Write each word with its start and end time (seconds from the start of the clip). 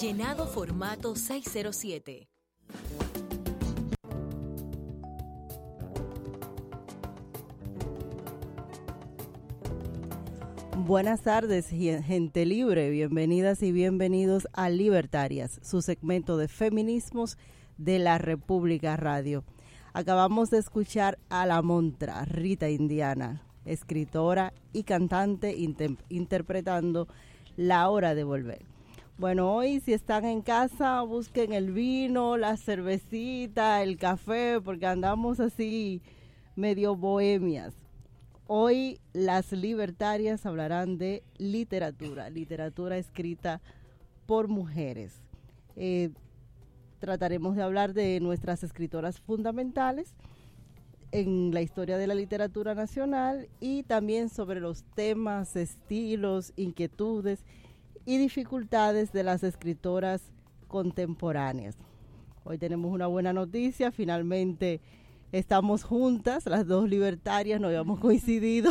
Llenado 0.00 0.46
formato 0.46 1.14
607. 1.14 2.26
Buenas 10.86 11.20
tardes, 11.20 11.68
gente 11.68 12.46
libre. 12.46 12.88
Bienvenidas 12.88 13.62
y 13.62 13.72
bienvenidos 13.72 14.48
a 14.54 14.70
Libertarias, 14.70 15.60
su 15.62 15.82
segmento 15.82 16.38
de 16.38 16.48
feminismos 16.48 17.36
de 17.76 17.98
la 17.98 18.16
República 18.16 18.96
Radio. 18.96 19.44
Acabamos 19.92 20.48
de 20.48 20.60
escuchar 20.60 21.18
a 21.28 21.44
la 21.44 21.60
montra 21.60 22.24
Rita 22.24 22.70
Indiana, 22.70 23.42
escritora 23.66 24.54
y 24.72 24.84
cantante 24.84 25.54
interpretando 26.08 27.06
La 27.58 27.90
hora 27.90 28.14
de 28.14 28.24
volver. 28.24 28.69
Bueno, 29.20 29.54
hoy 29.54 29.80
si 29.80 29.92
están 29.92 30.24
en 30.24 30.40
casa, 30.40 31.02
busquen 31.02 31.52
el 31.52 31.72
vino, 31.72 32.38
la 32.38 32.56
cervecita, 32.56 33.82
el 33.82 33.98
café, 33.98 34.62
porque 34.64 34.86
andamos 34.86 35.40
así 35.40 36.00
medio 36.56 36.96
bohemias. 36.96 37.74
Hoy 38.46 38.98
las 39.12 39.52
libertarias 39.52 40.46
hablarán 40.46 40.96
de 40.96 41.22
literatura, 41.36 42.30
literatura 42.30 42.96
escrita 42.96 43.60
por 44.24 44.48
mujeres. 44.48 45.12
Eh, 45.76 46.08
trataremos 46.98 47.56
de 47.56 47.62
hablar 47.62 47.92
de 47.92 48.20
nuestras 48.20 48.64
escritoras 48.64 49.20
fundamentales 49.20 50.14
en 51.12 51.52
la 51.52 51.60
historia 51.60 51.98
de 51.98 52.06
la 52.06 52.14
literatura 52.14 52.74
nacional 52.74 53.50
y 53.60 53.82
también 53.82 54.30
sobre 54.30 54.60
los 54.60 54.82
temas, 54.94 55.56
estilos, 55.56 56.54
inquietudes 56.56 57.44
y 58.06 58.18
dificultades 58.18 59.12
de 59.12 59.22
las 59.22 59.42
escritoras 59.42 60.22
contemporáneas. 60.68 61.76
Hoy 62.44 62.58
tenemos 62.58 62.92
una 62.92 63.06
buena 63.06 63.32
noticia, 63.32 63.92
finalmente 63.92 64.80
estamos 65.32 65.84
juntas, 65.84 66.46
las 66.46 66.66
dos 66.66 66.88
libertarias, 66.88 67.60
no 67.60 67.68
habíamos 67.68 68.00
coincidido 68.00 68.70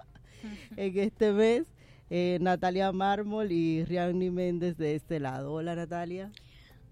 en 0.76 0.98
este 0.98 1.32
mes. 1.32 1.66
Eh, 2.12 2.38
Natalia 2.40 2.90
Mármol 2.90 3.52
y 3.52 3.84
Rianni 3.84 4.30
Méndez 4.30 4.76
de 4.76 4.96
este 4.96 5.20
lado. 5.20 5.52
Hola 5.52 5.76
Natalia. 5.76 6.32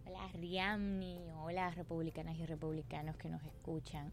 Hola 0.06 0.28
Rianni, 0.34 1.19
hola 1.42 1.70
republicanas 1.72 2.36
y 2.38 2.46
republicanos 2.46 3.16
que 3.16 3.28
nos 3.28 3.42
escuchan 3.42 4.12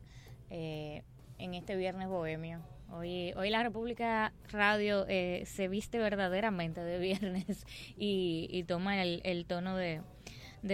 eh, 0.50 1.04
en 1.38 1.54
este 1.54 1.76
viernes 1.76 2.08
bohemio. 2.08 2.62
Hoy, 2.92 3.34
hoy 3.36 3.50
la 3.50 3.64
República 3.64 4.32
Radio 4.52 5.06
eh, 5.08 5.44
se 5.46 5.68
viste 5.68 5.98
verdaderamente 5.98 6.82
de 6.82 7.00
viernes 7.00 7.66
y, 7.98 8.64
toma 8.68 9.02
el, 9.02 9.46
tono 9.48 9.76
de, 9.76 10.02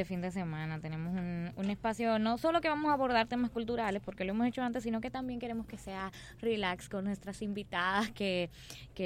fin 0.05 0.21
de 0.21 0.31
semana. 0.31 0.79
Tenemos 0.79 1.13
un, 1.13 1.69
espacio, 1.69 2.19
no 2.19 2.37
solo 2.37 2.61
que 2.61 2.69
vamos 2.69 2.91
a 2.91 2.93
abordar 2.93 3.27
temas 3.27 3.49
culturales, 3.49 4.01
porque 4.03 4.23
lo 4.23 4.31
hemos 4.31 4.47
hecho 4.47 4.61
antes, 4.61 4.83
sino 4.83 5.01
que 5.01 5.09
también 5.09 5.39
queremos 5.39 5.65
que 5.65 5.77
sea 5.77 6.11
relax 6.39 6.89
con 6.89 7.05
nuestras 7.05 7.41
invitadas, 7.41 8.11
que, 8.11 8.49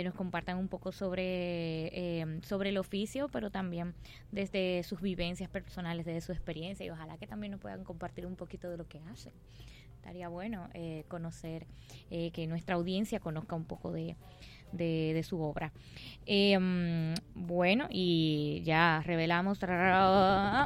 nos 0.04 0.14
compartan 0.14 0.58
un 0.58 0.68
poco 0.68 0.92
sobre, 0.92 1.88
eh, 1.94 2.40
sobre 2.44 2.70
el 2.70 2.78
oficio, 2.78 3.30
pero 3.30 3.50
también 3.50 3.94
desde 4.32 4.84
sus 4.84 5.00
vivencias 5.00 5.50
personales, 5.50 6.06
desde 6.06 6.22
su 6.22 6.32
experiencia, 6.32 6.86
y 6.86 6.90
ojalá 6.90 7.18
que 7.18 7.28
también 7.28 7.52
nos 7.52 7.62
puedan 7.62 7.84
compartir 7.84 8.26
un 8.26 8.36
poquito 8.36 8.70
de 8.70 8.78
lo 8.78 8.88
que 8.88 9.00
hacen 9.00 9.32
estaría 10.06 10.30
bueno 10.30 10.70
eh, 10.76 11.04
conocer, 11.08 11.66
eh, 12.12 12.30
que 12.30 12.46
nuestra 12.46 12.76
audiencia 12.76 13.20
conozca 13.20 13.56
un 13.56 13.66
poco 13.66 13.92
de, 13.92 14.16
de, 14.72 15.24
su 15.24 15.42
obra. 15.42 15.74
Em, 16.28 17.16
bueno, 17.34 17.88
y 17.90 18.62
ya 18.64 19.02
revelamos, 19.04 19.60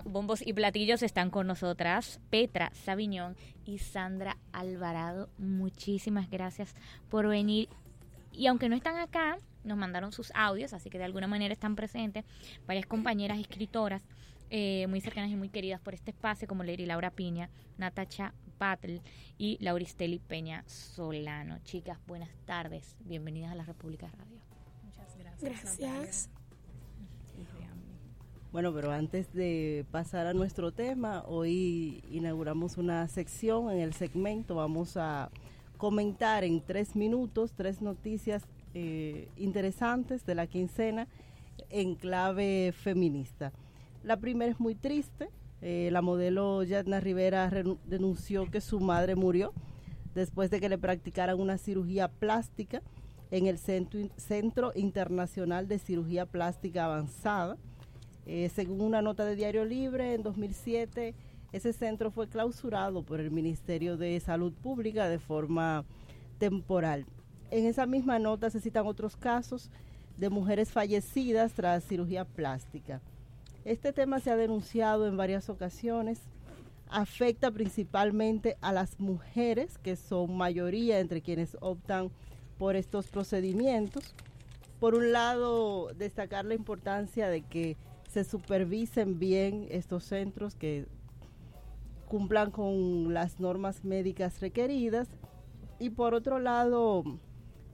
bombos 0.04 0.46
y 0.46 0.52
platillos 0.52 1.04
están 1.04 1.30
con 1.30 1.48
nosotras, 1.48 2.20
Petra 2.30 2.70
Sabiñón 2.74 3.38
y 3.66 3.78
Sandra 3.78 4.36
Alvarado. 4.52 5.30
Muchísimas 5.38 6.30
gracias 6.30 6.76
por 7.10 7.26
venir. 7.26 7.70
Y 8.34 8.48
aunque 8.48 8.68
no 8.68 8.76
están 8.76 8.98
acá, 8.98 9.38
nos 9.64 9.78
mandaron 9.78 10.12
sus 10.12 10.34
audios, 10.36 10.74
así 10.74 10.90
que 10.90 10.98
de 10.98 11.06
alguna 11.06 11.28
manera 11.28 11.54
están 11.54 11.78
presentes 11.78 12.26
varias 12.68 12.88
compañeras 12.88 13.40
escritoras 13.40 14.04
eh, 14.50 14.88
muy 14.88 15.00
cercanas 15.00 15.30
y 15.30 15.36
muy 15.36 15.48
queridas 15.50 15.80
por 15.80 15.94
este 15.94 16.12
espacio, 16.12 16.48
como 16.48 16.64
Lady 16.64 16.86
Laura 16.86 17.12
Piña, 17.12 17.50
Natacha 17.78 18.34
Battle 18.60 19.02
y 19.38 19.58
Lauristeli 19.62 20.20
Peña 20.20 20.64
Solano. 20.68 21.58
Chicas, 21.64 21.98
buenas 22.06 22.30
tardes. 22.46 22.98
Bienvenidas 23.06 23.52
a 23.52 23.56
la 23.56 23.64
República 23.64 24.08
Radio. 24.08 24.40
Muchas 24.84 25.18
gracias. 25.18 25.78
Gracias. 25.80 26.30
Bueno, 28.52 28.74
pero 28.74 28.92
antes 28.92 29.32
de 29.32 29.86
pasar 29.92 30.26
a 30.26 30.34
nuestro 30.34 30.72
tema, 30.72 31.24
hoy 31.28 32.04
inauguramos 32.10 32.78
una 32.78 33.08
sección 33.08 33.70
en 33.72 33.80
el 33.80 33.94
segmento. 33.94 34.56
Vamos 34.56 34.98
a 34.98 35.30
comentar 35.78 36.44
en 36.44 36.60
tres 36.60 36.96
minutos 36.96 37.54
tres 37.56 37.82
noticias 37.82 38.44
eh, 38.74 39.30
interesantes 39.38 40.26
de 40.26 40.36
la 40.36 40.48
quincena 40.48 41.08
en 41.70 41.96
clave 41.96 42.74
feminista. 42.74 43.54
La 44.04 44.18
primera 44.18 44.52
es 44.52 44.60
muy 44.60 44.74
triste, 44.74 45.30
eh, 45.62 45.90
la 45.92 46.02
modelo 46.02 46.64
Yadna 46.64 47.00
Rivera 47.00 47.52
denunció 47.86 48.50
que 48.50 48.62
su 48.62 48.80
madre 48.80 49.16
murió 49.16 49.54
después 50.16 50.50
de 50.50 50.60
que 50.60 50.70
le 50.70 50.78
practicaran 50.78 51.40
una 51.40 51.58
cirugía 51.58 52.08
plástica 52.08 52.82
en 53.32 53.48
el 53.48 53.58
Centro, 53.58 54.72
Internacional 54.76 55.68
de 55.68 55.80
Cirugía 55.80 56.26
Plástica 56.26 56.86
Avanzada. 56.86 57.58
Eh, 58.26 58.50
según 58.54 58.82
una 58.82 59.02
nota 59.02 59.26
de 59.26 59.36
Diario 59.36 59.66
Libre, 59.66 60.14
en 60.14 60.24
2007 60.24 61.16
ese 61.52 61.74
centro 61.74 62.12
fue 62.12 62.28
clausurado 62.28 63.02
por 63.02 63.20
el 63.20 63.32
Ministerio 63.32 63.98
de 63.98 64.20
Salud 64.20 64.54
Pública 64.54 65.10
de 65.10 65.18
forma 65.18 65.84
temporal. 66.38 67.06
En 67.50 67.66
esa 67.66 67.88
misma 67.88 68.20
nota 68.20 68.52
se 68.52 68.62
citan 68.62 68.86
otros 68.86 69.16
casos 69.16 69.72
de 70.18 70.30
mujeres 70.30 70.72
fallecidas 70.72 71.54
tras 71.54 71.84
cirugía 71.84 72.24
plástica. 72.24 73.02
Este 73.70 73.94
tema 73.94 74.20
se 74.20 74.32
ha 74.32 74.36
denunciado 74.36 75.06
en 75.06 75.16
varias 75.16 75.48
ocasiones. 75.48 76.22
Afecta 76.90 77.52
principalmente 77.52 78.58
a 78.62 78.74
las 78.74 79.00
mujeres, 79.00 79.78
que 79.78 79.96
son 79.96 80.36
mayoría 80.36 81.00
entre 81.00 81.22
quienes 81.22 81.56
optan 81.62 82.10
por 82.58 82.76
estos 82.76 83.10
procedimientos. 83.10 84.16
Por 84.80 84.96
un 84.96 85.12
lado, 85.12 85.94
destacar 85.94 86.46
la 86.46 86.56
importancia 86.56 87.30
de 87.30 87.44
que 87.44 87.78
se 88.10 88.24
supervisen 88.24 89.20
bien 89.20 89.68
estos 89.70 90.04
centros, 90.04 90.56
que 90.56 90.88
cumplan 92.08 92.50
con 92.50 93.14
las 93.14 93.40
normas 93.40 93.86
médicas 93.86 94.42
requeridas. 94.42 95.08
Y 95.78 95.92
por 95.92 96.16
otro 96.16 96.40
lado, 96.40 97.04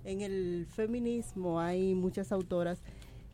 en 0.03 0.19
el 0.19 0.67
feminismo 0.69 1.61
hay 1.61 1.95
muchas 1.95 2.33
autoras 2.33 2.81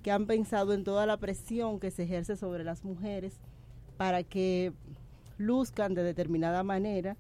que 0.01 0.11
han 0.11 0.25
pensado 0.25 0.73
en 0.73 0.83
toda 0.83 1.05
la 1.05 1.17
presión 1.17 1.79
que 1.79 1.91
se 1.91 2.03
ejerce 2.03 2.35
sobre 2.35 2.63
las 2.63 2.83
mujeres 2.83 3.39
para 3.97 4.23
que 4.23 4.73
luzcan 5.37 5.93
de 5.93 6.03
determinada 6.03 6.63
manera, 6.63 7.17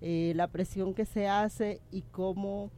eh, 0.00 0.32
la 0.36 0.48
presión 0.48 0.94
que 0.94 1.04
se 1.04 1.28
hace 1.28 1.80
y 1.90 2.02
cómo 2.02 2.70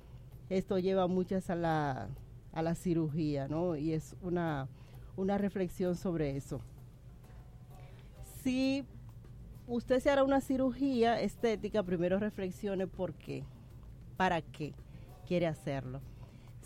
esto 0.49 0.79
lleva 0.79 1.07
muchas 1.07 1.51
a 1.51 1.55
la, 1.55 2.09
a 2.53 2.63
la 2.63 2.75
cirugía, 2.75 3.49
¿no? 3.49 3.77
Y 3.77 3.93
es 3.93 4.17
una, 4.23 4.69
una 5.17 5.39
reflexión 5.39 5.97
sobre 5.97 6.37
eso. 6.37 6.61
Si 8.43 8.85
usted 9.67 10.01
se 10.01 10.11
hará 10.11 10.25
una 10.25 10.41
cirugía 10.41 11.21
estética, 11.21 11.83
primero 11.83 12.19
reflexione 12.19 12.87
por 12.87 13.15
qué, 13.15 13.45
para 14.17 14.43
qué 14.43 14.75
quiere 15.27 15.47
hacerlo. 15.47 16.01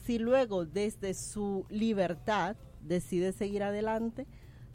Si 0.05 0.19
luego 0.19 0.65
desde 0.65 1.15
su 1.15 1.67
libertad 1.69 2.57
decide 2.87 3.33
seguir 3.33 3.63
adelante, 3.63 4.27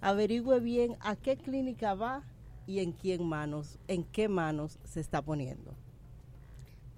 averigüe 0.01 0.59
bien 0.59 0.97
a 0.99 1.15
qué 1.15 1.37
clínica 1.37 1.93
va 1.93 2.23
y 2.67 2.79
en 2.79 2.91
quién 2.91 3.27
manos, 3.27 3.79
en 3.87 4.03
qué 4.03 4.27
manos 4.27 4.79
se 4.83 4.99
está 4.99 5.21
poniendo. 5.21 5.75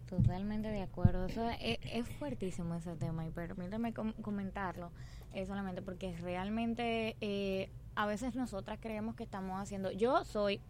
Totalmente 0.10 0.68
de 0.68 0.82
acuerdo. 0.82 1.26
es, 1.60 2.10
fuertísimo 2.20 2.76
ese 2.76 2.96
tema 2.96 3.26
y 3.26 3.32
permítame 3.32 3.94
comentarlo 3.94 4.92
eh, 5.34 5.46
solamente 5.46 5.82
porque 5.82 6.16
realmente 6.18 7.16
eh, 7.20 7.70
a 7.96 8.06
veces 8.06 8.36
nosotras 8.36 8.78
creemos 8.80 9.16
que 9.16 9.24
estamos 9.24 9.60
haciendo. 9.60 9.92
Yo 9.92 10.24
soy 10.24 10.62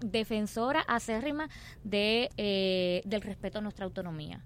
defensora 0.00 0.82
acérrima 0.82 1.48
de, 1.82 2.30
eh, 2.36 3.02
del 3.04 3.22
respeto 3.22 3.58
a 3.58 3.62
nuestra 3.62 3.84
autonomía 3.84 4.44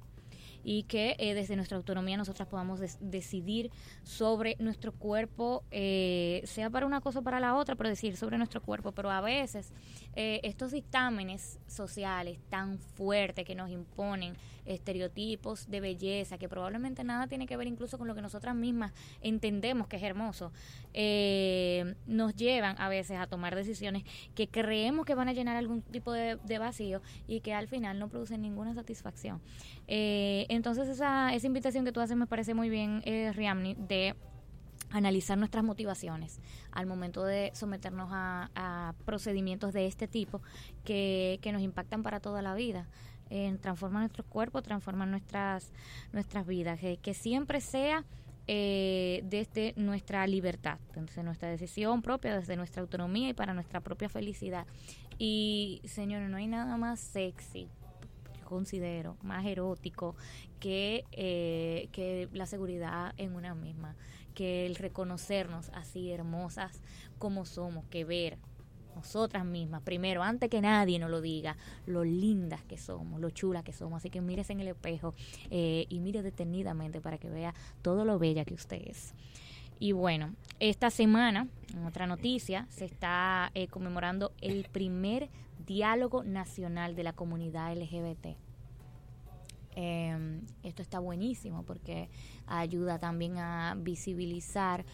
y 0.64 0.84
que 0.84 1.16
eh, 1.18 1.34
desde 1.34 1.56
nuestra 1.56 1.76
autonomía 1.76 2.16
nosotras 2.16 2.48
podamos 2.48 2.80
decidir 3.00 3.70
sobre 4.02 4.56
nuestro 4.58 4.92
cuerpo, 4.92 5.64
eh, 5.70 6.42
sea 6.44 6.70
para 6.70 6.86
una 6.86 7.00
cosa 7.00 7.20
o 7.20 7.22
para 7.22 7.40
la 7.40 7.56
otra, 7.56 7.74
pero 7.74 7.88
decir 7.88 8.16
sobre 8.16 8.38
nuestro 8.38 8.62
cuerpo. 8.62 8.92
Pero 8.92 9.10
a 9.10 9.20
veces 9.20 9.72
eh, 10.14 10.40
estos 10.44 10.72
dictámenes 10.72 11.58
sociales 11.66 12.38
tan 12.48 12.78
fuertes 12.78 13.44
que 13.44 13.54
nos 13.54 13.70
imponen 13.70 14.34
estereotipos 14.64 15.68
de 15.68 15.80
belleza, 15.80 16.38
que 16.38 16.48
probablemente 16.48 17.02
nada 17.02 17.26
tiene 17.26 17.46
que 17.46 17.56
ver 17.56 17.66
incluso 17.66 17.98
con 17.98 18.06
lo 18.06 18.14
que 18.14 18.22
nosotras 18.22 18.54
mismas 18.54 18.92
entendemos 19.20 19.88
que 19.88 19.96
es 19.96 20.02
hermoso, 20.04 20.52
nos 22.06 22.36
llevan 22.36 22.76
a 22.78 22.88
veces 22.88 23.18
a 23.18 23.26
tomar 23.26 23.56
decisiones 23.56 24.04
que 24.36 24.46
creemos 24.46 25.04
que 25.04 25.16
van 25.16 25.28
a 25.28 25.32
llenar 25.32 25.56
algún 25.56 25.82
tipo 25.82 26.12
de, 26.12 26.58
vacío 26.58 27.02
y 27.26 27.40
que 27.40 27.54
al 27.54 27.66
final 27.66 27.98
no 27.98 28.08
producen 28.08 28.42
ninguna 28.42 28.74
satisfacción. 28.74 29.40
Eh, 29.88 30.46
entonces 30.54 30.88
esa, 30.88 31.34
esa 31.34 31.46
invitación 31.46 31.84
que 31.84 31.92
tú 31.92 32.00
haces 32.00 32.16
me 32.16 32.26
parece 32.26 32.54
muy 32.54 32.68
bien, 32.68 33.02
eh, 33.04 33.32
Riamni, 33.32 33.74
de 33.74 34.14
analizar 34.90 35.38
nuestras 35.38 35.64
motivaciones 35.64 36.40
al 36.70 36.86
momento 36.86 37.24
de 37.24 37.50
someternos 37.54 38.08
a, 38.12 38.94
procedimientos 39.06 39.72
de 39.72 39.86
este 39.86 40.06
tipo 40.06 40.42
que, 40.84 41.40
nos 41.52 41.62
impactan 41.62 42.02
para 42.02 42.20
toda 42.20 42.42
la 42.42 42.54
vida. 42.54 42.86
Eh, 43.30 43.56
transforman 43.62 44.02
nuestros 44.02 44.26
cuerpos, 44.26 44.62
transforman 44.62 45.10
nuestras, 45.10 45.72
nuestras 46.12 46.46
vidas. 46.46 46.78
que 47.00 47.14
siempre 47.14 47.62
sea 47.62 48.04
eh, 48.48 49.22
desde 49.24 49.72
nuestra 49.76 50.26
libertad, 50.26 50.78
desde 50.94 51.22
nuestra 51.22 51.48
decisión 51.48 52.02
propia, 52.02 52.36
desde 52.36 52.56
nuestra 52.56 52.82
autonomía 52.82 53.28
y 53.28 53.34
para 53.34 53.54
nuestra 53.54 53.80
propia 53.80 54.08
felicidad. 54.08 54.66
Y 55.16 55.80
señores, 55.84 56.28
no 56.28 56.36
hay 56.36 56.48
nada 56.48 56.76
más 56.76 56.98
sexy, 56.98 57.68
considero, 58.52 59.16
más 59.22 59.44
erótico 59.46 60.14
que, 60.60 61.04
eh, 61.12 61.88
que 61.92 62.28
la 62.32 62.46
seguridad 62.46 63.14
en 63.16 63.34
una 63.34 63.54
misma, 63.54 63.96
que 64.34 64.66
el 64.66 64.76
reconocernos 64.76 65.70
así 65.70 66.10
hermosas 66.10 66.80
como 67.18 67.44
somos, 67.44 67.84
que 67.86 68.04
ver 68.04 68.38
nosotras 68.94 69.44
mismas, 69.44 69.82
primero, 69.82 70.22
antes 70.22 70.50
que 70.50 70.60
nadie 70.60 70.98
nos 70.98 71.10
lo 71.10 71.20
diga, 71.20 71.56
lo 71.86 72.04
lindas 72.04 72.62
que 72.64 72.76
somos, 72.76 73.20
lo 73.20 73.30
chulas 73.30 73.64
que 73.64 73.72
somos. 73.72 73.98
Así 73.98 74.10
que 74.10 74.20
mírese 74.20 74.52
en 74.52 74.60
el 74.60 74.68
espejo 74.68 75.14
eh, 75.50 75.86
y 75.88 76.00
mire 76.00 76.22
detenidamente 76.22 77.00
para 77.00 77.18
que 77.18 77.30
vea 77.30 77.54
todo 77.80 78.04
lo 78.04 78.18
bella 78.18 78.44
que 78.44 78.54
usted 78.54 78.82
es. 78.86 79.14
Y 79.82 79.90
bueno, 79.90 80.32
esta 80.60 80.90
semana, 80.90 81.48
en 81.74 81.84
otra 81.84 82.06
noticia, 82.06 82.68
se 82.70 82.84
está 82.84 83.50
eh, 83.52 83.66
conmemorando 83.66 84.30
el 84.40 84.68
primer 84.70 85.28
diálogo 85.66 86.22
nacional 86.22 86.94
de 86.94 87.02
la 87.02 87.14
comunidad 87.14 87.76
LGBT. 87.76 88.36
Em, 89.74 90.42
esto 90.62 90.82
está 90.82 91.00
buenísimo 91.00 91.64
porque 91.64 92.10
ayuda 92.46 93.00
también 93.00 93.38
a 93.38 93.74
visibilizar 93.76 94.84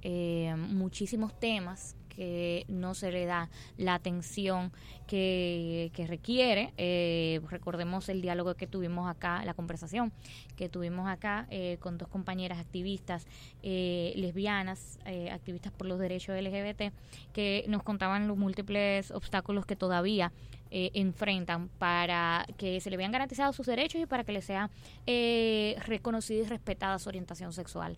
eh, 0.00 0.54
muchísimos 0.56 1.38
temas 1.38 1.94
que 2.20 2.66
no 2.68 2.92
se 2.92 3.10
le 3.10 3.24
da 3.24 3.48
la 3.78 3.94
atención 3.94 4.72
que, 5.06 5.90
requiere. 6.06 6.74
Eh, 6.76 7.40
recordemos 7.48 8.10
el 8.10 8.20
diálogo 8.20 8.56
que 8.56 8.66
tuvimos 8.66 9.08
acá, 9.08 9.42
la 9.46 9.54
conversación 9.54 10.12
que 10.54 10.68
tuvimos 10.68 11.08
acá 11.08 11.46
eh, 11.48 11.78
con 11.80 11.96
dos 11.96 12.08
compañeras 12.08 12.58
activistas 12.58 13.26
eh, 13.62 14.12
lesbianas, 14.16 14.98
activistas 15.32 15.72
por 15.72 15.86
los 15.86 15.98
derechos 15.98 16.38
LGBT, 16.38 16.92
que 17.32 17.64
nos 17.68 17.82
contaban 17.82 18.28
los 18.28 18.36
múltiples 18.36 19.12
obstáculos 19.12 19.64
que 19.64 19.76
todavía 19.76 20.30
enfrentan 20.70 21.68
para 21.78 22.46
que 22.58 22.80
se 22.82 22.90
le 22.90 22.98
vean 22.98 23.12
garantizados 23.12 23.56
sus 23.56 23.66
derechos 23.66 23.98
y 24.02 24.04
para 24.04 24.24
que 24.24 24.32
les 24.32 24.44
sea 24.44 24.68
reconocida 25.06 26.42
y 26.42 26.44
respetada 26.44 26.98
su 26.98 27.08
orientación 27.08 27.54
sexual. 27.54 27.96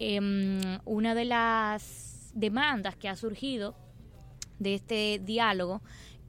Em, 0.00 0.80
una 0.84 1.14
de 1.14 1.24
las 1.24 2.11
demandas 2.34 2.96
que 2.96 3.08
ha 3.08 3.16
surgido 3.16 3.74
de 4.58 4.74
este 4.74 5.20
diálogo 5.22 5.82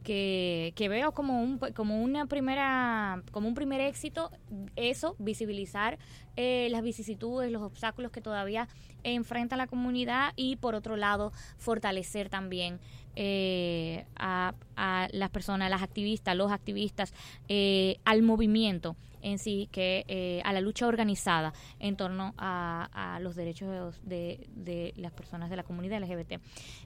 que, 0.04 0.74
que, 0.76 0.90
veo 0.90 1.14
como 1.14 1.42
un 1.42 1.58
como 1.58 2.04
una 2.04 2.26
primera 2.26 3.24
como 3.32 3.48
un 3.48 3.56
primer 3.56 3.80
éxito 3.80 4.32
eso 4.76 5.16
visibilizar 5.18 5.98
eh, 6.36 6.68
las 6.72 6.84
vicisitudes 6.84 7.52
los 7.52 7.62
obstáculos 7.62 8.12
que 8.12 8.20
todavía 8.20 8.68
enfrenta 9.04 9.56
la 9.56 9.66
comunidad 9.68 10.34
y 10.36 10.58
por 10.58 10.76
otro 10.76 10.98
lado 10.98 11.32
fortalecer 11.58 12.30
también 12.30 12.80
eh, 13.16 14.06
a, 14.16 14.56
a, 14.76 15.08
las 15.12 15.30
personas 15.30 15.70
las 15.70 15.82
activistas 15.82 16.36
los 16.36 16.52
activistas 16.52 17.14
eh, 17.48 17.98
al 18.04 18.24
movimiento 18.24 18.98
en 19.24 19.40
sí 19.40 19.70
que 19.72 20.06
eh, 20.08 20.42
a 20.46 20.54
la 20.54 20.62
lucha 20.62 20.88
organizada 20.88 21.54
en 21.80 21.96
torno 21.96 22.34
a, 22.38 23.20
los 23.22 23.36
derechos 23.36 24.00
de, 24.04 24.48
de, 24.56 24.94
las 24.98 25.12
personas 25.12 25.50
de 25.50 25.56
la 25.56 25.64
comunidad 25.64 26.02
LGBT. 26.02 26.42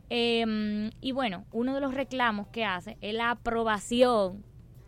Em, 0.09 0.91
y 1.01 1.11
bueno, 1.11 1.45
uno 1.51 1.73
de 1.73 1.81
los 1.81 1.93
reclamos 1.93 2.47
que 2.47 2.65
hace 2.65 2.97
es 3.01 3.13
la 3.13 3.31
aprobación 3.31 4.43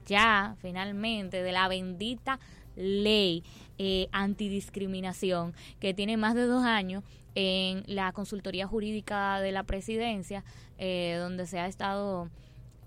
ya 0.05 0.55
finalmente 0.59 1.43
de 1.43 1.51
la 1.51 1.67
bendita 1.67 2.39
ley 2.75 3.43
eh, 3.77 4.07
antidiscriminación 4.11 5.53
que 5.79 5.93
tiene 5.93 6.17
más 6.17 6.35
de 6.35 6.45
dos 6.45 6.63
años 6.63 7.03
en 7.35 7.83
la 7.87 8.11
consultoría 8.11 8.67
jurídica 8.67 9.39
de 9.39 9.51
la 9.51 9.63
presidencia, 9.63 10.43
eh, 10.77 11.15
donde 11.19 11.45
se 11.45 11.59
ha 11.59 11.67
estado 11.67 12.29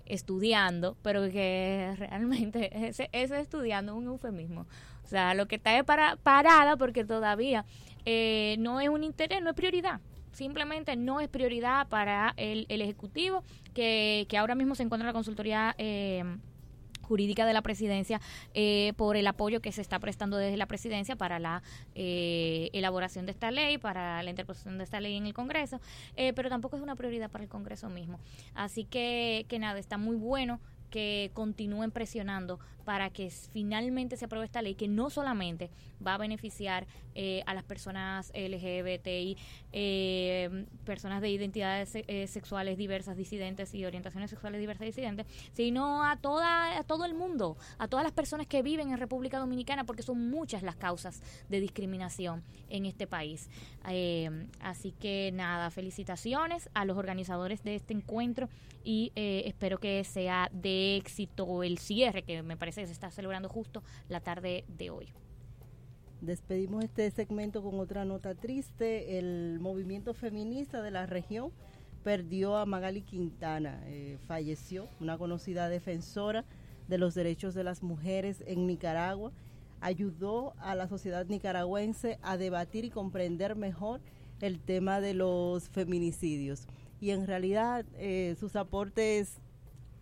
estudiando, 0.05 0.97
pero 1.01 1.29
que 1.29 1.93
realmente 1.97 2.87
ese, 2.87 3.09
ese 3.11 3.39
estudiando 3.39 3.93
es 3.93 3.97
un 3.97 4.07
eufemismo. 4.07 4.65
O 5.03 5.07
sea, 5.07 5.33
lo 5.33 5.47
que 5.47 5.55
está 5.55 5.77
es 5.77 5.83
para, 5.83 6.15
parada 6.17 6.77
porque 6.77 7.03
todavía 7.03 7.65
eh, 8.05 8.55
no 8.59 8.79
es 8.79 8.89
un 8.89 9.03
interés, 9.03 9.41
no 9.41 9.49
es 9.49 9.55
prioridad. 9.55 9.99
Simplemente 10.31 10.95
no 10.95 11.19
es 11.19 11.27
prioridad 11.27 11.87
para 11.87 12.33
el, 12.37 12.65
el 12.69 12.81
Ejecutivo, 12.81 13.43
que, 13.73 14.25
que 14.29 14.37
ahora 14.37 14.55
mismo 14.55 14.75
se 14.75 14.83
encuentra 14.83 15.05
en 15.05 15.09
la 15.09 15.13
consultoría. 15.13 15.75
Eh, 15.77 16.23
jurídica 17.03 17.45
de 17.45 17.53
la 17.53 17.61
presidencia 17.61 18.19
eh, 18.53 18.93
por 18.97 19.15
el 19.15 19.27
apoyo 19.27 19.61
que 19.61 19.71
se 19.71 19.81
está 19.81 19.99
prestando 19.99 20.37
desde 20.37 20.57
la 20.57 20.65
presidencia 20.65 21.15
para 21.15 21.39
la 21.39 21.61
eh, 21.95 22.69
elaboración 22.73 23.25
de 23.25 23.31
esta 23.31 23.51
ley, 23.51 23.77
para 23.77 24.23
la 24.23 24.29
interposición 24.29 24.77
de 24.77 24.83
esta 24.83 24.99
ley 24.99 25.15
en 25.15 25.25
el 25.25 25.33
Congreso, 25.33 25.79
eh, 26.15 26.33
pero 26.33 26.49
tampoco 26.49 26.77
es 26.77 26.81
una 26.81 26.95
prioridad 26.95 27.29
para 27.29 27.43
el 27.43 27.49
Congreso 27.49 27.89
mismo. 27.89 28.19
Así 28.55 28.85
que, 28.85 29.45
que 29.47 29.59
nada, 29.59 29.79
está 29.79 29.97
muy 29.97 30.15
bueno 30.15 30.59
que 30.89 31.31
continúen 31.33 31.89
presionando 31.89 32.59
para 32.85 33.09
que 33.09 33.29
finalmente 33.29 34.17
se 34.17 34.25
apruebe 34.25 34.45
esta 34.45 34.61
ley 34.61 34.75
que 34.75 34.87
no 34.87 35.09
solamente 35.09 35.69
va 36.05 36.15
a 36.15 36.17
beneficiar 36.17 36.85
eh, 37.15 37.43
a 37.45 37.53
las 37.53 37.63
personas 37.63 38.31
LGBTI, 38.33 39.37
eh, 39.71 40.65
personas 40.83 41.21
de 41.21 41.29
identidades 41.29 41.91
eh, 41.93 42.27
sexuales 42.27 42.77
diversas, 42.77 43.15
disidentes 43.15 43.73
y 43.75 43.85
orientaciones 43.85 44.31
sexuales 44.31 44.59
diversas 44.59 44.85
disidentes, 44.85 45.27
sino 45.53 46.03
a 46.03 46.17
toda 46.17 46.79
a 46.79 46.83
todo 46.83 47.05
el 47.05 47.13
mundo, 47.13 47.57
a 47.77 47.87
todas 47.87 48.03
las 48.03 48.13
personas 48.13 48.47
que 48.47 48.63
viven 48.63 48.91
en 48.91 48.97
República 48.97 49.37
Dominicana, 49.37 49.83
porque 49.83 50.01
son 50.01 50.29
muchas 50.29 50.63
las 50.63 50.75
causas 50.75 51.21
de 51.49 51.59
discriminación 51.59 52.43
en 52.69 52.85
este 52.85 53.07
país. 53.07 53.49
así 54.59 54.91
que 54.91 55.31
nada, 55.33 55.69
felicitaciones 55.69 56.69
a 56.73 56.85
los 56.85 56.97
organizadores 56.97 57.63
de 57.63 57.75
este 57.75 57.93
encuentro 57.93 58.49
y 58.83 59.11
espero 59.15 59.77
que 59.77 60.03
sea 60.03 60.49
de 60.51 60.97
éxito 60.97 61.63
el 61.63 61.77
cierre, 61.77 62.23
que 62.23 62.41
me 62.41 62.57
parece 62.57 62.72
se 62.73 62.83
está 62.83 63.11
celebrando 63.11 63.49
justo 63.49 63.83
la 64.09 64.19
tarde 64.19 64.65
de 64.67 64.89
hoy. 64.89 65.13
Despedimos 66.21 66.85
este 66.85 67.11
segmento 67.11 67.61
con 67.61 67.79
otra 67.79 68.05
nota 68.05 68.33
triste. 68.33 69.17
El 69.19 69.59
movimiento 69.59 70.13
feminista 70.13 70.81
de 70.81 70.91
la 70.91 71.05
región 71.05 71.51
perdió 72.03 72.55
a 72.55 72.65
Magali 72.65 73.01
Quintana. 73.01 73.81
Eh, 73.87 74.17
falleció, 74.27 74.87
una 74.99 75.17
conocida 75.17 75.67
defensora 75.67 76.45
de 76.87 76.97
los 76.97 77.13
derechos 77.13 77.53
de 77.53 77.63
las 77.63 77.83
mujeres 77.83 78.43
en 78.47 78.67
Nicaragua. 78.67 79.31
Ayudó 79.81 80.53
a 80.59 80.75
la 80.75 80.87
sociedad 80.87 81.25
nicaragüense 81.25 82.19
a 82.21 82.37
debatir 82.37 82.85
y 82.85 82.89
comprender 82.89 83.57
mejor 83.57 83.99
el 84.39 84.61
tema 84.61 85.01
de 85.01 85.13
los 85.13 85.67
feminicidios. 85.69 86.67
Y 87.01 87.11
en 87.11 87.27
realidad 87.27 87.85
eh, 87.95 88.35
sus 88.39 88.55
aportes 88.55 89.39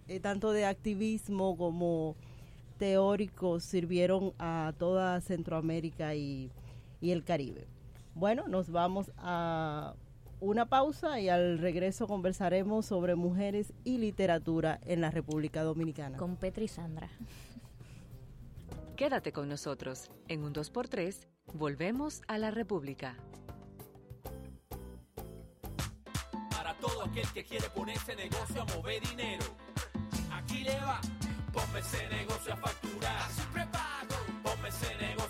eh, 0.08 0.20
tanto 0.20 0.52
de 0.52 0.66
activismo 0.66 1.58
como 1.58 2.16
teóricos 2.82 3.64
sirvieron 3.64 4.34
a 4.40 4.74
toda 4.80 5.22
Centroamérica 5.22 6.16
y, 6.16 6.52
el 7.00 7.24
Caribe. 7.24 7.68
Bueno, 8.16 8.48
nos 8.48 8.72
vamos 8.72 9.12
a 9.20 9.94
una 10.40 10.66
pausa 10.66 11.20
y 11.20 11.30
al 11.30 11.60
regreso 11.60 12.08
conversaremos 12.08 12.88
sobre 12.88 13.14
mujeres 13.14 13.72
y 13.84 14.00
literatura 14.00 14.80
en 14.84 15.00
la 15.00 15.12
República 15.12 15.62
Dominicana. 15.62 16.18
Con 16.18 16.38
Petri 16.38 16.68
Sandra. 16.68 17.08
Quédate 18.96 19.32
con 19.32 19.48
nosotros. 19.48 20.10
En 20.28 20.44
un 20.44 20.52
2x3 20.52 21.28
volvemos 21.54 22.24
a 22.28 22.40
la 22.40 22.50
República. 22.50 23.16
Para 26.50 26.74
todo 26.80 27.04
aquel 27.04 27.32
que 27.32 27.44
quiere 27.44 27.70
ponerse 27.70 28.16
negocio 28.16 28.64
a 28.64 28.66
mover 28.76 29.04
dinero 29.08 29.46
aquí 30.32 30.64
le 30.64 30.76
va. 30.80 31.00
Ponme 31.54 31.80
ese 31.80 32.08
negocio 32.10 32.54
a 32.54 32.58
facturar. 32.58 33.22
Así 33.28 33.42
prepago. 33.54 34.18
Ponme 34.44 34.70
ese 34.70 34.96
negocio 34.96 35.22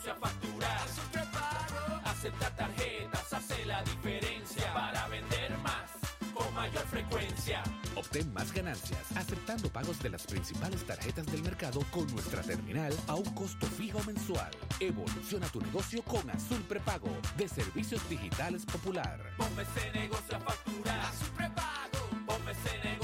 acepta 2.22 2.56
tarjetas, 2.56 3.34
hace 3.34 3.66
la 3.66 3.84
diferencia 3.84 4.72
para 4.76 5.08
vender 5.08 5.58
más 5.58 5.90
con 6.36 6.54
mayor 6.54 6.86
frecuencia. 6.86 7.64
Obtén 7.96 8.32
más 8.32 8.54
ganancias 8.54 9.12
aceptando 9.16 9.70
pagos 9.70 10.00
de 10.04 10.12
las 10.12 10.28
principales 10.28 10.86
tarjetas 10.86 11.26
del 11.26 11.42
mercado 11.42 11.82
con 11.90 12.06
nuestra 12.14 12.44
terminal 12.44 12.94
a 13.08 13.16
un 13.16 13.26
costo 13.34 13.66
fijo 13.66 14.04
mensual. 14.04 14.52
Evoluciona 14.80 15.48
tu 15.48 15.62
negocio 15.62 16.04
con 16.04 16.30
Azul 16.30 16.62
Prepago 16.70 17.10
de 17.38 17.48
Servicios 17.48 18.08
Digitales 18.08 18.68
Popular. 18.68 19.20
Ponme 19.38 19.64
ese 19.64 19.92
negocio 19.92 20.38
a 20.38 20.40
facturar. 20.42 21.00
Azul 21.00 21.30
Prepago. 21.36 22.26
Ponme 22.28 22.52
ese 22.52 22.78
negocio 22.88 23.01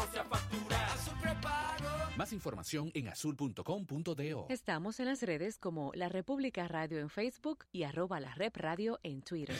Más 2.17 2.33
información 2.33 2.91
en 2.95 3.09
azul.com.do. 3.09 4.47
Estamos 4.49 4.99
en 4.99 5.05
las 5.05 5.21
redes 5.21 5.59
como 5.59 5.91
La 5.93 6.09
República 6.09 6.67
Radio 6.67 6.97
en 6.97 7.09
Facebook 7.09 7.65
y 7.71 7.83
arroba 7.83 8.19
la 8.19 8.33
Rep 8.33 8.57
Radio 8.57 8.99
en 9.03 9.21
Twitter. 9.21 9.55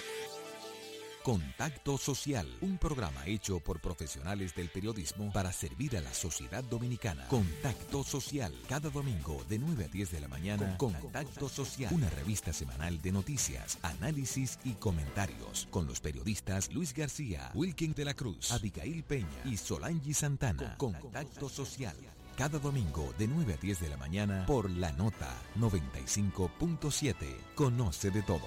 Contacto 1.22 1.98
Social, 1.98 2.48
un 2.62 2.78
programa 2.78 3.28
hecho 3.28 3.60
por 3.60 3.82
profesionales 3.82 4.56
del 4.56 4.70
periodismo 4.70 5.32
para 5.34 5.52
servir 5.52 5.98
a 5.98 6.02
la 6.02 6.14
sociedad 6.14 6.64
dominicana. 6.64 7.28
Contacto 7.28 8.04
Social, 8.04 8.54
cada 8.68 8.90
domingo 8.90 9.44
de 9.50 9.60
9 9.60 9.86
a 9.86 9.88
10 9.90 10.12
de 10.12 10.22
la 10.22 10.30
mañana. 10.30 10.78
Contacto 10.78 11.50
Social, 11.50 11.94
una 11.94 12.10
revista 12.10 12.54
semanal 12.54 13.02
de 13.02 13.12
noticias, 13.12 13.78
análisis 13.84 14.58
y 14.64 14.72
comentarios 14.76 15.68
con 15.70 15.86
los 15.86 16.00
periodistas 16.00 16.74
Luis 16.74 16.94
García, 16.94 17.52
Wilkin 17.54 17.94
de 17.94 18.06
la 18.06 18.14
Cruz, 18.14 18.52
Abigail 18.54 19.04
Peña 19.04 19.44
y 19.46 19.58
Solangi 19.58 20.14
Santana. 20.14 20.76
Contacto 20.78 21.50
Social. 21.50 21.98
Cada 22.38 22.60
domingo 22.60 23.16
de 23.18 23.28
9 23.28 23.56
a 23.56 23.58
10 23.58 23.82
de 23.82 23.90
la 23.90 23.98
mañana 23.98 24.46
por 24.46 24.70
La 24.70 24.92
Nota 24.92 25.42
95.7. 25.58 27.16
Conoce 27.56 28.12
de 28.12 28.22
todo. 28.22 28.46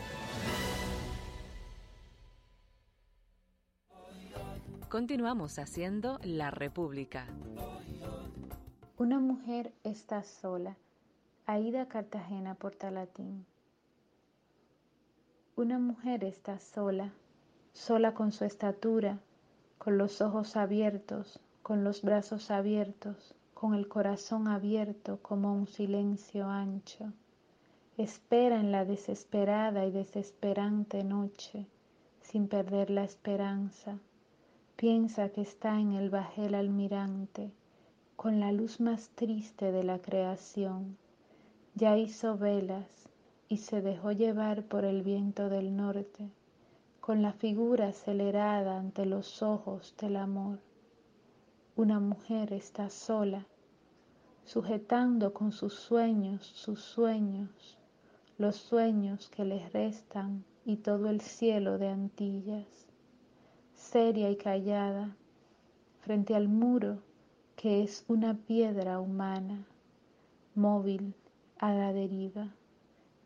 Continuamos 4.89 5.59
haciendo 5.59 6.21
La 6.23 6.53
República. 6.53 7.27
Una 8.97 9.19
mujer 9.19 9.73
está 9.83 10.23
sola. 10.23 10.77
Aida 11.47 11.89
Cartagena 11.89 12.55
Portalatín. 12.55 13.45
Una 15.57 15.81
mujer 15.81 16.23
está 16.23 16.61
sola, 16.61 17.13
sola 17.73 18.15
con 18.15 18.31
su 18.31 18.45
estatura, 18.45 19.19
con 19.79 19.99
los 19.99 20.21
ojos 20.21 20.57
abiertos, 20.57 21.41
con 21.65 21.83
los 21.83 22.03
brazos 22.03 22.53
abiertos, 22.53 23.35
con 23.61 23.75
el 23.75 23.89
corazón 23.89 24.49
abierto 24.49 25.19
como 25.21 25.53
un 25.53 25.67
silencio 25.67 26.49
ancho. 26.49 27.13
Espera 27.99 28.59
en 28.59 28.73
la 28.73 28.85
desesperada 28.85 29.85
y 29.85 29.91
desesperante 29.91 31.05
noche, 31.05 31.67
sin 32.23 32.49
perder 32.49 32.89
la 32.89 33.05
esperanza 33.05 33.99
Piensa 34.81 35.29
que 35.29 35.43
está 35.43 35.79
en 35.79 35.93
el 35.93 36.09
bajel 36.09 36.55
almirante, 36.55 37.51
con 38.17 38.41
la 38.41 38.51
luz 38.51 38.81
más 38.81 39.11
triste 39.11 39.73
de 39.73 39.85
la 39.85 39.99
creación. 39.99 40.97
Ya 41.75 41.99
hizo 41.99 42.39
velas 42.39 42.89
y 43.51 43.59
se 43.59 43.83
dejó 43.83 44.13
llevar 44.13 44.63
por 44.63 44.87
el 44.87 45.03
viento 45.03 45.51
del 45.51 45.77
norte, 45.77 46.31
con 47.03 47.21
la 47.21 47.35
figura 47.35 47.89
acelerada 47.89 48.79
ante 48.79 49.05
los 49.05 49.43
ojos 49.43 49.95
del 50.01 50.17
amor. 50.17 50.61
Una 51.83 51.99
mujer 51.99 52.53
está 52.53 52.91
sola, 52.91 53.47
sujetando 54.45 55.33
con 55.33 55.51
sus 55.51 55.73
sueños 55.73 56.47
sus 56.47 56.83
sueños, 56.83 57.79
los 58.37 58.57
sueños 58.57 59.31
que 59.31 59.47
le 59.47 59.67
restan 59.71 60.45
y 60.67 60.77
todo 60.77 61.09
el 61.09 61.23
cielo 61.23 61.79
de 61.79 61.89
Antillas 61.89 62.87
seria 63.75 64.31
y 64.31 64.37
callada, 64.37 65.17
frente 66.01 66.35
al 66.37 66.49
muro 66.49 66.99
que 67.57 67.83
es 67.83 68.05
una 68.09 68.35
piedra 68.35 69.01
humana, 69.01 69.65
móvil 70.55 71.15
a 71.57 71.73
la 71.73 71.95
deriva, 71.95 72.49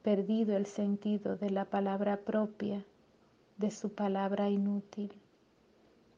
perdido 0.03 0.57
el 0.57 0.67
sentido 0.67 1.37
de 1.37 1.51
la 1.51 1.65
palabra 1.65 2.19
propia, 2.19 2.85
de 3.57 3.73
su 3.73 3.93
palabra 3.93 4.49
inútil. 4.49 5.13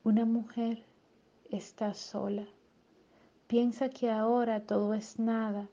Una 0.05 0.27
mujer 0.27 0.85
está 1.57 1.95
sola, 1.95 2.47
piensa 3.47 3.89
que 3.89 4.11
ahora 4.11 4.61
todo 4.61 4.95
es 4.95 5.19
nada 5.19 5.69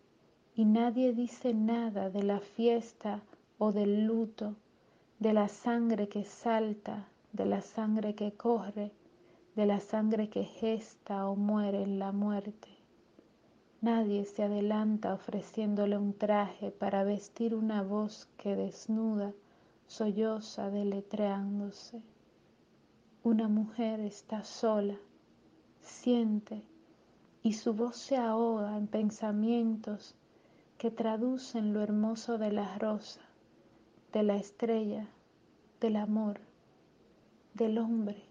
y 0.55 0.65
nadie 0.65 1.13
dice 1.13 1.53
nada 1.53 2.09
de 2.09 2.23
la 2.23 2.39
fiesta 2.39 3.21
o 3.57 3.71
del 3.71 4.05
luto, 4.05 4.55
de 5.19 5.33
la 5.33 5.47
sangre 5.47 6.07
que 6.07 6.25
salta, 6.25 7.07
de 7.31 7.45
la 7.45 7.61
sangre 7.61 8.13
que 8.13 8.33
corre, 8.33 8.91
de 9.55 9.65
la 9.65 9.79
sangre 9.79 10.29
que 10.29 10.43
gesta 10.43 11.27
o 11.27 11.35
muere 11.35 11.83
en 11.83 11.99
la 11.99 12.11
muerte. 12.11 12.69
Nadie 13.81 14.25
se 14.25 14.43
adelanta 14.43 15.13
ofreciéndole 15.13 15.97
un 15.97 16.13
traje 16.13 16.71
para 16.71 17.03
vestir 17.03 17.53
una 17.53 17.83
voz 17.83 18.27
que 18.37 18.55
desnuda, 18.55 19.33
solloza, 19.87 20.69
deletreándose. 20.69 22.01
Una 23.23 23.47
mujer 23.47 23.99
está 23.99 24.43
sola, 24.43 24.97
y 26.05 27.53
su 27.53 27.73
voz 27.73 27.95
se 27.95 28.17
ahoga 28.17 28.77
en 28.77 28.87
pensamientos 28.87 30.15
que 30.77 30.91
traducen 30.91 31.73
lo 31.73 31.81
hermoso 31.81 32.37
de 32.37 32.51
la 32.51 32.77
rosa, 32.77 33.21
de 34.11 34.23
la 34.23 34.35
estrella, 34.35 35.07
del 35.79 35.95
amor 35.95 36.41
del 37.53 37.77
hombre 37.77 38.21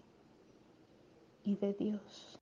y 1.43 1.55
de 1.55 1.73
Dios. 1.73 2.39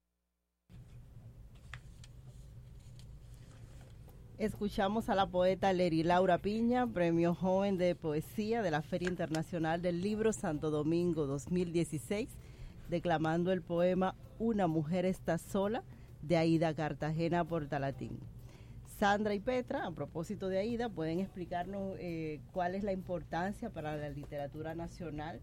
Escuchamos 4.38 5.08
a 5.08 5.14
la 5.14 5.26
poeta 5.26 5.72
Leri 5.72 6.02
Laura 6.02 6.38
Piña, 6.38 6.86
premio 6.86 7.34
joven 7.34 7.78
de 7.78 7.94
poesía 7.94 8.60
de 8.60 8.72
la 8.72 8.82
Feria 8.82 9.08
Internacional 9.08 9.80
del 9.80 10.02
Libro 10.02 10.32
Santo 10.32 10.70
Domingo 10.70 11.26
2016, 11.26 12.28
declamando 12.92 13.52
el 13.52 13.62
poema 13.62 14.14
Una 14.38 14.66
mujer 14.66 15.06
está 15.06 15.38
sola 15.38 15.82
de 16.20 16.36
Aida 16.36 16.74
Cartagena 16.74 17.42
Portalatín. 17.42 18.20
Sandra 18.98 19.32
y 19.32 19.40
Petra, 19.40 19.86
a 19.86 19.90
propósito 19.92 20.48
de 20.48 20.58
Aida, 20.58 20.90
pueden 20.90 21.18
explicarnos 21.18 21.96
eh, 21.98 22.42
cuál 22.52 22.74
es 22.74 22.84
la 22.84 22.92
importancia 22.92 23.70
para 23.70 23.96
la 23.96 24.10
literatura 24.10 24.74
nacional 24.74 25.40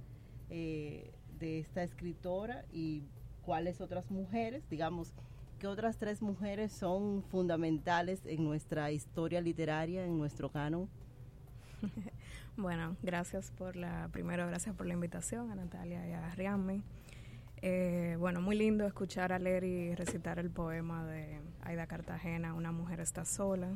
eh, 0.51 1.11
de 1.39 1.59
esta 1.59 1.81
escritora 1.81 2.65
y 2.71 3.01
cuáles 3.41 3.81
otras 3.81 4.11
mujeres, 4.11 4.63
digamos, 4.69 5.11
qué 5.57 5.65
otras 5.65 5.97
tres 5.97 6.21
mujeres 6.21 6.71
son 6.71 7.23
fundamentales 7.23 8.21
en 8.27 8.43
nuestra 8.43 8.91
historia 8.91 9.41
literaria, 9.41 10.05
en 10.05 10.19
nuestro 10.19 10.51
canon. 10.51 10.87
bueno, 12.57 12.95
gracias 13.01 13.49
por 13.57 13.75
la, 13.75 14.07
primero 14.11 14.45
gracias 14.45 14.75
por 14.75 14.85
la 14.85 14.93
invitación 14.93 15.49
a 15.49 15.55
Natalia 15.55 16.07
y 16.07 16.11
a 16.11 16.29
Rianme. 16.35 16.83
Eh, 17.61 18.15
bueno, 18.19 18.41
muy 18.41 18.55
lindo 18.55 18.85
escuchar 18.85 19.33
a 19.33 19.39
leer 19.39 19.65
y 19.65 19.93
recitar 19.93 20.39
el 20.39 20.49
poema 20.49 21.05
de 21.05 21.41
Aida 21.61 21.87
Cartagena, 21.87 22.53
Una 22.53 22.71
mujer 22.71 22.99
está 23.01 23.25
sola. 23.25 23.75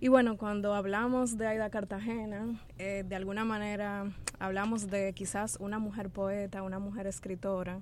Y 0.00 0.08
bueno, 0.08 0.38
cuando 0.38 0.74
hablamos 0.74 1.36
de 1.36 1.48
Aida 1.48 1.70
Cartagena, 1.70 2.60
eh, 2.78 3.04
de 3.06 3.16
alguna 3.16 3.44
manera 3.44 4.12
hablamos 4.38 4.88
de 4.88 5.12
quizás 5.12 5.58
una 5.60 5.78
mujer 5.78 6.08
poeta, 6.08 6.62
una 6.62 6.78
mujer 6.78 7.06
escritora, 7.06 7.80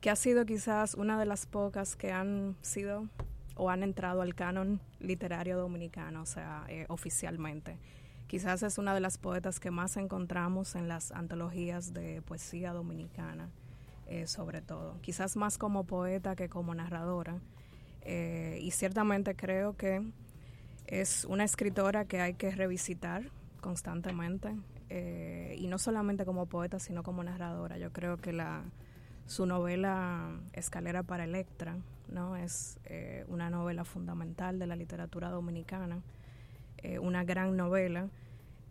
que 0.00 0.10
ha 0.10 0.16
sido 0.16 0.46
quizás 0.46 0.94
una 0.94 1.18
de 1.18 1.26
las 1.26 1.46
pocas 1.46 1.96
que 1.96 2.12
han 2.12 2.56
sido 2.62 3.08
o 3.56 3.68
han 3.68 3.82
entrado 3.82 4.22
al 4.22 4.34
canon 4.34 4.80
literario 5.00 5.58
dominicano, 5.58 6.22
o 6.22 6.26
sea, 6.26 6.64
eh, 6.68 6.86
oficialmente. 6.88 7.76
Quizás 8.26 8.62
es 8.62 8.78
una 8.78 8.94
de 8.94 9.00
las 9.00 9.18
poetas 9.18 9.60
que 9.60 9.70
más 9.70 9.96
encontramos 9.96 10.76
en 10.76 10.88
las 10.88 11.10
antologías 11.10 11.92
de 11.92 12.22
poesía 12.22 12.72
dominicana, 12.72 13.50
eh, 14.10 14.26
sobre 14.26 14.60
todo. 14.60 15.00
Quizás 15.00 15.36
más 15.36 15.56
como 15.56 15.84
poeta 15.84 16.36
que 16.36 16.48
como 16.50 16.74
narradora. 16.74 17.40
y 18.06 18.70
ciertamente 18.72 19.34
creo 19.34 19.76
que 19.76 20.02
es 20.86 21.24
una 21.24 21.44
escritora 21.44 22.04
que 22.04 22.20
hay 22.20 22.34
que 22.34 22.50
revisitar 22.50 23.22
constantemente 23.60 24.56
eh, 24.88 25.54
y 25.58 25.68
no 25.68 25.78
solamente 25.78 26.24
como 26.24 26.46
poeta 26.46 26.78
sino 26.78 27.02
como 27.02 27.22
narradora. 27.22 27.78
Yo 27.78 27.92
creo 27.92 28.16
que 28.16 28.32
la 28.32 28.64
su 29.26 29.46
novela 29.46 30.40
Escalera 30.52 31.04
para 31.04 31.22
Electra 31.22 31.76
no 32.08 32.34
es 32.34 32.80
eh, 32.84 33.24
una 33.28 33.48
novela 33.48 33.84
fundamental 33.84 34.58
de 34.58 34.66
la 34.66 34.74
literatura 34.74 35.30
dominicana, 35.30 36.02
eh, 36.78 36.98
una 36.98 37.22
gran 37.22 37.56
novela 37.56 38.08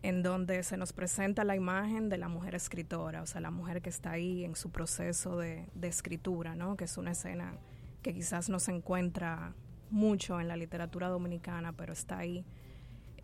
en 0.02 0.24
donde 0.24 0.64
se 0.64 0.78
nos 0.78 0.94
presenta 0.94 1.44
la 1.44 1.56
imagen 1.56 2.10
de 2.10 2.18
la 2.18 2.30
mujer 2.30 2.56
escritora, 2.56 3.22
o 3.22 3.26
sea, 3.26 3.42
la 3.42 3.52
mujer 3.52 3.82
que 3.82 3.90
está 3.90 4.12
ahí 4.12 4.46
en 4.46 4.56
su 4.56 4.72
proceso 4.72 5.38
de, 5.38 5.68
de 5.74 5.88
escritura, 5.88 6.56
¿no? 6.56 6.78
que 6.78 6.86
es 6.86 6.98
una 6.98 7.12
escena 7.12 7.58
que 8.02 8.14
quizás 8.14 8.50
no 8.50 8.60
se 8.60 8.72
encuentra 8.72 9.54
mucho 9.90 10.40
en 10.40 10.48
la 10.48 10.56
literatura 10.56 11.10
dominicana, 11.10 11.74
pero 11.74 11.94
está 11.94 12.20
ahí. 12.20 12.46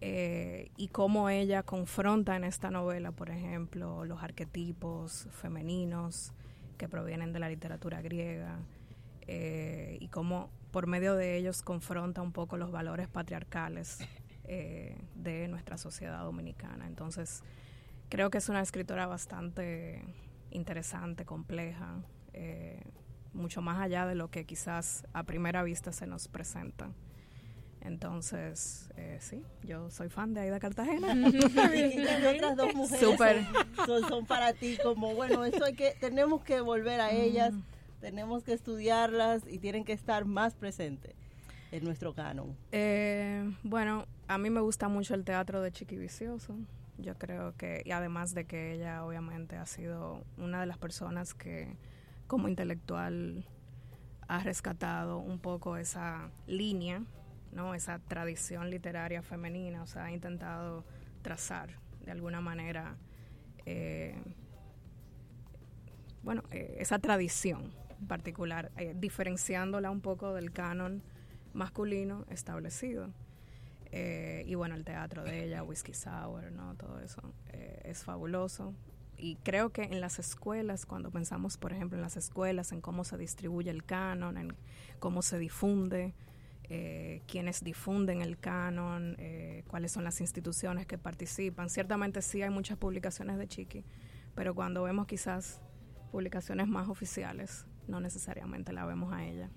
eh, 0.01 0.71
y 0.77 0.89
cómo 0.89 1.29
ella 1.29 1.63
confronta 1.63 2.35
en 2.35 2.43
esta 2.43 2.69
novela, 2.71 3.11
por 3.11 3.29
ejemplo, 3.29 4.03
los 4.05 4.21
arquetipos 4.21 5.27
femeninos 5.31 6.33
que 6.77 6.89
provienen 6.89 7.31
de 7.33 7.39
la 7.39 7.49
literatura 7.49 8.01
griega 8.01 8.59
eh, 9.27 9.97
y 10.01 10.09
cómo 10.09 10.49
por 10.71 10.87
medio 10.87 11.15
de 11.15 11.37
ellos 11.37 11.61
confronta 11.61 12.21
un 12.21 12.33
poco 12.33 12.57
los 12.57 12.71
valores 12.71 13.07
patriarcales 13.07 13.99
eh, 14.47 14.97
de 15.15 15.47
nuestra 15.47 15.77
sociedad 15.77 16.23
dominicana. 16.23 16.87
Entonces, 16.87 17.43
creo 18.09 18.29
que 18.29 18.37
es 18.37 18.49
una 18.49 18.61
escritora 18.61 19.07
bastante 19.07 20.03
interesante, 20.51 21.25
compleja, 21.25 22.01
mucho 23.33 23.61
más 23.61 23.81
allá 23.81 24.05
de 24.05 24.15
lo 24.15 24.29
que 24.29 24.45
quizás 24.45 25.05
a 25.13 25.23
primera 25.23 25.63
vista 25.63 25.91
se 25.91 26.07
nos 26.07 26.27
presenta. 26.27 26.89
Entonces, 27.85 28.89
eh, 28.97 29.19
sí, 29.21 29.43
yo 29.61 29.91
soy 29.91 30.09
fan 30.09 30.33
de 30.33 30.41
Aida 30.41 30.59
Cartagena. 30.59 31.13
y 31.13 32.25
otras 32.25 32.57
dos 32.57 32.73
mujeres 32.73 33.45
Son, 33.85 34.25
para 34.25 34.53
ti 34.53 34.77
como, 34.81 35.13
bueno, 35.13 35.45
eso 35.45 35.63
hay 35.63 35.75
que, 35.75 35.95
tenemos 35.99 36.43
que 36.43 36.61
volver 36.61 36.99
a 36.99 37.11
ellas, 37.11 37.53
tenemos 38.01 38.43
que 38.43 38.53
estudiarlas 38.53 39.43
y 39.47 39.59
tienen 39.59 39.85
que 39.85 39.93
estar 39.93 40.25
más 40.25 40.55
presentes 40.55 41.13
en 41.71 41.83
nuestro 41.83 42.15
canon. 42.15 42.57
Eh, 42.71 43.53
bueno, 43.61 44.07
a 44.27 44.37
mí 44.37 44.49
me 44.49 44.61
gusta 44.61 44.87
mucho 44.87 45.15
el 45.15 45.23
teatro 45.23 45.61
de 45.61 45.71
Chiqui 45.71 45.97
Vicioso. 45.97 46.57
Yo 46.97 47.15
creo 47.17 47.55
que, 47.57 47.81
y 47.85 47.91
además 47.91 48.33
de 48.33 48.45
que 48.45 48.73
ella 48.73 49.05
obviamente 49.05 49.57
ha 49.57 49.65
sido 49.65 50.23
una 50.37 50.61
de 50.61 50.65
las 50.65 50.77
personas 50.77 51.33
que 51.33 51.77
como 52.27 52.47
intelectual 52.47 53.45
ha 54.27 54.39
rescatado 54.39 55.19
un 55.19 55.39
poco 55.39 55.77
esa 55.77 56.31
línea 56.47 57.03
¿no? 57.55 57.73
esa 57.73 57.99
tradición 57.99 58.69
literaria 58.69 59.23
femenina, 59.23 59.81
o 59.81 59.87
sea, 59.87 60.05
ha 60.05 60.11
intentado 60.11 60.83
trazar 61.21 61.69
de 62.03 62.11
alguna 62.11 62.41
manera, 62.41 62.97
eh, 63.65 64.15
bueno, 66.21 66.43
eh, 66.51 66.75
esa 66.79 66.99
tradición 66.99 67.73
particular, 68.07 68.71
eh, 68.77 68.93
diferenciándola 68.95 69.89
un 69.89 70.01
poco 70.01 70.33
del 70.33 70.51
canon 70.51 71.01
masculino 71.53 72.25
establecido. 72.29 73.11
Y 74.45 74.55
bueno, 74.55 74.75
el 74.75 74.83
teatro 74.83 75.23
de 75.23 75.45
ella, 75.45 75.63
Whiskey 75.63 75.93
Sour, 75.93 76.51
¿no? 76.51 76.75
Todo 76.75 76.99
eso 76.99 77.21
es 77.51 78.03
fabuloso. 78.03 78.73
Y 79.17 79.37
creo 79.37 79.71
que 79.71 79.83
en 79.83 80.01
las 80.01 80.19
escuelas, 80.19 80.85
cuando 80.85 81.09
pensamos, 81.09 81.57
por 81.57 81.71
ejemplo, 81.71 81.97
en 81.97 82.01
las 82.01 82.17
escuelas, 82.17 82.71
en 82.71 82.81
cómo 82.81 83.03
se 83.03 83.17
distribuye 83.17 83.71
el 83.71 83.83
canon, 83.83 84.37
en 84.37 84.55
cómo 84.99 85.21
se 85.21 85.37
difunde, 85.37 86.13
eh, 86.67 87.21
quienes 87.27 87.63
difunden 87.63 88.21
el 88.21 88.37
canon, 88.37 89.15
eh, 89.19 89.63
cuáles 89.67 89.91
son 89.91 90.03
las 90.03 90.19
instituciones 90.19 90.85
que 90.85 90.97
participan. 90.97 91.69
Ciertamente 91.69 92.21
sí 92.21 92.41
hay 92.41 92.49
muchas 92.49 92.77
publicaciones 92.77 93.37
de 93.37 93.47
Chiqui, 93.47 93.85
pero 94.33 94.53
cuando 94.53 94.83
vemos 94.83 95.05
quizás 95.05 95.61
publicaciones 96.11 96.67
más 96.67 96.89
oficiales, 96.89 97.65
no 97.87 97.99
necesariamente 97.99 98.73
la 98.73 98.85
vemos 98.85 99.13
a 99.13 99.23
ella. 99.23 99.49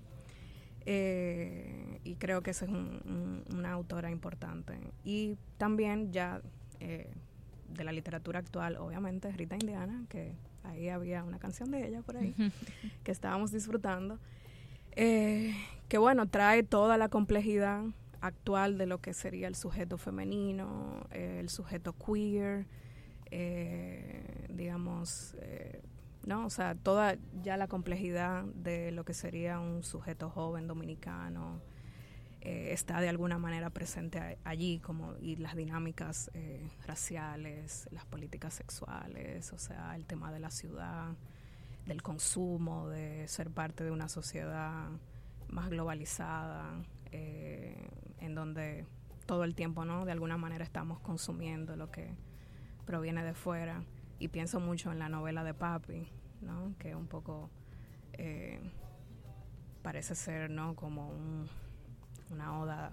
Eh, 0.91 1.99
y 2.03 2.15
creo 2.15 2.41
que 2.41 2.49
esa 2.49 2.65
es 2.65 2.71
una 2.71 3.71
autora 3.71 4.09
importante. 4.09 4.73
Y 5.03 5.37
también 5.57 6.11
ya 6.11 6.41
de 6.79 7.83
la 7.83 7.91
literatura 7.91 8.39
actual, 8.39 8.77
obviamente, 8.77 9.31
Rita 9.31 9.55
Indiana, 9.55 10.05
que 10.09 10.33
ahí 10.63 10.89
había 10.89 11.23
una 11.23 11.37
canción 11.37 11.69
de 11.69 11.87
ella 11.87 12.01
por 12.01 12.17
ahí, 12.17 12.33
que 13.03 13.11
estábamos 13.11 13.51
disfrutando 13.51 14.19
eh, 15.01 15.55
que 15.87 15.97
bueno, 15.97 16.27
trae 16.27 16.63
toda 16.63 16.97
la 16.97 17.09
complejidad 17.09 17.83
actual 18.21 18.77
de 18.77 18.85
lo 18.85 18.99
que 18.99 19.13
sería 19.13 19.47
el 19.47 19.55
sujeto 19.55 19.97
femenino, 19.97 21.07
el 21.11 21.49
sujeto 21.49 21.93
queer, 21.93 22.65
eh, 23.31 24.47
digamos, 24.49 25.35
eh, 25.39 25.81
¿no? 26.29 26.45
O 26.45 26.49
sea, 26.49 26.75
toda 26.75 27.17
ya 27.43 27.57
la 27.57 27.67
complejidad 27.67 28.45
de 28.45 28.91
lo 28.91 29.03
que 29.03 29.13
sería 29.13 29.59
un 29.59 29.83
sujeto 29.83 30.29
joven 30.29 30.67
dominicano 30.67 31.61
eh, 32.39 32.69
está 32.71 33.01
de 33.01 33.09
alguna 33.09 33.37
manera 33.37 33.69
presente 33.69 34.37
allí, 34.45 34.79
como 34.79 35.17
y 35.19 35.35
las 35.35 35.57
dinámicas 35.57 36.31
raciales, 36.87 37.89
las 37.91 38.05
políticas 38.05 38.53
sexuales, 38.53 39.51
o 39.51 39.57
sea, 39.57 39.95
el 39.97 40.05
tema 40.05 40.31
de 40.31 40.39
la 40.39 40.51
ciudad 40.51 41.17
del 41.85 42.01
consumo, 42.01 42.87
de 42.87 43.27
ser 43.27 43.49
parte 43.49 43.83
de 43.83 43.91
una 43.91 44.07
sociedad 44.07 44.87
más 45.49 45.69
globalizada, 45.69 46.83
eh, 47.11 47.89
en 48.19 48.35
donde 48.35 48.85
todo 49.25 49.43
el 49.43 49.55
tiempo, 49.55 49.85
¿no? 49.85 50.05
De 50.05 50.11
alguna 50.11 50.37
manera 50.37 50.63
estamos 50.63 50.99
consumiendo 50.99 51.75
lo 51.75 51.91
que 51.91 52.15
proviene 52.85 53.23
de 53.23 53.33
fuera. 53.33 53.83
Y 54.19 54.27
pienso 54.27 54.59
mucho 54.59 54.91
en 54.91 54.99
la 54.99 55.09
novela 55.09 55.43
de 55.43 55.53
Papi, 55.53 56.07
¿no? 56.41 56.73
Que 56.77 56.95
un 56.95 57.07
poco 57.07 57.49
eh, 58.13 58.59
parece 59.81 60.15
ser, 60.15 60.49
¿no? 60.49 60.75
Como 60.75 61.11
una 62.29 62.59
oda, 62.59 62.91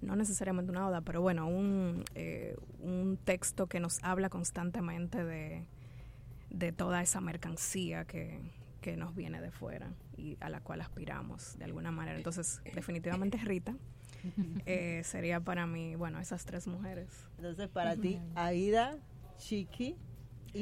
no 0.00 0.16
necesariamente 0.16 0.70
una 0.70 0.88
oda, 0.88 1.00
pero 1.00 1.20
bueno, 1.22 1.46
un, 1.46 2.04
eh, 2.14 2.56
un 2.80 3.18
texto 3.24 3.66
que 3.66 3.80
nos 3.80 4.02
habla 4.02 4.28
constantemente 4.28 5.24
de 5.24 5.66
de 6.50 6.72
toda 6.72 7.02
esa 7.02 7.20
mercancía 7.20 8.04
que, 8.04 8.40
que 8.80 8.96
nos 8.96 9.14
viene 9.14 9.40
de 9.40 9.50
fuera 9.50 9.92
y 10.16 10.36
a 10.40 10.48
la 10.48 10.60
cual 10.60 10.80
aspiramos 10.80 11.56
de 11.58 11.64
alguna 11.64 11.90
manera. 11.90 12.16
Entonces, 12.16 12.60
definitivamente 12.74 13.38
Rita. 13.38 13.74
Eh, 14.66 15.02
sería 15.04 15.38
para 15.38 15.66
mí, 15.68 15.94
bueno, 15.94 16.18
esas 16.18 16.44
tres 16.44 16.66
mujeres. 16.66 17.08
Entonces, 17.36 17.68
para 17.68 17.94
ti, 17.94 18.20
Aida, 18.34 18.98
Chiqui 19.38 19.96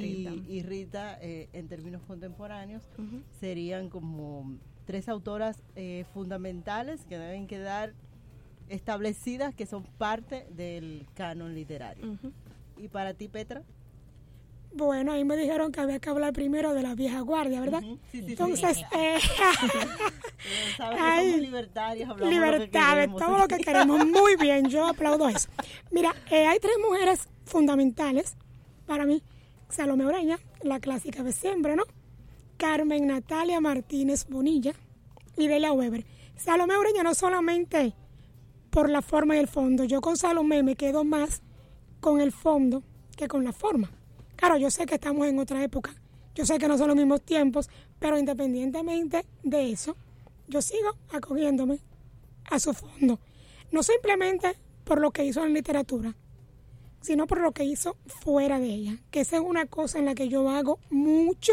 y 0.05 0.63
Rita, 0.63 1.19
eh, 1.21 1.49
en 1.53 1.69
términos 1.69 2.03
contemporáneos, 2.07 2.83
serían 3.41 3.89
como 3.89 4.59
tres 4.85 5.09
autoras 5.09 5.63
eh, 5.75 6.05
fundamentales 6.15 7.05
que 7.05 7.19
deben 7.19 7.47
quedar 7.47 7.93
establecidas, 8.69 9.55
que 9.55 9.67
son 9.67 9.85
parte 9.99 10.47
del 10.51 11.07
canon 11.15 11.55
literario. 11.55 12.19
¿Y 12.77 12.89
para 12.89 13.15
ti, 13.15 13.29
Petra? 13.29 13.63
Bueno, 14.77 15.13
ahí 15.13 15.25
me 15.25 15.37
dijeron 15.37 15.73
que 15.73 15.81
había 15.81 15.99
que 15.99 16.11
hablar 16.11 16.35
primero 16.35 16.75
de 16.75 16.83
la 16.83 16.95
vieja 16.95 17.21
guardia, 17.21 17.61
¿verdad? 17.61 17.81
sí, 17.81 17.99
sí, 18.11 18.25
Entonces, 18.29 18.83
eh, 18.97 19.19
somos 20.77 21.41
libertarios, 21.41 22.11
hablamos 22.11 22.35
libertades, 22.35 23.09
todo 23.17 23.39
lo 23.39 23.49
que 23.49 23.57
queremos. 23.57 24.07
Muy 24.07 24.37
bien, 24.37 24.69
yo 24.69 24.87
aplaudo 24.87 25.29
eso. 25.31 25.49
Mira, 25.91 26.15
eh, 26.31 26.47
hay 26.47 26.59
tres 26.59 26.75
mujeres 26.87 27.27
fundamentales 27.47 28.37
para 28.87 29.07
mí. 29.07 29.23
Salomé 29.69 30.07
Oreña, 30.07 30.39
la 30.63 30.81
clásica 30.81 31.23
de 31.23 31.33
siempre, 31.33 31.77
¿no? 31.77 31.85
Carmen 32.57 33.07
Natalia 33.07 33.61
Martínez 33.61 34.27
Bonilla 34.29 34.73
y 35.37 35.49
Delia 35.49 35.73
Weber. 35.73 36.05
Salomé 36.37 36.77
Oreña 36.77 37.03
no 37.03 37.15
solamente 37.15 37.95
por 38.71 38.89
la 38.89 39.03
forma 39.03 39.37
y 39.37 39.39
el 39.39 39.49
fondo. 39.49 39.85
Yo 39.85 40.01
con 40.01 40.17
Salomé 40.17 40.63
me 40.63 40.77
quedo 40.77 41.05
más 41.05 41.43
con 42.01 42.21
el 42.21 42.33
fondo 42.33 42.83
que 43.17 43.29
con 43.29 43.45
la 43.45 43.53
forma. 43.53 43.91
Claro, 44.37 44.57
yo 44.57 44.71
sé 44.71 44.87
que 44.87 44.95
estamos 44.95 45.27
en 45.27 45.39
otra 45.39 45.63
época, 45.63 45.95
yo 46.35 46.45
sé 46.45 46.59
que 46.59 46.69
no 46.69 46.77
son 46.77 46.89
los 46.89 46.97
mismos 46.97 47.23
tiempos, 47.23 47.71
pero 47.99 48.19
independientemente 48.19 49.25
de 49.43 49.71
eso, 49.73 49.97
yo 50.47 50.61
sigo 50.61 50.91
acogiéndome 51.11 51.81
a 52.51 52.59
su 52.59 52.75
fondo. 52.75 53.19
No 53.73 53.83
simplemente 53.83 54.57
por 54.85 55.01
lo 55.01 55.11
que 55.11 55.25
hizo 55.25 55.45
en 55.45 55.55
literatura, 55.55 56.15
sino 57.07 57.29
por 57.29 57.41
lo 57.41 57.53
que 57.53 57.63
hizo 57.63 57.97
fuera 58.07 58.59
de 58.59 58.67
ella, 58.67 58.99
que 59.13 59.21
esa 59.21 59.37
es 59.37 59.43
una 59.43 59.67
cosa 59.67 60.01
en 60.01 60.07
la 60.07 60.17
que 60.17 60.29
yo 60.29 60.51
hago 60.51 60.81
mucho, 60.91 61.53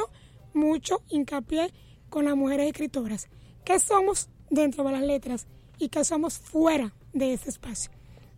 mucho 0.56 1.04
hincapié 1.10 1.72
con 2.10 2.26
las 2.26 2.36
mujeres 2.36 2.66
escritoras. 2.66 3.28
¿Qué 3.64 3.80
somos 3.80 4.30
dentro 4.50 4.84
de 4.84 4.94
las 4.94 5.04
letras 5.04 5.46
y 5.78 5.90
qué 5.90 6.04
somos 6.04 6.40
fuera 6.40 6.96
de 7.14 7.34
ese 7.34 7.50
espacio? 7.50 7.92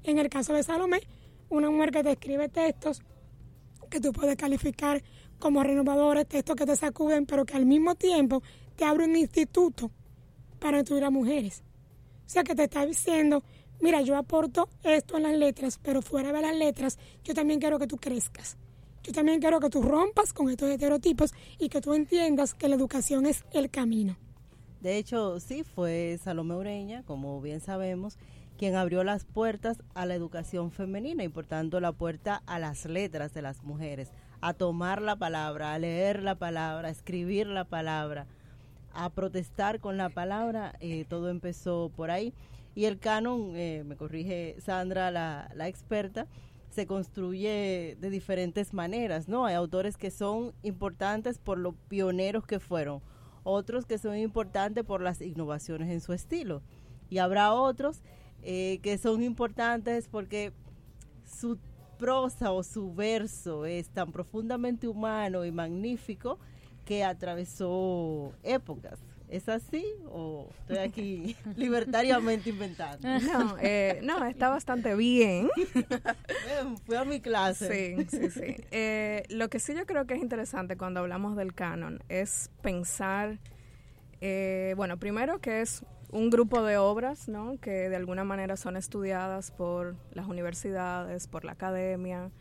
En 0.04 0.20
el 0.20 0.28
caso 0.28 0.54
de 0.54 0.64
Salomé, 0.64 1.00
una 1.48 1.70
mujer 1.70 1.92
que 1.92 2.04
te 2.04 2.12
escribe 2.12 2.50
textos 2.50 3.02
que 3.90 4.02
tú 4.02 4.12
puedes 4.12 4.36
calificar 4.36 5.02
como 5.40 5.64
renovadores, 5.64 6.28
textos 6.28 6.58
que 6.58 6.66
te 6.66 6.76
sacuden, 6.76 7.26
pero 7.26 7.46
que 7.46 7.56
al 7.56 7.66
mismo 7.66 7.96
tiempo 7.96 8.44
te 8.76 8.84
abre 8.84 9.06
un 9.06 9.16
instituto 9.16 9.90
para 10.60 10.80
instruir 10.80 11.06
a 11.06 11.12
mujeres. 11.12 11.64
O 12.26 12.30
sea, 12.30 12.44
que 12.44 12.56
te 12.56 12.66
está 12.66 12.86
diciendo, 12.86 13.42
mira, 13.80 14.02
yo 14.02 14.18
aporto 14.18 14.70
esto 14.84 15.18
en 15.18 15.24
las 15.24 15.38
letras, 15.38 15.80
pero 15.82 16.02
fuera 16.02 16.32
de 16.32 16.42
las 16.42 16.56
letras, 16.56 16.98
yo 17.24 17.34
también 17.34 17.60
quiero 17.60 17.80
que 17.80 17.88
tú 17.88 17.98
crezcas. 17.98 18.58
Yo 19.04 19.14
también 19.14 19.40
quiero 19.40 19.60
que 19.60 19.70
tú 19.70 19.84
rompas 19.84 20.34
con 20.34 20.50
estos 20.50 20.70
estereotipos 20.70 21.34
y 21.60 21.70
que 21.70 21.80
tú 21.82 21.94
entiendas 21.94 22.56
que 22.56 22.68
la 22.68 22.76
educación 22.76 23.28
es 23.28 23.44
el 23.54 23.70
camino. 23.70 24.18
De 24.82 24.98
hecho, 24.98 25.40
sí, 25.40 25.64
fue 25.64 26.20
Salomé 26.24 26.56
Ureña, 26.56 27.04
como 27.04 27.40
bien 27.42 27.60
sabemos, 27.60 28.18
quien 28.58 28.76
abrió 28.76 29.04
las 29.04 29.26
puertas 29.26 29.78
a 29.94 30.06
la 30.06 30.16
educación 30.16 30.72
femenina 30.72 31.24
y 31.24 31.30
por 31.30 31.46
tanto 31.46 31.80
la 31.80 31.92
puerta 31.92 32.42
a 32.46 32.60
las 32.60 32.86
letras 32.86 33.34
de 33.34 33.42
las 33.42 33.64
mujeres, 33.64 34.12
a 34.42 34.54
tomar 34.54 35.02
la 35.02 35.16
palabra, 35.16 35.74
a 35.74 35.80
leer 35.80 36.24
la 36.24 36.36
palabra, 36.36 36.88
a 36.88 36.92
escribir 36.92 37.48
la 37.48 37.66
palabra, 37.66 38.28
a 38.94 39.10
protestar 39.10 39.80
con 39.80 39.98
la 39.98 40.10
palabra, 40.10 40.74
eh, 40.80 41.06
todo 41.08 41.30
empezó 41.30 41.92
por 41.96 42.12
ahí. 42.12 42.34
Y 42.76 42.86
el 42.86 43.00
canon, 43.00 43.56
eh, 43.56 43.84
me 43.86 43.96
corrige 43.96 44.58
Sandra, 44.60 45.10
la, 45.10 45.50
la 45.56 45.68
experta, 45.68 46.28
se 46.70 46.86
construye 46.86 47.98
de 48.00 48.10
diferentes 48.10 48.74
maneras, 48.74 49.30
¿no? 49.30 49.46
Hay 49.46 49.56
autores 49.56 49.96
que 49.96 50.12
son 50.12 50.54
importantes 50.62 51.40
por 51.40 51.58
los 51.58 51.74
pioneros 51.88 52.46
que 52.46 52.60
fueron, 52.60 53.02
otros 53.44 53.86
que 53.86 53.98
son 53.98 54.18
importantes 54.18 54.84
por 54.84 55.02
las 55.02 55.22
innovaciones 55.22 55.90
en 55.90 56.02
su 56.02 56.12
estilo, 56.12 56.62
y 57.10 57.20
habrá 57.20 57.54
otros 57.54 58.02
eh, 58.44 58.80
que 58.84 58.98
son 58.98 59.24
importantes 59.24 60.10
porque 60.10 60.52
su 61.24 61.58
prosa 61.98 62.52
o 62.52 62.62
su 62.62 62.94
verso 62.94 63.66
es 63.66 63.90
tan 63.90 64.12
profundamente 64.12 64.88
humano 64.88 65.46
y 65.46 65.52
magnífico 65.52 66.40
que 66.84 67.04
atravesó 67.04 68.34
épocas. 68.44 69.00
¿Es 69.30 69.50
así 69.50 69.86
o 70.10 70.50
estoy 70.62 70.78
aquí 70.78 71.36
libertariamente 71.56 72.50
inventando? 72.50 73.08
No, 73.26 73.58
eh, 73.60 74.00
no, 74.04 74.26
está 74.26 74.50
bastante 74.50 74.96
bien. 74.96 75.50
Fui 76.86 76.96
a 76.96 77.04
mi 77.06 77.20
clase. 77.20 77.96
Sí, 77.98 78.18
sí, 78.18 78.30
sí. 78.30 78.56
Eh, 78.72 79.24
lo 79.30 79.50
que 79.50 79.60
sí 79.60 79.74
yo 79.74 79.86
creo 79.86 80.06
que 80.06 80.14
es 80.14 80.22
interesante 80.22 80.78
cuando 80.78 81.00
hablamos 81.00 81.36
del 81.36 81.54
canon 81.54 82.04
es 82.08 82.52
pensar, 82.62 83.40
eh, 84.22 84.74
bueno, 84.78 84.98
primero 84.98 85.40
que 85.40 85.62
es 85.62 85.84
un 86.12 86.30
grupo 86.30 86.64
de 86.64 86.78
obras, 86.78 87.28
¿no? 87.28 87.58
Que 87.60 87.90
de 87.90 87.96
alguna 87.96 88.24
manera 88.24 88.58
son 88.58 88.78
estudiadas 88.78 89.52
por 89.52 89.96
las 90.14 90.28
universidades, 90.28 91.28
por 91.28 91.46
la 91.46 91.54
academia, 91.54 92.32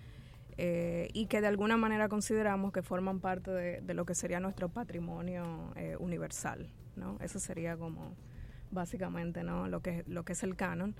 eh, 0.56 1.08
y 1.12 1.26
que 1.26 1.40
de 1.40 1.48
alguna 1.48 1.76
manera 1.76 2.08
consideramos 2.08 2.72
que 2.72 2.82
forman 2.82 3.20
parte 3.20 3.50
de, 3.50 3.94
lo 3.94 4.04
que 4.04 4.14
sería 4.14 4.38
nuestro 4.40 4.68
patrimonio 4.68 5.72
eh, 5.76 5.96
universal, 5.98 6.70
¿no? 6.96 7.18
Eso 7.20 7.40
sería 7.40 7.76
como 7.76 8.14
básicamente, 8.70 9.42
¿no? 9.42 9.68
Lo 9.68 9.80
que, 9.80 10.04
lo 10.06 10.24
que 10.24 10.32
es 10.34 10.42
el 10.42 10.56
canon. 10.56 10.94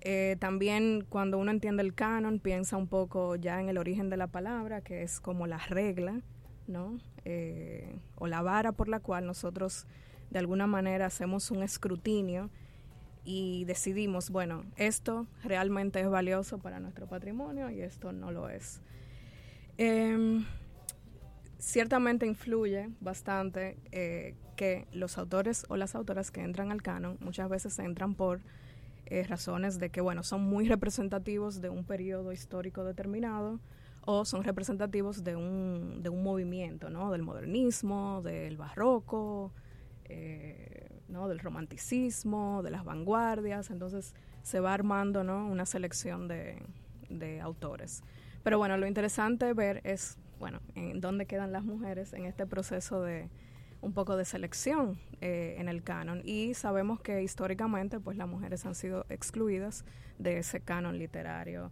Eh, 0.00 0.36
también 0.38 1.04
cuando 1.08 1.38
uno 1.38 1.50
entiende 1.50 1.82
el 1.82 1.94
canon 1.94 2.38
piensa 2.38 2.76
un 2.76 2.86
poco 2.86 3.34
ya 3.36 3.60
en 3.60 3.68
el 3.68 3.78
origen 3.78 4.10
de 4.10 4.16
la 4.16 4.28
palabra, 4.28 4.82
que 4.82 5.02
es 5.02 5.20
como 5.20 5.46
la 5.46 5.58
regla, 5.58 6.20
¿no? 6.66 6.98
o 8.14 8.26
la 8.26 8.40
vara 8.40 8.72
por 8.72 8.88
la 8.88 9.00
cual 9.00 9.26
nosotros 9.26 9.86
de 10.30 10.38
alguna 10.38 10.66
manera 10.66 11.04
hacemos 11.04 11.50
un 11.50 11.62
escrutinio 11.62 12.48
y 13.30 13.66
decidimos, 13.66 14.30
bueno, 14.30 14.64
esto 14.76 15.26
realmente 15.44 16.00
es 16.00 16.08
valioso 16.08 16.56
para 16.56 16.80
nuestro 16.80 17.06
patrimonio 17.06 17.68
y 17.68 17.82
esto 17.82 18.10
no 18.10 18.32
lo 18.32 18.48
es. 18.48 18.80
Em, 19.76 20.46
ciertamente 21.58 22.24
influye 22.24 22.88
bastante 23.00 23.76
eh, 23.92 24.34
que 24.56 24.88
los 24.92 25.18
autores 25.18 25.66
o 25.68 25.76
las 25.76 25.94
autoras 25.94 26.30
que 26.30 26.40
entran 26.40 26.72
al 26.72 26.80
canon 26.80 27.18
muchas 27.20 27.50
veces 27.50 27.78
entran 27.80 28.14
por 28.14 28.40
eh, 29.04 29.24
razones 29.24 29.78
de 29.78 29.90
que, 29.90 30.00
bueno, 30.00 30.22
son 30.22 30.40
muy 30.40 30.66
representativos 30.66 31.60
de 31.60 31.68
un 31.68 31.84
periodo 31.84 32.32
histórico 32.32 32.82
determinado 32.82 33.60
o 34.06 34.24
son 34.24 34.42
representativos 34.42 35.22
de 35.22 35.36
un, 35.36 36.02
de 36.02 36.08
un 36.08 36.22
movimiento, 36.22 36.88
¿no? 36.88 37.12
Del 37.12 37.24
modernismo, 37.24 38.22
del 38.22 38.56
barroco, 38.56 39.52
eh, 40.08 40.88
¿no? 41.08 41.28
del 41.28 41.38
romanticismo, 41.38 42.62
de 42.62 42.70
las 42.70 42.84
vanguardias, 42.84 43.70
entonces 43.70 44.14
se 44.42 44.60
va 44.60 44.74
armando 44.74 45.24
¿no? 45.24 45.46
una 45.46 45.66
selección 45.66 46.28
de, 46.28 46.62
autores. 47.42 48.02
Pero 48.42 48.58
bueno, 48.58 48.76
lo 48.76 48.86
interesante 48.86 49.52
ver 49.52 49.80
es, 49.84 50.18
bueno, 50.38 50.60
en 50.74 51.00
dónde 51.00 51.26
quedan 51.26 51.52
las 51.52 51.64
mujeres 51.64 52.12
en 52.12 52.26
este 52.26 52.46
proceso 52.46 53.02
de 53.02 53.28
un 53.80 53.92
poco 53.92 54.16
de 54.16 54.24
selección 54.24 54.98
eh, 55.20 55.56
en 55.58 55.68
el 55.68 55.82
canon 55.82 56.20
y 56.24 56.54
sabemos 56.54 57.00
que 57.00 57.22
históricamente 57.22 58.00
pues 58.00 58.16
las 58.16 58.28
mujeres 58.28 58.66
han 58.66 58.74
sido 58.74 59.06
excluidas 59.08 59.84
de 60.18 60.38
ese 60.38 60.60
canon 60.60 60.98
literario 60.98 61.70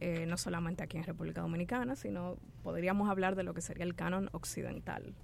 eh, 0.00 0.26
no 0.26 0.36
solamente 0.36 0.82
aquí 0.82 0.96
en 0.96 1.04
República 1.04 1.42
Dominicana 1.42 1.94
sino 1.94 2.38
podríamos 2.64 3.08
hablar 3.08 3.36
de 3.36 3.44
lo 3.44 3.54
que 3.54 3.60
sería 3.60 3.84
el 3.84 3.94
canon 3.94 4.30
occidental 4.32 5.14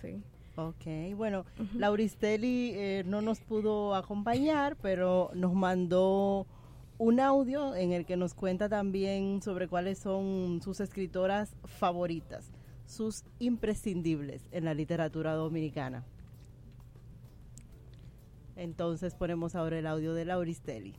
sí 0.00 0.22
Ok, 0.56 1.14
bueno, 1.16 1.44
Lauristeli 1.74 2.72
eh, 2.74 3.02
no 3.06 3.22
nos 3.22 3.40
pudo 3.40 3.94
acompañar, 3.94 4.76
pero 4.82 5.30
nos 5.34 5.54
mandó 5.54 6.46
un 6.98 7.18
audio 7.18 7.74
en 7.74 7.92
el 7.92 8.04
que 8.04 8.16
nos 8.16 8.34
cuenta 8.34 8.68
también 8.68 9.40
sobre 9.42 9.68
cuáles 9.68 9.98
son 9.98 10.60
sus 10.62 10.80
escritoras 10.80 11.56
favoritas, 11.64 12.50
sus 12.84 13.24
imprescindibles 13.38 14.42
en 14.50 14.66
la 14.66 14.74
literatura 14.74 15.32
dominicana. 15.32 16.04
Entonces 18.56 19.14
ponemos 19.14 19.54
ahora 19.54 19.78
el 19.78 19.86
audio 19.86 20.12
de 20.12 20.26
Lauristeli. 20.26 20.94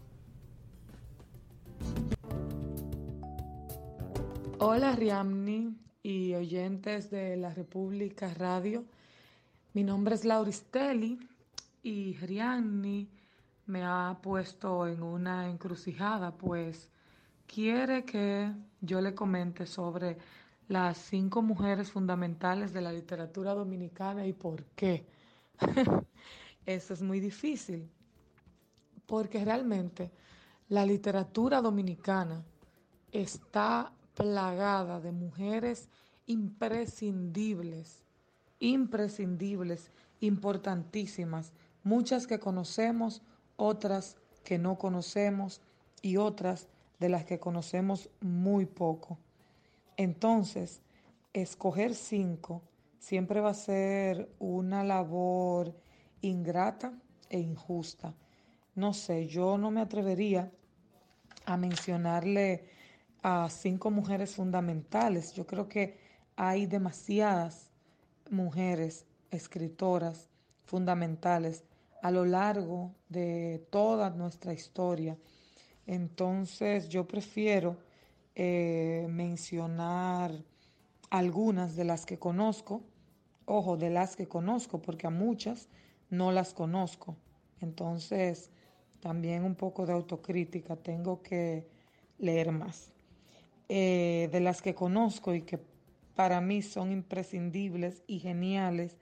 Hola 4.57 4.95
Riamni 4.95 5.75
y 6.01 6.33
oyentes 6.33 7.11
de 7.11 7.37
la 7.37 7.53
República 7.53 8.33
Radio. 8.33 8.85
Mi 9.73 9.85
nombre 9.85 10.15
es 10.15 10.25
Lauristelli 10.25 11.17
y 11.81 12.17
Rianni 12.17 13.09
me 13.67 13.85
ha 13.85 14.19
puesto 14.21 14.85
en 14.85 15.01
una 15.01 15.49
encrucijada, 15.49 16.35
pues 16.35 16.89
quiere 17.47 18.03
que 18.03 18.51
yo 18.81 18.99
le 18.99 19.15
comente 19.15 19.65
sobre 19.65 20.17
las 20.67 20.97
cinco 20.97 21.41
mujeres 21.41 21.89
fundamentales 21.89 22.73
de 22.73 22.81
la 22.81 22.91
literatura 22.91 23.53
dominicana 23.53 24.27
y 24.27 24.33
por 24.33 24.65
qué. 24.75 25.07
Eso 26.65 26.93
es 26.93 27.01
muy 27.01 27.21
difícil, 27.21 27.89
porque 29.05 29.45
realmente 29.45 30.11
la 30.67 30.85
literatura 30.85 31.61
dominicana 31.61 32.43
está 33.09 33.93
plagada 34.15 34.99
de 34.99 35.13
mujeres 35.13 35.87
imprescindibles 36.25 38.03
imprescindibles, 38.61 39.91
importantísimas, 40.21 41.51
muchas 41.83 42.27
que 42.27 42.39
conocemos, 42.39 43.21
otras 43.57 44.15
que 44.45 44.57
no 44.57 44.77
conocemos 44.77 45.59
y 46.01 46.17
otras 46.17 46.69
de 46.99 47.09
las 47.09 47.25
que 47.25 47.39
conocemos 47.39 48.09
muy 48.21 48.65
poco. 48.65 49.17
Entonces, 49.97 50.81
escoger 51.33 51.95
cinco 51.95 52.61
siempre 52.99 53.41
va 53.41 53.49
a 53.49 53.55
ser 53.55 54.31
una 54.39 54.83
labor 54.83 55.75
ingrata 56.21 56.93
e 57.29 57.39
injusta. 57.39 58.13
No 58.75 58.93
sé, 58.93 59.27
yo 59.27 59.57
no 59.57 59.71
me 59.71 59.81
atrevería 59.81 60.51
a 61.45 61.57
mencionarle 61.57 62.65
a 63.23 63.49
cinco 63.49 63.89
mujeres 63.89 64.35
fundamentales. 64.35 65.33
Yo 65.33 65.47
creo 65.47 65.67
que 65.67 65.97
hay 66.35 66.67
demasiadas 66.67 67.70
mujeres 68.31 69.05
escritoras 69.29 70.29
fundamentales 70.65 71.63
a 72.01 72.09
lo 72.09 72.25
largo 72.25 72.95
de 73.09 73.65
toda 73.69 74.09
nuestra 74.09 74.53
historia. 74.53 75.17
Entonces 75.85 76.89
yo 76.89 77.07
prefiero 77.07 77.77
eh, 78.35 79.05
mencionar 79.09 80.31
algunas 81.09 81.75
de 81.75 81.83
las 81.83 82.05
que 82.05 82.17
conozco, 82.17 82.81
ojo, 83.45 83.77
de 83.77 83.89
las 83.89 84.15
que 84.15 84.27
conozco, 84.27 84.81
porque 84.81 85.07
a 85.07 85.11
muchas 85.11 85.67
no 86.09 86.31
las 86.31 86.53
conozco. 86.53 87.17
Entonces 87.59 88.49
también 89.01 89.43
un 89.43 89.55
poco 89.55 89.85
de 89.85 89.93
autocrítica, 89.93 90.75
tengo 90.75 91.21
que 91.21 91.67
leer 92.17 92.51
más. 92.51 92.91
Eh, 93.67 94.29
de 94.31 94.39
las 94.41 94.61
que 94.61 94.75
conozco 94.75 95.33
y 95.33 95.41
que 95.41 95.57
para 96.15 96.41
mí 96.41 96.61
son 96.61 96.91
imprescindibles 96.91 98.03
y 98.07 98.19
geniales. 98.19 98.97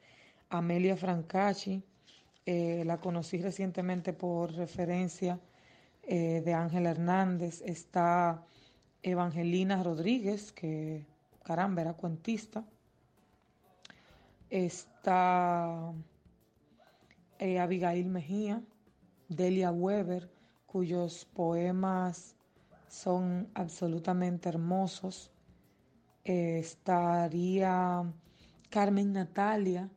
Amelia 0.50 0.96
Francacci, 0.96 1.84
eh, 2.46 2.84
la 2.86 2.98
conocí 3.00 3.38
recientemente 3.42 4.14
por 4.14 4.54
referencia 4.54 5.40
eh, 6.04 6.42
de 6.44 6.54
Ángela 6.54 6.92
Hernández. 6.92 7.62
Está 7.66 8.44
Evangelina 9.04 9.84
Rodríguez, 9.84 10.52
que 10.52 11.06
caramba, 11.44 11.82
era 11.82 11.94
cuentista. 11.94 12.64
Está 14.50 15.94
eh, 17.38 17.60
Abigail 17.60 18.08
Mejía, 18.08 18.62
Delia 19.28 19.72
Weber, 19.72 20.30
cuyos 20.66 21.26
poemas 21.26 22.36
son 22.88 23.48
absolutamente 23.54 24.50
hermosos 24.50 25.32
estaría 26.24 28.04
Carmen 28.70 29.14
Natalia, 29.14 29.90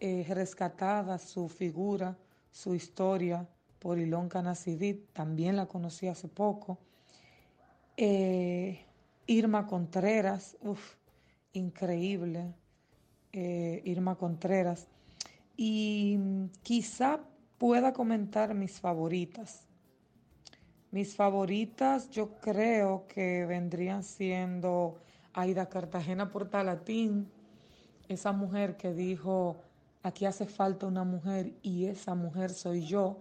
eh, 0.00 0.26
rescatada 0.28 1.18
su 1.18 1.48
figura, 1.48 2.16
su 2.50 2.74
historia 2.74 3.48
por 3.78 3.98
Ilón 3.98 4.28
Canacidit, 4.28 5.12
también 5.12 5.56
la 5.56 5.66
conocí 5.66 6.06
hace 6.08 6.28
poco. 6.28 6.78
Eh, 7.96 8.84
Irma 9.26 9.66
Contreras, 9.66 10.56
uff, 10.60 10.94
increíble, 11.52 12.54
eh, 13.32 13.82
Irma 13.84 14.16
Contreras. 14.16 14.86
Y 15.56 16.18
quizá 16.62 17.20
pueda 17.58 17.92
comentar 17.92 18.54
mis 18.54 18.78
favoritas, 18.78 19.66
Mis 20.92 21.14
favoritas 21.14 22.08
yo 22.10 22.36
creo 22.36 23.06
que 23.06 23.44
vendrían 23.44 24.02
siendo 24.02 24.98
Aida 25.36 25.68
Cartagena 25.68 26.30
Portalatín, 26.30 27.30
esa 28.08 28.32
mujer 28.32 28.78
que 28.78 28.94
dijo, 28.94 29.60
aquí 30.02 30.24
hace 30.24 30.46
falta 30.46 30.86
una 30.86 31.04
mujer 31.04 31.52
y 31.60 31.84
esa 31.84 32.14
mujer 32.14 32.50
soy 32.50 32.86
yo. 32.86 33.18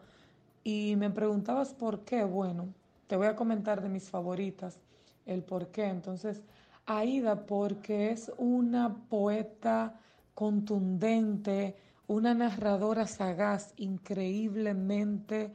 Y 0.63 0.95
me 0.95 1.09
preguntabas 1.09 1.73
por 1.73 2.05
qué. 2.05 2.23
Bueno, 2.23 2.69
te 3.07 3.17
voy 3.17 3.27
a 3.27 3.35
comentar 3.35 3.81
de 3.81 3.89
mis 3.89 4.09
favoritas 4.09 4.79
el 5.25 5.43
por 5.43 5.67
qué. 5.67 5.87
Entonces, 5.87 6.41
Aida 6.85 7.45
porque 7.45 8.11
es 8.11 8.31
una 8.37 8.95
poeta 9.09 9.99
contundente, 10.33 11.75
una 12.07 12.33
narradora 12.33 13.07
sagaz, 13.07 13.73
increíblemente 13.75 15.51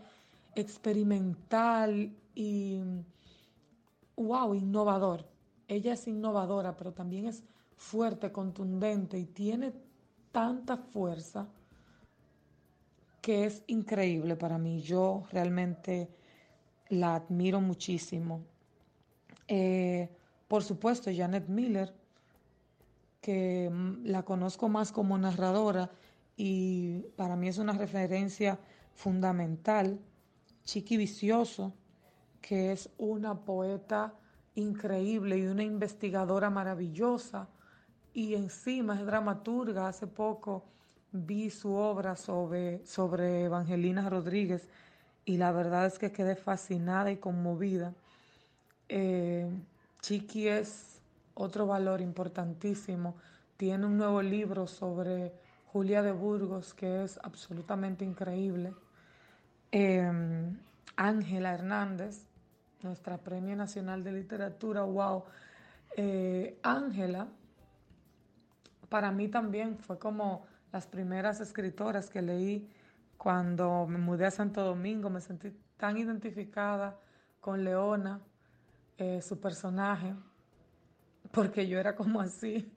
experimental 0.54 2.12
y, 2.34 2.82
wow, 4.16 4.54
innovador. 4.54 5.24
Ella 5.70 5.92
es 5.92 6.08
innovadora, 6.08 6.76
pero 6.76 6.92
también 6.92 7.26
es 7.26 7.44
fuerte, 7.76 8.32
contundente 8.32 9.16
y 9.16 9.24
tiene 9.24 9.72
tanta 10.32 10.76
fuerza 10.76 11.46
que 13.20 13.44
es 13.44 13.62
increíble 13.68 14.34
para 14.34 14.58
mí. 14.58 14.82
Yo 14.82 15.22
realmente 15.30 16.10
la 16.88 17.14
admiro 17.14 17.60
muchísimo. 17.60 18.40
Eh, 19.46 20.08
por 20.48 20.64
supuesto, 20.64 21.08
Janet 21.14 21.46
Miller, 21.46 21.94
que 23.20 23.70
mm, 23.70 24.06
la 24.06 24.24
conozco 24.24 24.68
más 24.68 24.90
como 24.90 25.16
narradora 25.18 25.88
y 26.36 27.02
para 27.14 27.36
mí 27.36 27.46
es 27.46 27.58
una 27.58 27.74
referencia 27.74 28.58
fundamental. 28.92 30.00
Chiqui 30.64 30.96
Vicioso, 30.96 31.72
que 32.40 32.72
es 32.72 32.90
una 32.98 33.44
poeta 33.44 34.16
increíble 34.54 35.38
y 35.38 35.46
una 35.46 35.62
investigadora 35.62 36.50
maravillosa 36.50 37.48
y 38.12 38.34
encima 38.34 38.98
es 38.98 39.06
dramaturga. 39.06 39.88
Hace 39.88 40.06
poco 40.06 40.64
vi 41.12 41.50
su 41.50 41.72
obra 41.74 42.16
sobre, 42.16 42.84
sobre 42.86 43.44
Evangelina 43.44 44.08
Rodríguez 44.08 44.68
y 45.24 45.36
la 45.36 45.52
verdad 45.52 45.86
es 45.86 45.98
que 45.98 46.12
quedé 46.12 46.36
fascinada 46.36 47.10
y 47.10 47.18
conmovida. 47.18 47.94
Eh, 48.88 49.48
Chiqui 50.00 50.48
es 50.48 51.00
otro 51.34 51.66
valor 51.66 52.00
importantísimo. 52.00 53.16
Tiene 53.56 53.86
un 53.86 53.96
nuevo 53.96 54.22
libro 54.22 54.66
sobre 54.66 55.32
Julia 55.66 56.02
de 56.02 56.12
Burgos 56.12 56.74
que 56.74 57.04
es 57.04 57.18
absolutamente 57.22 58.04
increíble. 58.04 58.74
Ángela 60.96 61.54
Hernández, 61.54 62.26
nuestra 62.82 63.18
Premio 63.18 63.56
Nacional 63.56 64.02
de 64.02 64.12
Literatura, 64.12 64.82
wow. 64.82 65.24
Eh, 65.96 66.58
Ángela, 66.62 67.28
para 68.88 69.10
mí 69.10 69.28
también 69.28 69.78
fue 69.78 69.98
como 69.98 70.46
las 70.72 70.86
primeras 70.86 71.40
escritoras 71.40 72.10
que 72.10 72.22
leí 72.22 72.68
cuando 73.16 73.86
me 73.86 73.98
mudé 73.98 74.26
a 74.26 74.30
Santo 74.30 74.64
Domingo, 74.64 75.10
me 75.10 75.20
sentí 75.20 75.52
tan 75.76 75.96
identificada 75.96 76.98
con 77.40 77.64
Leona, 77.64 78.20
eh, 78.98 79.20
su 79.22 79.40
personaje, 79.40 80.14
porque 81.30 81.66
yo 81.68 81.78
era 81.78 81.94
como 81.94 82.20
así. 82.20 82.72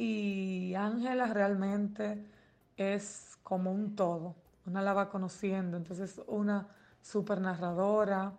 Y 0.00 0.74
Ángela 0.76 1.26
realmente 1.26 2.24
es 2.76 3.36
como 3.42 3.72
un 3.72 3.96
todo, 3.96 4.36
una 4.64 4.80
la 4.80 4.92
va 4.92 5.10
conociendo, 5.10 5.76
entonces 5.76 6.20
una 6.28 6.68
super 7.02 7.40
narradora, 7.40 8.32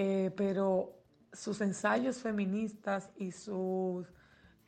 eh, 0.00 0.30
pero 0.36 0.94
sus 1.32 1.60
ensayos 1.60 2.18
feministas 2.18 3.10
y 3.16 3.32
sus 3.32 4.06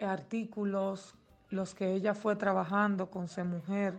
artículos, 0.01 1.15
los 1.51 1.73
que 1.73 1.93
ella 1.93 2.15
fue 2.15 2.35
trabajando 2.35 3.13
con 3.13 3.29
su 3.29 3.45
mujer, 3.45 3.95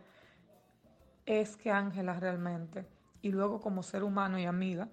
es 1.26 1.56
que 1.56 1.72
Ángela 1.72 2.20
realmente, 2.20 2.86
y 3.22 3.32
luego 3.32 3.62
como 3.62 3.82
ser 3.82 4.04
humano 4.04 4.38
y 4.40 4.46
amiga, 4.46 4.90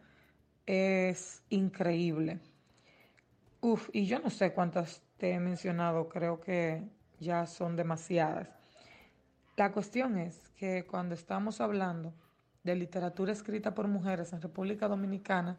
es 0.65 1.43
increíble. 1.49 2.39
Uf, 3.61 3.91
y 3.93 4.07
yo 4.07 4.21
no 4.21 4.31
sé 4.31 4.53
cuántas 4.53 5.03
te 5.17 5.33
he 5.33 5.41
mencionado, 5.41 6.09
creo 6.09 6.39
que 6.39 6.89
ya 7.19 7.47
son 7.47 7.75
demasiadas. 7.75 8.49
La 9.57 9.73
cuestión 9.73 10.17
es 10.17 10.51
que 10.51 10.87
cuando 10.87 11.17
estamos 11.17 11.61
hablando 11.61 12.15
de 12.63 12.77
literatura 12.77 13.33
escrita 13.33 13.75
por 13.75 13.89
mujeres 13.89 14.33
en 14.33 14.41
República 14.41 14.87
Dominicana 14.87 15.59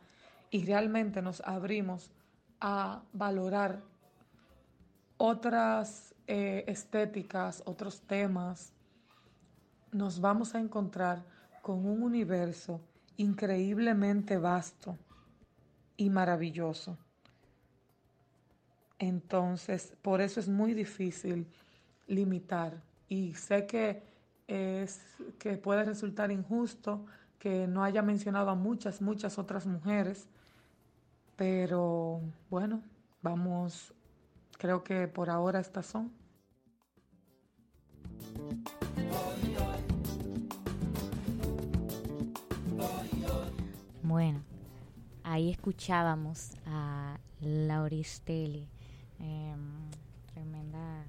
y 0.52 0.66
realmente 0.66 1.22
nos 1.22 1.42
abrimos 1.42 2.12
a 2.60 3.04
valorar 3.14 3.82
otras 5.18 6.16
eh, 6.28 6.64
estéticas, 6.68 7.62
otros 7.66 8.02
temas, 8.02 8.74
nos 9.92 10.22
vamos 10.22 10.56
a 10.56 10.60
encontrar 10.60 11.24
con 11.62 11.86
un 11.86 12.04
universo 12.04 12.82
increíblemente 13.18 14.38
vasto 14.38 14.98
y 15.98 16.10
maravilloso. 16.10 16.98
Entonces, 18.98 19.94
por 20.02 20.22
eso 20.22 20.40
es 20.40 20.48
muy 20.48 20.74
difícil 20.74 21.48
limitar. 22.08 22.82
Y 23.08 23.34
sé 23.34 23.66
que 23.66 24.04
es 24.48 25.02
que 25.38 25.58
puede 25.58 25.84
resultar 25.84 26.32
injusto 26.32 27.06
que 27.40 27.68
no 27.68 27.84
haya 27.84 28.02
mencionado 28.02 28.50
a 28.50 28.56
muchas, 28.56 29.02
muchas 29.02 29.38
otras 29.38 29.66
mujeres, 29.66 30.28
pero 31.40 32.22
bueno, 32.50 32.84
vamos, 33.22 33.94
creo 34.58 34.84
que 34.84 35.08
por 35.08 35.30
ahora 35.30 35.62
estas 35.62 35.86
son. 35.86 36.12
Bueno, 44.04 44.44
ahí 45.24 45.52
escuchábamos 45.52 46.58
a 46.66 47.18
Lauristelli, 47.40 48.68
eh, 49.20 49.56
tremenda, 50.34 51.06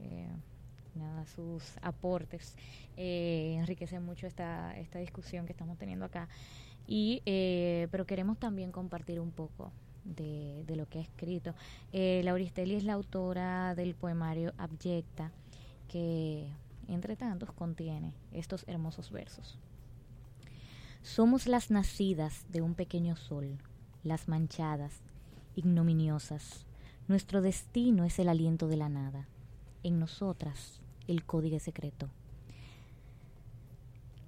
eh, 0.00 0.34
nada, 0.96 1.24
sus 1.26 1.76
aportes 1.80 2.56
eh, 2.96 3.54
enriquecen 3.56 4.04
mucho 4.04 4.26
esta, 4.26 4.76
esta 4.78 4.98
discusión 4.98 5.46
que 5.46 5.52
estamos 5.52 5.78
teniendo 5.78 6.06
acá. 6.06 6.28
Y, 6.90 7.22
eh, 7.24 7.86
pero 7.92 8.04
queremos 8.04 8.36
también 8.40 8.72
compartir 8.72 9.20
un 9.20 9.30
poco 9.30 9.70
de, 10.04 10.64
lo 10.74 10.88
que 10.88 10.98
ha 10.98 11.02
escrito. 11.02 11.54
Eh, 11.92 12.24
es 12.56 12.84
la 12.84 12.94
autora 12.94 13.76
del 13.76 13.94
poemario 13.94 14.52
Abyecta, 14.58 15.30
que 15.86 16.48
entre 16.88 17.14
tantos 17.14 17.52
contiene 17.52 18.12
estos 18.32 18.66
hermosos 18.66 19.12
versos. 19.12 19.56
Somos 21.04 21.46
las 21.46 21.70
nacidas 21.70 22.44
de 22.50 22.60
un 22.60 22.74
pequeño 22.74 23.14
sol, 23.14 23.58
las 24.02 24.26
manchadas, 24.26 25.00
ignominiosas. 25.54 26.66
Nuestro 27.06 27.40
destino 27.40 28.02
es 28.02 28.18
el 28.18 28.28
aliento 28.28 28.66
de 28.66 28.78
la 28.78 28.88
nada. 28.88 29.28
En 29.84 30.00
nosotras, 30.00 30.80
el 31.06 31.24
código 31.24 31.60
secreto. 31.60 32.08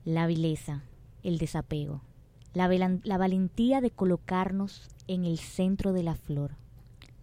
La 0.04 0.28
vileza, 0.28 0.84
el 1.24 1.38
desapego, 1.38 2.02
la, 2.54 2.68
la 3.04 3.18
valentía 3.18 3.80
de 3.80 3.90
colocarnos 3.90 4.88
en 5.06 5.24
el 5.24 5.38
centro 5.38 5.92
de 5.92 6.02
la 6.02 6.14
flor, 6.14 6.56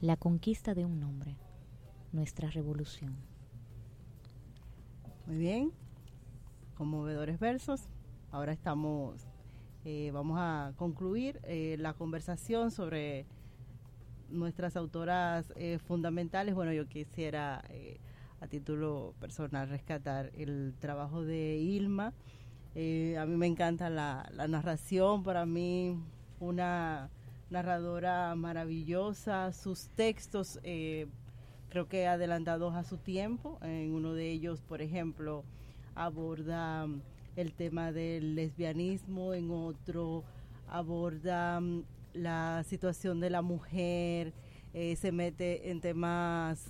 la 0.02 0.18
conquista 0.18 0.74
de 0.74 0.86
un 0.86 1.00
nombre, 1.00 1.38
nuestra 2.12 2.50
revolución. 2.50 3.15
Muy 5.26 5.38
bien, 5.38 5.72
conmovedores 6.76 7.39
versos. 7.39 7.84
Ahora 8.32 8.52
estamos 8.52 9.28
eh, 9.86 10.12
vamos 10.13 10.38
a 10.39 10.74
concluir 10.76 11.39
eh, 11.44 11.78
la 11.80 11.94
conversación 11.94 12.70
sobre 12.70 13.26
nuestras 14.30 14.76
autoras 14.76 15.54
eh, 15.56 15.80
fundamentales. 15.80 16.54
Bueno, 16.54 16.74
yo 16.74 16.88
quisiera 16.88 17.63
a 18.42 18.48
título 18.48 19.13
personal 19.20 19.70
rescatar 19.70 20.32
el 20.36 20.76
trabajo 20.80 21.24
de 21.24 21.58
Ilma. 21.58 22.13
A 22.75 23.25
mí 23.25 23.36
me 23.36 23.47
encanta 23.47 23.89
la, 23.89 24.29
la 24.34 24.47
narración, 24.47 25.23
para 25.23 25.45
mí 25.45 25.97
una 26.39 27.10
narradora 27.49 28.36
maravillosa, 28.36 29.51
sus 29.53 29.88
textos 29.89 30.60
creo 31.69 31.88
que 31.88 32.08
adelantados 32.08 32.75
a 32.75 32.84
su 32.84 32.97
tiempo. 32.97 33.60
En 33.62 33.93
uno 33.93 34.13
de 34.13 34.29
ellos, 34.32 34.62
por 34.62 34.82
ejemplo, 34.82 35.43
aborda 35.95 36.88
el 37.36 37.53
tema 37.53 37.91
del 37.91 38.36
lesbianismo, 38.36 39.34
en 39.34 39.51
otro 39.51 40.23
aborda 40.67 41.60
mm, 41.60 41.84
la 42.13 42.63
situación 42.67 43.19
de 43.19 43.29
la 43.29 43.41
mujer, 43.41 44.34
eh, 44.73 44.95
se 44.95 45.12
mete 45.12 45.71
en 45.71 45.82
temas 45.82 46.65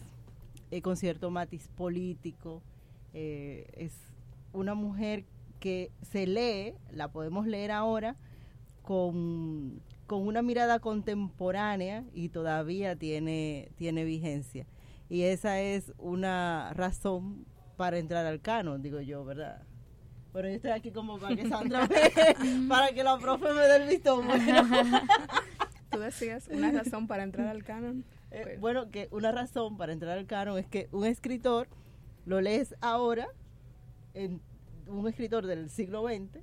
eh, 0.71 0.81
con 0.81 0.95
cierto 0.95 1.29
matiz 1.31 1.67
político. 1.69 2.62
Eh, 3.13 3.67
es 3.75 3.93
una 4.53 4.73
mujer 4.73 5.25
que 5.60 5.91
se 6.02 6.26
lee, 6.26 6.76
la 6.91 7.12
podemos 7.12 7.45
leer 7.48 7.72
ahora, 7.72 8.15
con, 8.82 9.82
con 10.08 10.26
una 10.26 10.41
mirada 10.41 10.80
contemporánea 10.80 12.04
y 12.13 12.30
todavía 12.30 12.95
tiene, 12.95 13.72
tiene 13.76 14.04
vigencia. 14.04 14.65
Y 15.10 15.24
esa 15.24 15.60
es 15.62 15.93
una 15.98 16.74
razón 16.74 17.45
para 17.78 17.98
entrar 17.98 18.26
al 18.26 18.41
canon, 18.41 18.82
digo 18.82 19.02
yo, 19.02 19.24
¿verdad? 19.26 19.63
Pero 20.34 20.48
yo 20.48 20.56
estoy 20.56 20.72
aquí 20.72 20.91
como 20.91 21.17
para 21.17 21.36
que 21.36 21.48
Sandra 21.48 21.88
me, 21.88 22.67
para 22.67 22.91
que 22.91 23.04
la 23.04 23.17
profe 23.17 23.54
me 23.54 23.62
dé 23.62 23.76
el 23.78 23.88
visto 23.88 24.22
bueno. 24.22 24.63
Tú 25.89 26.00
decías 26.00 26.48
una 26.52 26.72
razón 26.72 27.08
para 27.08 27.24
entrar 27.24 27.48
al 27.48 27.63
canon. 27.63 28.06
Eh, 28.32 28.58
bueno, 28.60 28.91
que 28.91 29.08
una 29.12 29.32
razón 29.32 29.78
para 29.78 29.91
entrar 29.91 30.17
al 30.17 30.28
canon 30.28 30.60
es 30.60 30.67
que 30.67 30.88
un 30.91 31.06
escritor 31.06 31.67
lo 32.26 32.41
lees 32.41 32.76
ahora, 32.82 33.28
en 34.13 34.39
un 34.89 35.08
escritor 35.08 35.45
del 35.45 35.69
siglo 35.69 36.08
XX 36.08 36.39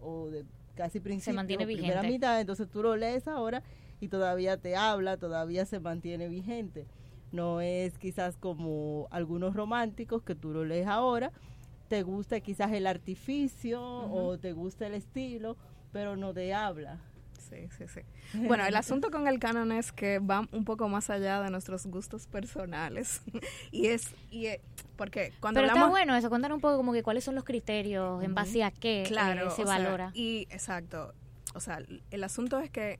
o 0.00 0.30
de 0.30 0.44
casi 0.74 1.00
principio, 1.00 1.44
primera 1.46 1.64
vigente. 1.66 2.08
mitad, 2.08 2.40
entonces 2.40 2.68
tú 2.68 2.82
lo 2.82 2.96
lees 2.96 3.28
ahora 3.28 3.62
y 4.00 4.08
todavía 4.08 4.56
te 4.56 4.76
habla, 4.76 5.16
todavía 5.16 5.64
se 5.66 5.80
mantiene 5.80 6.28
vigente. 6.28 6.86
No 7.32 7.60
es 7.60 7.98
quizás 7.98 8.36
como 8.36 9.08
algunos 9.10 9.54
románticos 9.54 10.22
que 10.22 10.34
tú 10.34 10.52
lo 10.52 10.64
lees 10.64 10.86
ahora, 10.86 11.32
te 11.88 12.02
gusta 12.02 12.40
quizás 12.40 12.72
el 12.72 12.86
artificio 12.86 13.80
o 13.82 14.38
te 14.38 14.52
gusta 14.52 14.86
el 14.86 14.94
estilo, 14.94 15.56
pero 15.92 16.16
no 16.16 16.32
te 16.32 16.54
habla. 16.54 17.00
Sí, 17.54 17.68
sí, 17.76 17.84
sí. 17.88 18.00
Bueno, 18.48 18.64
el 18.66 18.74
asunto 18.76 19.10
con 19.10 19.28
el 19.28 19.38
canon 19.38 19.72
es 19.72 19.92
que 19.92 20.18
va 20.18 20.48
un 20.52 20.64
poco 20.64 20.88
más 20.88 21.10
allá 21.10 21.40
de 21.40 21.50
nuestros 21.50 21.86
gustos 21.86 22.26
personales. 22.26 23.22
y 23.70 23.86
es, 23.86 24.14
y 24.30 24.46
es- 24.46 24.60
porque 24.96 25.32
cuando 25.40 25.60
Pero 25.60 25.72
está 25.74 25.88
bueno 25.88 26.14
eso, 26.14 26.30
contar 26.30 26.52
un 26.52 26.60
poco 26.60 26.76
como 26.76 26.92
que 26.92 27.02
cuáles 27.02 27.24
son 27.24 27.34
los 27.34 27.44
criterios 27.44 28.22
en 28.22 28.34
base 28.34 28.62
a 28.62 28.70
qué 28.70 29.04
claro, 29.06 29.48
eh, 29.48 29.50
se 29.50 29.62
o 29.62 29.66
sea, 29.66 29.78
valora. 29.78 30.10
y 30.14 30.46
exacto. 30.50 31.14
O 31.54 31.60
sea, 31.60 31.80
el 32.10 32.24
asunto 32.24 32.58
es 32.60 32.70
que 32.70 32.98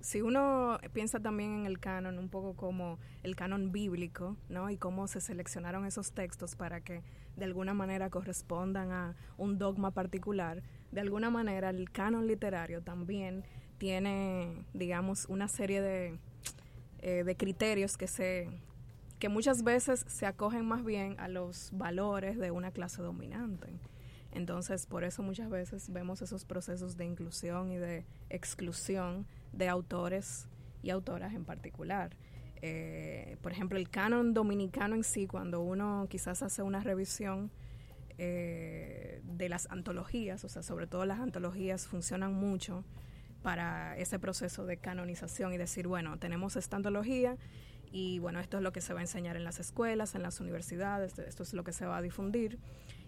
si 0.00 0.20
uno 0.22 0.78
piensa 0.92 1.20
también 1.20 1.60
en 1.60 1.66
el 1.66 1.80
canon 1.80 2.18
un 2.18 2.28
poco 2.28 2.54
como 2.54 2.98
el 3.22 3.34
canon 3.34 3.72
bíblico, 3.72 4.36
¿no? 4.48 4.70
Y 4.70 4.76
cómo 4.76 5.08
se 5.08 5.20
seleccionaron 5.20 5.84
esos 5.86 6.12
textos 6.12 6.54
para 6.54 6.80
que 6.80 7.02
de 7.36 7.44
alguna 7.44 7.74
manera 7.74 8.08
correspondan 8.10 8.92
a 8.92 9.16
un 9.36 9.58
dogma 9.58 9.90
particular, 9.90 10.62
de 10.92 11.00
alguna 11.00 11.30
manera 11.30 11.70
el 11.70 11.90
canon 11.90 12.26
literario 12.26 12.82
también 12.82 13.44
tiene, 13.78 14.64
digamos, 14.74 15.26
una 15.28 15.48
serie 15.48 15.80
de, 15.80 16.18
eh, 17.00 17.24
de 17.24 17.36
criterios 17.36 17.96
que 17.96 18.06
se 18.06 18.48
que 19.18 19.28
muchas 19.28 19.64
veces 19.64 20.04
se 20.06 20.26
acogen 20.26 20.64
más 20.64 20.84
bien 20.84 21.16
a 21.18 21.26
los 21.26 21.70
valores 21.72 22.38
de 22.38 22.52
una 22.52 22.70
clase 22.70 23.02
dominante. 23.02 23.66
Entonces, 24.32 24.86
por 24.86 25.04
eso 25.04 25.22
muchas 25.22 25.50
veces 25.50 25.90
vemos 25.92 26.22
esos 26.22 26.44
procesos 26.44 26.96
de 26.96 27.04
inclusión 27.04 27.72
y 27.72 27.78
de 27.78 28.04
exclusión 28.30 29.26
de 29.52 29.68
autores 29.68 30.46
y 30.82 30.90
autoras 30.90 31.34
en 31.34 31.44
particular. 31.44 32.10
Eh, 32.60 33.36
por 33.42 33.52
ejemplo, 33.52 33.78
el 33.78 33.88
canon 33.88 34.34
dominicano 34.34 34.94
en 34.94 35.04
sí, 35.04 35.26
cuando 35.26 35.60
uno 35.60 36.06
quizás 36.08 36.42
hace 36.42 36.62
una 36.62 36.80
revisión 36.80 37.50
eh, 38.18 39.20
de 39.24 39.48
las 39.48 39.70
antologías, 39.70 40.44
o 40.44 40.48
sea, 40.48 40.62
sobre 40.62 40.86
todo 40.86 41.04
las 41.04 41.20
antologías 41.20 41.86
funcionan 41.86 42.34
mucho 42.34 42.84
para 43.42 43.96
ese 43.96 44.18
proceso 44.18 44.66
de 44.66 44.76
canonización 44.76 45.52
y 45.52 45.58
decir, 45.58 45.86
bueno, 45.86 46.18
tenemos 46.18 46.56
esta 46.56 46.76
antología 46.76 47.36
y 47.90 48.18
bueno, 48.18 48.40
esto 48.40 48.58
es 48.58 48.62
lo 48.62 48.72
que 48.72 48.80
se 48.80 48.92
va 48.92 49.00
a 49.00 49.02
enseñar 49.02 49.36
en 49.36 49.44
las 49.44 49.60
escuelas, 49.60 50.14
en 50.14 50.22
las 50.22 50.40
universidades, 50.40 51.18
esto 51.18 51.42
es 51.42 51.54
lo 51.54 51.64
que 51.64 51.72
se 51.72 51.86
va 51.86 51.96
a 51.96 52.02
difundir. 52.02 52.58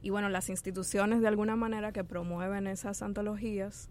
Y 0.02 0.10
bueno, 0.10 0.28
las 0.28 0.48
instituciones 0.48 1.20
de 1.20 1.28
alguna 1.28 1.56
manera 1.56 1.92
que 1.92 2.04
promueven 2.04 2.66
esas 2.66 3.02
antologías 3.02 3.90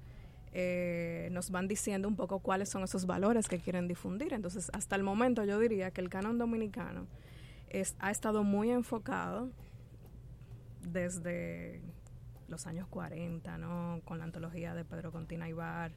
eh, 0.52 1.30
nos 1.32 1.52
van 1.52 1.68
diciendo 1.68 2.08
un 2.08 2.16
poco 2.16 2.40
cuáles 2.40 2.70
son 2.70 2.84
esos 2.84 3.06
valores 3.06 3.48
que 3.48 3.60
quieren 3.60 3.88
difundir. 3.88 4.34
Entonces, 4.34 4.72
hasta 4.74 4.96
el 4.96 5.04
momento 5.04 5.44
yo 5.44 5.60
diría 5.60 5.92
que 5.92 6.02
el 6.02 6.10
canon 6.10 6.40
dominicano 6.40 7.08
ha 8.00 8.10
estado 8.10 8.44
muy 8.44 8.72
enfocado 8.72 9.52
desde 10.82 11.82
los 12.48 12.66
años 12.66 12.88
40, 12.88 13.58
¿no? 13.60 14.02
Con 14.06 14.18
la 14.18 14.24
antología 14.24 14.74
de 14.74 14.86
Pedro 14.86 15.12
Contina 15.12 15.48
Ibar, 15.48 15.92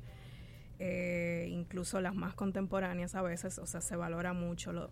eh, 0.78 1.46
incluso 1.50 2.00
las 2.00 2.14
más 2.14 2.34
contemporáneas 2.34 3.14
a 3.14 3.22
veces, 3.22 3.58
o 3.58 3.66
sea, 3.66 3.80
se 3.80 3.96
valora 3.96 4.32
mucho 4.32 4.72
lo, 4.72 4.90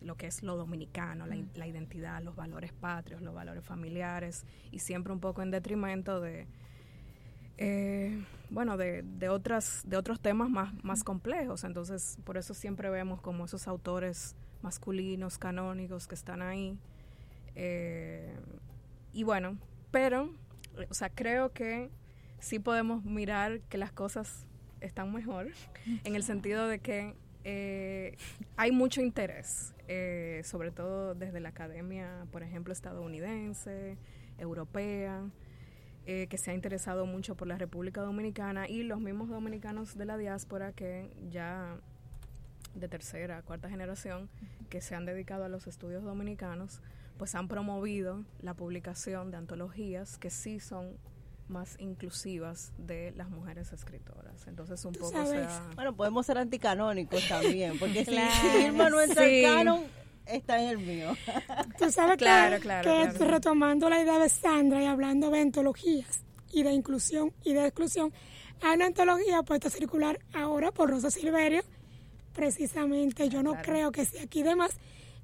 lo 0.00 0.16
que 0.16 0.26
es 0.26 0.42
lo 0.42 0.56
dominicano, 0.56 1.26
la, 1.26 1.36
la 1.54 1.66
identidad, 1.66 2.22
los 2.22 2.36
valores 2.36 2.72
patrios, 2.72 3.22
los 3.22 3.34
valores 3.34 3.64
familiares, 3.64 4.44
y 4.70 4.80
siempre 4.80 5.12
un 5.12 5.20
poco 5.20 5.42
en 5.42 5.50
detrimento 5.50 6.20
de, 6.20 6.46
eh, 7.58 8.24
bueno, 8.50 8.76
de, 8.76 9.02
de, 9.02 9.28
otras, 9.28 9.82
de 9.84 9.96
otros 9.96 10.20
temas 10.20 10.48
más, 10.48 10.72
más 10.84 11.04
complejos. 11.04 11.64
Entonces, 11.64 12.18
por 12.24 12.38
eso 12.38 12.54
siempre 12.54 12.88
vemos 12.88 13.20
como 13.20 13.44
esos 13.44 13.66
autores 13.66 14.36
masculinos, 14.62 15.38
canónicos 15.38 16.06
que 16.06 16.14
están 16.14 16.40
ahí. 16.40 16.78
Eh, 17.56 18.32
y 19.12 19.24
bueno, 19.24 19.58
pero, 19.90 20.32
o 20.88 20.94
sea, 20.94 21.10
creo 21.10 21.52
que 21.52 21.90
sí 22.38 22.60
podemos 22.60 23.04
mirar 23.04 23.60
que 23.62 23.76
las 23.76 23.90
cosas 23.90 24.46
están 24.80 25.12
mejor, 25.12 25.48
en 26.04 26.14
el 26.14 26.22
sentido 26.22 26.66
de 26.68 26.78
que 26.80 27.14
eh, 27.44 28.16
hay 28.56 28.72
mucho 28.72 29.00
interés, 29.00 29.74
eh, 29.86 30.42
sobre 30.44 30.70
todo 30.70 31.14
desde 31.14 31.40
la 31.40 31.50
academia, 31.50 32.26
por 32.30 32.42
ejemplo, 32.42 32.72
estadounidense, 32.72 33.96
europea, 34.38 35.24
eh, 36.06 36.26
que 36.28 36.38
se 36.38 36.50
ha 36.50 36.54
interesado 36.54 37.06
mucho 37.06 37.36
por 37.36 37.48
la 37.48 37.58
República 37.58 38.00
Dominicana 38.00 38.68
y 38.68 38.82
los 38.82 39.00
mismos 39.00 39.28
dominicanos 39.28 39.96
de 39.96 40.04
la 40.04 40.16
diáspora 40.16 40.72
que 40.72 41.10
ya 41.30 41.76
de 42.74 42.88
tercera, 42.88 43.42
cuarta 43.42 43.68
generación, 43.68 44.28
que 44.70 44.80
se 44.80 44.94
han 44.94 45.04
dedicado 45.04 45.44
a 45.44 45.48
los 45.48 45.66
estudios 45.66 46.04
dominicanos, 46.04 46.80
pues 47.18 47.34
han 47.34 47.48
promovido 47.48 48.24
la 48.40 48.54
publicación 48.54 49.30
de 49.30 49.36
antologías 49.36 50.18
que 50.18 50.30
sí 50.30 50.60
son 50.60 50.96
más 51.48 51.76
inclusivas 51.80 52.72
de 52.78 53.12
las 53.16 53.28
mujeres 53.30 53.72
escritoras. 53.72 54.46
Entonces 54.46 54.84
un 54.84 54.92
poco 54.94 55.10
se 55.26 55.38
ha... 55.38 55.70
Bueno, 55.74 55.94
podemos 55.96 56.26
ser 56.26 56.38
anticanónicos 56.38 57.26
también, 57.28 57.78
porque 57.78 58.04
Claro. 58.04 58.30
si 58.40 58.64
Irma 58.64 58.90
no 58.90 59.00
entra 59.00 59.24
Sí. 59.24 59.44
al 59.44 59.54
canon, 59.56 59.84
está 60.26 60.60
en 60.62 60.68
el 60.68 60.78
mío. 60.78 61.14
Tú 61.78 61.90
sabes 61.90 62.16
Claro, 62.18 62.56
que, 62.56 62.62
claro, 62.62 62.82
que 62.90 63.10
claro. 63.16 63.30
retomando 63.30 63.88
la 63.88 64.02
idea 64.02 64.18
de 64.18 64.28
Sandra 64.28 64.82
y 64.82 64.86
hablando 64.86 65.30
de 65.30 65.40
antologías 65.40 66.22
y 66.52 66.62
de 66.62 66.72
inclusión 66.72 67.32
y 67.44 67.54
de 67.54 67.64
exclusión, 67.66 68.12
hay 68.62 68.76
una 68.76 68.86
antología 68.86 69.42
puesta 69.42 69.68
a 69.68 69.70
circular 69.70 70.18
ahora 70.34 70.70
por 70.72 70.90
Rosa 70.90 71.10
Silverio, 71.10 71.62
precisamente, 72.34 73.28
yo 73.28 73.42
no 73.42 73.52
Claro. 73.52 73.64
creo 73.72 73.92
que 73.92 74.04
sea 74.04 74.22
aquí 74.22 74.42
de 74.42 74.54
más, 74.54 74.76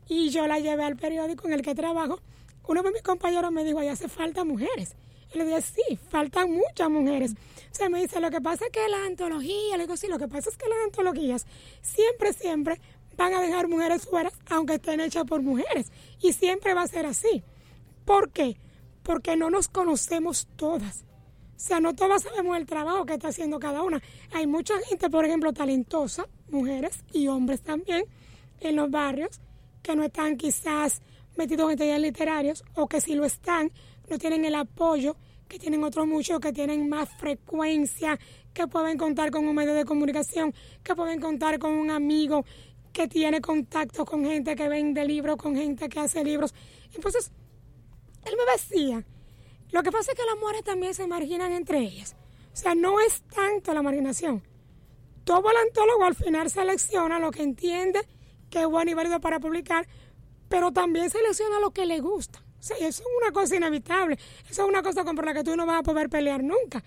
y 0.08 0.30
yo 0.30 0.46
la 0.46 0.58
llevé 0.58 0.84
al 0.84 0.96
periódico 0.96 1.46
en 1.46 1.54
el 1.54 1.62
que 1.62 1.74
trabajo. 1.74 2.20
Uno 2.66 2.82
de 2.82 2.90
mis 2.92 3.02
compañeros 3.02 3.52
me 3.52 3.64
dijo, 3.64 3.78
ahí 3.78 3.88
hace 3.88 4.08
falta 4.08 4.44
mujeres. 4.44 4.96
Le 5.34 5.44
dije, 5.44 5.62
sí, 5.62 5.98
faltan 6.10 6.52
muchas 6.52 6.88
mujeres. 6.90 7.32
O 7.32 7.74
sea, 7.74 7.88
me 7.88 8.00
dice, 8.00 8.20
lo 8.20 8.30
que 8.30 8.40
pasa 8.40 8.66
es 8.66 8.70
que 8.70 8.88
las 8.88 9.00
antologías, 9.00 9.76
le 9.76 9.84
digo, 9.84 9.96
sí, 9.96 10.06
lo 10.06 10.18
que 10.18 10.28
pasa 10.28 10.48
es 10.48 10.56
que 10.56 10.68
las 10.68 10.78
antologías 10.84 11.46
siempre, 11.82 12.32
siempre 12.32 12.80
van 13.16 13.34
a 13.34 13.40
dejar 13.40 13.68
mujeres 13.68 14.06
fuera, 14.06 14.30
aunque 14.48 14.74
estén 14.74 15.00
hechas 15.00 15.24
por 15.24 15.42
mujeres. 15.42 15.90
Y 16.20 16.32
siempre 16.32 16.74
va 16.74 16.82
a 16.82 16.86
ser 16.86 17.06
así. 17.06 17.42
¿Por 18.04 18.30
qué? 18.30 18.56
Porque 19.02 19.36
no 19.36 19.50
nos 19.50 19.68
conocemos 19.68 20.46
todas. 20.56 21.04
O 21.56 21.60
sea, 21.66 21.80
no 21.80 21.94
todas 21.94 22.22
sabemos 22.22 22.56
el 22.56 22.66
trabajo 22.66 23.06
que 23.06 23.14
está 23.14 23.28
haciendo 23.28 23.58
cada 23.58 23.82
una. 23.82 24.02
Hay 24.32 24.46
mucha 24.46 24.74
gente, 24.88 25.08
por 25.08 25.24
ejemplo, 25.24 25.52
talentosa, 25.52 26.26
mujeres 26.50 27.04
y 27.12 27.28
hombres 27.28 27.62
también, 27.62 28.04
en 28.60 28.76
los 28.76 28.90
barrios, 28.90 29.40
que 29.82 29.96
no 29.96 30.04
están 30.04 30.36
quizás 30.36 31.00
metidos 31.36 31.70
en 31.70 31.78
talleres 31.78 32.02
literarios 32.02 32.64
o 32.74 32.86
que 32.86 33.00
si 33.00 33.14
lo 33.14 33.24
están, 33.24 33.72
no 34.08 34.18
tienen 34.18 34.44
el 34.44 34.54
apoyo 34.54 35.16
que 35.48 35.58
tienen 35.58 35.84
otros 35.84 36.06
muchos, 36.06 36.40
que 36.40 36.52
tienen 36.52 36.88
más 36.88 37.08
frecuencia, 37.18 38.18
que 38.52 38.66
pueden 38.66 38.98
contar 38.98 39.30
con 39.30 39.46
un 39.46 39.54
medio 39.54 39.74
de 39.74 39.84
comunicación, 39.84 40.54
que 40.82 40.94
pueden 40.94 41.20
contar 41.20 41.58
con 41.58 41.72
un 41.72 41.90
amigo 41.90 42.44
que 42.92 43.08
tiene 43.08 43.40
contacto 43.40 44.04
con 44.04 44.24
gente 44.24 44.54
que 44.54 44.68
vende 44.68 45.04
libros, 45.04 45.36
con 45.36 45.56
gente 45.56 45.88
que 45.88 46.00
hace 46.00 46.22
libros. 46.24 46.54
Entonces, 46.94 47.32
él 48.24 48.34
me 48.36 48.52
decía, 48.52 49.04
lo 49.72 49.82
que 49.82 49.90
pasa 49.90 50.12
es 50.12 50.16
que 50.16 50.24
las 50.24 50.38
mujeres 50.38 50.62
también 50.62 50.94
se 50.94 51.06
marginan 51.06 51.52
entre 51.52 51.80
ellas. 51.80 52.14
O 52.52 52.56
sea, 52.56 52.74
no 52.76 53.00
es 53.00 53.22
tanto 53.22 53.74
la 53.74 53.82
marginación. 53.82 54.42
Todo 55.24 55.50
el 55.50 55.56
antólogo 55.56 56.04
al 56.04 56.14
final 56.14 56.48
selecciona 56.50 57.18
lo 57.18 57.32
que 57.32 57.42
entiende 57.42 58.00
que 58.48 58.60
es 58.60 58.66
bueno 58.68 58.92
y 58.92 58.94
válido 58.94 59.20
para 59.20 59.40
publicar, 59.40 59.88
pero 60.48 60.72
también 60.72 61.10
selecciona 61.10 61.58
lo 61.58 61.72
que 61.72 61.86
le 61.86 61.98
gusta. 61.98 62.43
Eso 62.72 62.74
es 62.80 63.02
una 63.20 63.30
cosa 63.32 63.56
inevitable. 63.56 64.18
Eso 64.48 64.62
es 64.62 64.68
una 64.68 64.82
cosa 64.82 65.04
por 65.04 65.24
la 65.24 65.34
que 65.34 65.44
tú 65.44 65.54
no 65.56 65.66
vas 65.66 65.80
a 65.80 65.82
poder 65.82 66.08
pelear 66.08 66.42
nunca. 66.42 66.82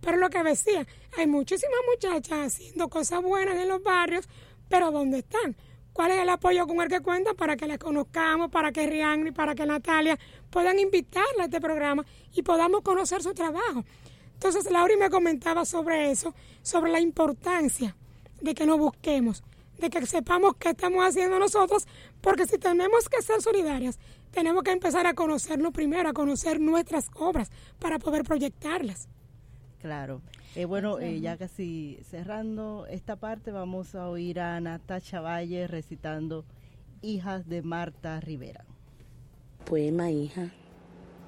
Pero 0.00 0.18
lo 0.18 0.28
que 0.28 0.42
decía, 0.42 0.86
hay 1.16 1.26
muchísimas 1.26 1.78
muchachas 1.90 2.54
haciendo 2.54 2.88
cosas 2.88 3.22
buenas 3.22 3.56
en 3.56 3.68
los 3.68 3.82
barrios, 3.82 4.28
pero 4.68 4.90
¿dónde 4.90 5.18
están? 5.18 5.56
¿Cuál 5.92 6.10
es 6.12 6.18
el 6.20 6.28
apoyo 6.28 6.66
con 6.66 6.80
el 6.80 6.88
que 6.88 7.00
cuentan 7.00 7.36
para 7.36 7.56
que 7.56 7.66
las 7.66 7.78
conozcamos, 7.78 8.50
para 8.50 8.72
que 8.72 8.86
Rihanna 8.86 9.28
y 9.28 9.32
para 9.32 9.54
que 9.54 9.64
Natalia 9.64 10.18
puedan 10.50 10.78
invitarla 10.78 11.42
a 11.42 11.44
este 11.44 11.60
programa 11.60 12.04
y 12.34 12.42
podamos 12.42 12.82
conocer 12.82 13.22
su 13.22 13.32
trabajo? 13.32 13.84
Entonces, 14.34 14.70
Laura 14.70 14.94
me 14.98 15.08
comentaba 15.08 15.64
sobre 15.64 16.10
eso, 16.10 16.34
sobre 16.62 16.90
la 16.90 17.00
importancia 17.00 17.94
de 18.40 18.54
que 18.54 18.66
nos 18.66 18.78
busquemos, 18.78 19.44
de 19.82 19.90
que 19.90 20.06
sepamos 20.06 20.54
qué 20.56 20.70
estamos 20.70 21.04
haciendo 21.04 21.38
nosotros, 21.38 21.86
porque 22.20 22.46
si 22.46 22.56
tenemos 22.56 23.08
que 23.08 23.20
ser 23.20 23.42
solidarias, 23.42 23.98
tenemos 24.30 24.62
que 24.62 24.70
empezar 24.70 25.06
a 25.06 25.14
conocernos 25.14 25.72
primero, 25.72 26.08
a 26.08 26.12
conocer 26.12 26.60
nuestras 26.60 27.10
obras 27.16 27.50
para 27.78 27.98
poder 27.98 28.22
proyectarlas. 28.22 29.08
Claro. 29.80 30.22
Eh, 30.54 30.66
bueno, 30.66 31.00
eh, 31.00 31.20
ya 31.20 31.36
casi 31.36 31.98
cerrando 32.08 32.86
esta 32.86 33.16
parte, 33.16 33.50
vamos 33.50 33.94
a 33.94 34.08
oír 34.08 34.38
a 34.38 34.60
Natacha 34.60 35.20
Valle 35.20 35.66
recitando 35.66 36.44
Hijas 37.00 37.48
de 37.48 37.62
Marta 37.62 38.20
Rivera. 38.20 38.64
Poema 39.64 40.10
Hija 40.10 40.50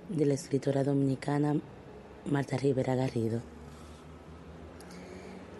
de 0.08 0.26
la 0.26 0.34
escritora 0.34 0.84
dominicana 0.84 1.56
Marta 2.30 2.56
Rivera 2.56 2.94
Garrido. 2.94 3.53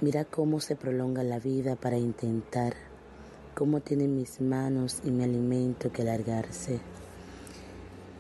Mira 0.05 0.27
cómo 0.27 0.61
se 0.61 0.77
prolonga 0.77 1.23
la 1.23 1.39
vida 1.39 1.77
para 1.77 1.97
intentar, 1.97 2.75
cómo 3.55 3.81
tienen 3.81 4.15
mis 4.15 4.39
manos 4.39 5.01
y 5.03 5.11
mi 5.11 5.25
alimento 5.25 5.91
que 5.93 6.03
alargarse. 6.03 6.79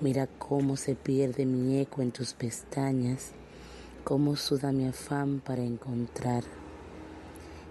Mira 0.00 0.26
cómo 0.26 0.78
se 0.78 0.94
pierde 0.94 1.44
mi 1.44 1.78
eco 1.78 2.00
en 2.00 2.10
tus 2.10 2.32
pestañas, 2.32 3.32
cómo 4.02 4.34
suda 4.36 4.72
mi 4.72 4.86
afán 4.86 5.40
para 5.40 5.62
encontrar. 5.62 6.42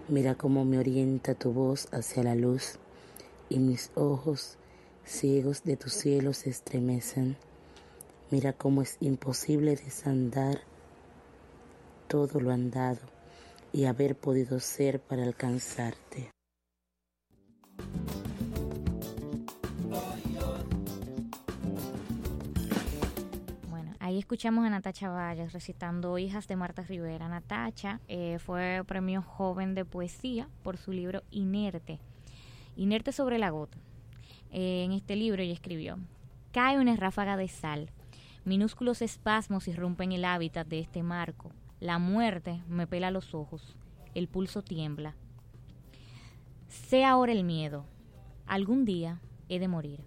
Mira 0.08 0.36
cómo 0.36 0.64
me 0.64 0.78
orienta 0.78 1.34
tu 1.34 1.52
voz 1.52 1.88
hacia 1.92 2.22
la 2.22 2.36
luz 2.36 2.78
y 3.50 3.58
mis 3.58 3.90
ojos, 3.96 4.60
ciegos 5.04 5.64
de 5.64 5.76
tu 5.76 5.90
cielo, 5.90 6.34
se 6.34 6.52
estremecen. 6.52 7.36
Mira 8.30 8.54
cómo 8.54 8.84
es 8.84 8.96
imposible 9.00 9.76
desandar 9.76 10.60
todo 12.08 12.40
lo 12.40 12.52
andado 12.52 13.13
y 13.74 13.86
haber 13.86 14.16
podido 14.16 14.60
ser 14.60 15.02
para 15.02 15.24
alcanzarte. 15.24 16.30
Ahí 24.00 24.20
escuchamos 24.20 24.64
a 24.64 24.70
Natacha 24.70 25.10
Valles 25.10 25.54
recitando 25.54 26.20
Hijas 26.20 26.48
de 26.48 26.56
Marta 26.56 26.84
Rivera. 26.84 27.28
Natacha 27.30 28.00
eh, 28.08 28.38
fue 28.38 28.84
premio 28.86 29.24
joven 29.24 29.74
de 29.74 29.86
poesía 29.86 30.48
por 30.62 30.78
su 30.78 30.92
libro 30.92 31.24
Inerte, 31.32 32.00
Inerte 32.76 33.12
sobre 33.12 33.40
la 33.40 33.50
gota. 33.50 33.78
Eh, 34.52 34.84
en 34.84 34.92
este 34.92 35.16
libro 35.16 35.42
ella 35.42 35.54
escribió, 35.54 35.98
cae 36.52 36.80
una 36.80 36.96
ráfaga 36.96 37.38
de 37.38 37.48
sal, 37.48 37.90
minúsculos 38.46 39.02
espasmos 39.02 39.68
irrumpen 39.68 40.12
el 40.12 40.26
hábitat 40.26 40.68
de 40.68 40.82
este 40.82 41.02
marco, 41.02 41.50
la 41.84 42.00
muerte 42.00 42.64
me 42.70 42.88
pela 42.88 43.12
los 43.12 43.36
ojos, 43.36 43.76
el 44.16 44.30
pulso 44.30 44.62
tiembla. 44.62 45.16
Sé 46.70 47.04
ahora 47.04 47.34
el 47.34 47.44
miedo, 47.44 47.84
algún 48.48 48.86
día 48.86 49.20
he 49.50 49.60
de 49.60 49.68
morir, 49.68 50.00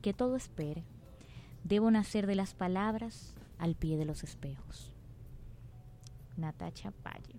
que 0.00 0.14
todo 0.14 0.34
espere, 0.34 0.82
debo 1.62 1.90
nacer 1.90 2.26
de 2.26 2.36
las 2.36 2.54
palabras 2.54 3.34
al 3.58 3.74
pie 3.74 3.98
de 3.98 4.06
los 4.06 4.24
espejos. 4.24 4.94
Natacha 6.38 6.94
Valle. 7.04 7.38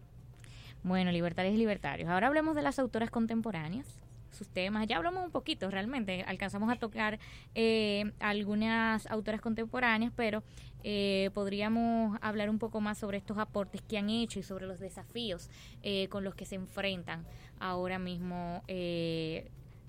Bueno, 0.83 1.11
libertarios 1.11 1.55
y 1.55 1.57
libertarios. 1.57 2.07
Ahora 2.07 2.27
hablemos 2.27 2.55
de 2.55 2.61
las 2.61 2.77
autoras 2.77 3.09
contemporáneas 3.09 4.04
sus 4.35 4.47
temas. 4.47 4.87
Ya 4.87 4.97
hablamos 4.97 5.23
un 5.25 5.31
poquito 5.31 5.69
realmente, 5.69 6.23
alcanzamos 6.27 6.71
a 6.71 6.75
tocar 6.75 7.19
eh, 7.55 8.11
algunas 8.19 9.07
autoras 9.07 9.41
contemporáneas, 9.41 10.11
pero 10.15 10.43
eh, 10.83 11.31
podríamos 11.33 12.17
hablar 12.21 12.49
un 12.49 12.59
poco 12.59 12.81
más 12.81 12.97
sobre 12.97 13.17
estos 13.17 13.37
aportes 13.37 13.81
que 13.81 13.97
han 13.97 14.09
hecho 14.09 14.39
y 14.39 14.43
sobre 14.43 14.67
los 14.67 14.79
desafíos 14.79 15.49
eh, 15.81 16.07
con 16.09 16.23
los 16.23 16.35
que 16.35 16.45
se 16.45 16.55
enfrentan 16.55 17.25
ahora 17.59 17.97
mismo 17.97 18.61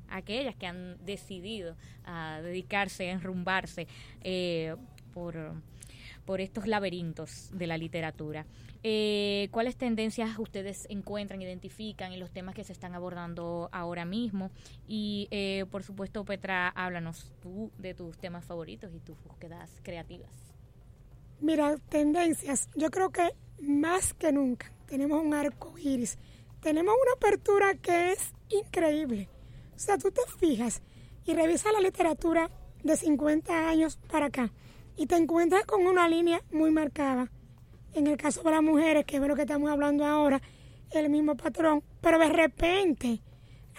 aquellas 0.08 0.54
que 0.54 0.66
han 0.66 1.04
decidido 1.04 1.76
a 2.04 2.40
dedicarse, 2.42 3.10
a 3.10 3.12
enrumbarse 3.12 3.88
por, 5.12 5.54
por 6.26 6.40
estos 6.40 6.66
laberintos 6.66 7.48
de 7.52 7.66
la 7.66 7.78
literatura. 7.78 8.44
Eh, 8.82 9.48
¿Cuáles 9.52 9.76
tendencias 9.76 10.38
ustedes 10.38 10.86
encuentran, 10.90 11.40
identifican 11.40 12.12
en 12.12 12.20
los 12.20 12.32
temas 12.32 12.54
que 12.54 12.64
se 12.64 12.72
están 12.72 12.94
abordando 12.94 13.70
ahora 13.72 14.04
mismo? 14.04 14.50
Y 14.86 15.28
eh, 15.30 15.64
por 15.70 15.84
supuesto, 15.84 16.24
Petra, 16.24 16.68
háblanos 16.68 17.32
tú 17.40 17.70
de 17.78 17.94
tus 17.94 18.18
temas 18.18 18.44
favoritos 18.44 18.92
y 18.92 18.98
tus 18.98 19.16
búsquedas 19.22 19.70
creativas. 19.82 20.30
Mira, 21.40 21.76
tendencias. 21.88 22.68
Yo 22.74 22.90
creo 22.90 23.10
que 23.10 23.30
más 23.60 24.12
que 24.12 24.32
nunca 24.32 24.72
tenemos 24.86 25.22
un 25.22 25.32
arco 25.32 25.78
iris. 25.78 26.18
Tenemos 26.60 26.94
una 27.00 27.12
apertura 27.14 27.74
que 27.74 28.12
es 28.12 28.34
increíble. 28.48 29.28
O 29.74 29.78
sea, 29.78 29.96
tú 29.96 30.10
te 30.10 30.22
fijas 30.38 30.82
y 31.24 31.34
revisas 31.34 31.72
la 31.72 31.80
literatura 31.80 32.50
de 32.82 32.96
50 32.96 33.68
años 33.68 33.98
para 34.08 34.26
acá 34.26 34.50
y 34.96 35.06
te 35.06 35.16
encuentras 35.16 35.64
con 35.64 35.86
una 35.86 36.08
línea 36.08 36.42
muy 36.50 36.70
marcada 36.70 37.30
en 37.94 38.06
el 38.06 38.16
caso 38.16 38.42
de 38.42 38.50
las 38.50 38.62
mujeres, 38.62 39.04
que 39.06 39.16
es 39.16 39.22
lo 39.22 39.34
que 39.34 39.42
estamos 39.42 39.70
hablando 39.70 40.04
ahora, 40.04 40.40
el 40.90 41.08
mismo 41.08 41.36
patrón. 41.36 41.82
Pero 42.00 42.18
de 42.18 42.28
repente, 42.28 43.20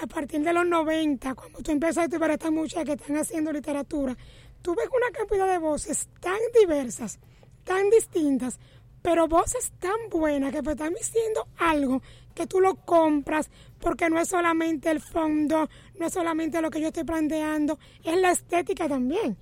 a 0.02 0.08
partir 0.08 0.42
de 0.42 0.54
los 0.54 0.66
90, 0.66 1.36
cuando 1.36 1.60
tú 1.60 1.72
empiezas 1.72 2.12
a 2.12 2.18
ver 2.18 2.32
estas 2.32 2.52
muchachas 2.52 2.86
que 2.86 2.94
están 2.94 3.18
haciendo 3.18 3.52
literatura, 3.52 4.18
tú 4.62 4.76
ves 4.76 4.88
una 4.88 5.12
cantidad 5.12 5.48
de 5.48 5.60
voces 5.60 6.10
tan 6.20 6.40
diversas, 6.60 7.20
tan 7.64 7.90
distintas, 7.90 8.60
pero 9.02 9.28
voces 9.28 9.72
tan 9.80 10.10
buenas 10.10 10.52
que 10.52 10.62
te 10.62 10.72
están 10.72 10.94
diciendo 10.94 11.48
algo 11.58 12.02
que 12.34 12.48
tú 12.48 12.60
lo 12.60 12.76
compras 12.76 13.50
porque 13.80 14.10
no 14.10 14.20
es 14.20 14.30
solamente 14.30 14.90
el 14.90 15.00
fondo, 15.00 15.70
no 16.00 16.06
es 16.06 16.14
solamente 16.14 16.62
lo 16.62 16.70
que 16.70 16.82
yo 16.82 16.88
estoy 16.88 17.04
planteando, 17.04 17.80
es 18.04 18.18
la 18.18 18.32
estética 18.32 18.88
también. 18.88 19.38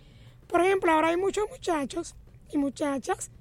Por 0.47 0.61
ejemplo, 0.61 0.91
ahora 0.91 1.09
hay 1.09 1.17
muchos 1.17 1.45
muchachos 1.49 2.15
y 2.51 2.57
muchachas 2.57 3.31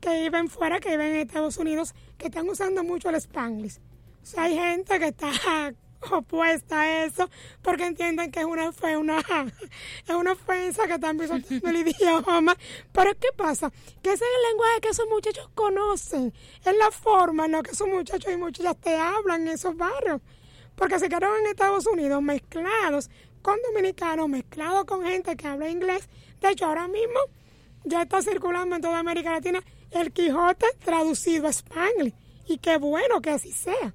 que 0.00 0.22
viven 0.22 0.48
fuera, 0.48 0.80
que 0.80 0.90
viven 0.90 1.08
en 1.08 1.16
Estados 1.16 1.56
Unidos, 1.56 1.94
que 2.18 2.26
están 2.26 2.48
usando 2.48 2.84
mucho 2.84 3.08
el 3.08 3.16
spanglish. 3.16 3.78
O 4.22 4.26
sea, 4.26 4.44
hay 4.44 4.56
gente 4.56 4.98
que 4.98 5.08
está 5.08 5.30
opuesta 6.10 6.80
a 6.80 7.04
eso 7.04 7.28
porque 7.62 7.86
entienden 7.86 8.30
que 8.30 8.40
es 8.40 8.46
una, 8.46 8.70
una, 8.98 9.18
es 10.06 10.14
una 10.14 10.32
ofensa 10.32 10.86
que 10.86 10.94
están 10.94 11.18
pisando 11.18 11.46
el 11.68 11.76
idioma. 11.76 12.56
Pero 12.92 13.12
¿qué 13.18 13.28
pasa? 13.36 13.70
Que 14.02 14.12
ese 14.12 14.24
es 14.24 14.30
el 14.36 14.50
lenguaje 14.50 14.80
que 14.82 14.88
esos 14.88 15.08
muchachos 15.08 15.48
conocen. 15.54 16.32
Es 16.64 16.76
la 16.76 16.90
forma 16.90 17.46
en 17.46 17.52
la 17.52 17.62
que 17.62 17.70
esos 17.70 17.88
muchachos 17.88 18.32
y 18.32 18.36
muchachas 18.36 18.76
te 18.80 18.96
hablan 18.96 19.42
en 19.42 19.48
esos 19.48 19.76
barrios. 19.76 20.20
Porque 20.74 20.98
se 20.98 21.08
quedaron 21.08 21.38
en 21.40 21.46
Estados 21.46 21.86
Unidos 21.86 22.22
mezclados 22.22 23.10
con 23.42 23.56
dominicanos, 23.62 24.28
mezclados 24.28 24.84
con 24.84 25.04
gente 25.04 25.36
que 25.36 25.46
habla 25.46 25.70
inglés. 25.70 26.08
De 26.40 26.50
hecho, 26.50 26.66
ahora 26.66 26.88
mismo 26.88 27.20
ya 27.84 28.02
está 28.02 28.22
circulando 28.22 28.76
en 28.76 28.82
toda 28.82 28.98
América 28.98 29.32
Latina 29.32 29.62
el 29.90 30.12
Quijote 30.12 30.66
traducido 30.84 31.46
a 31.46 31.50
Spanglish. 31.50 32.14
Y 32.46 32.58
qué 32.58 32.76
bueno 32.78 33.20
que 33.20 33.30
así 33.30 33.52
sea. 33.52 33.94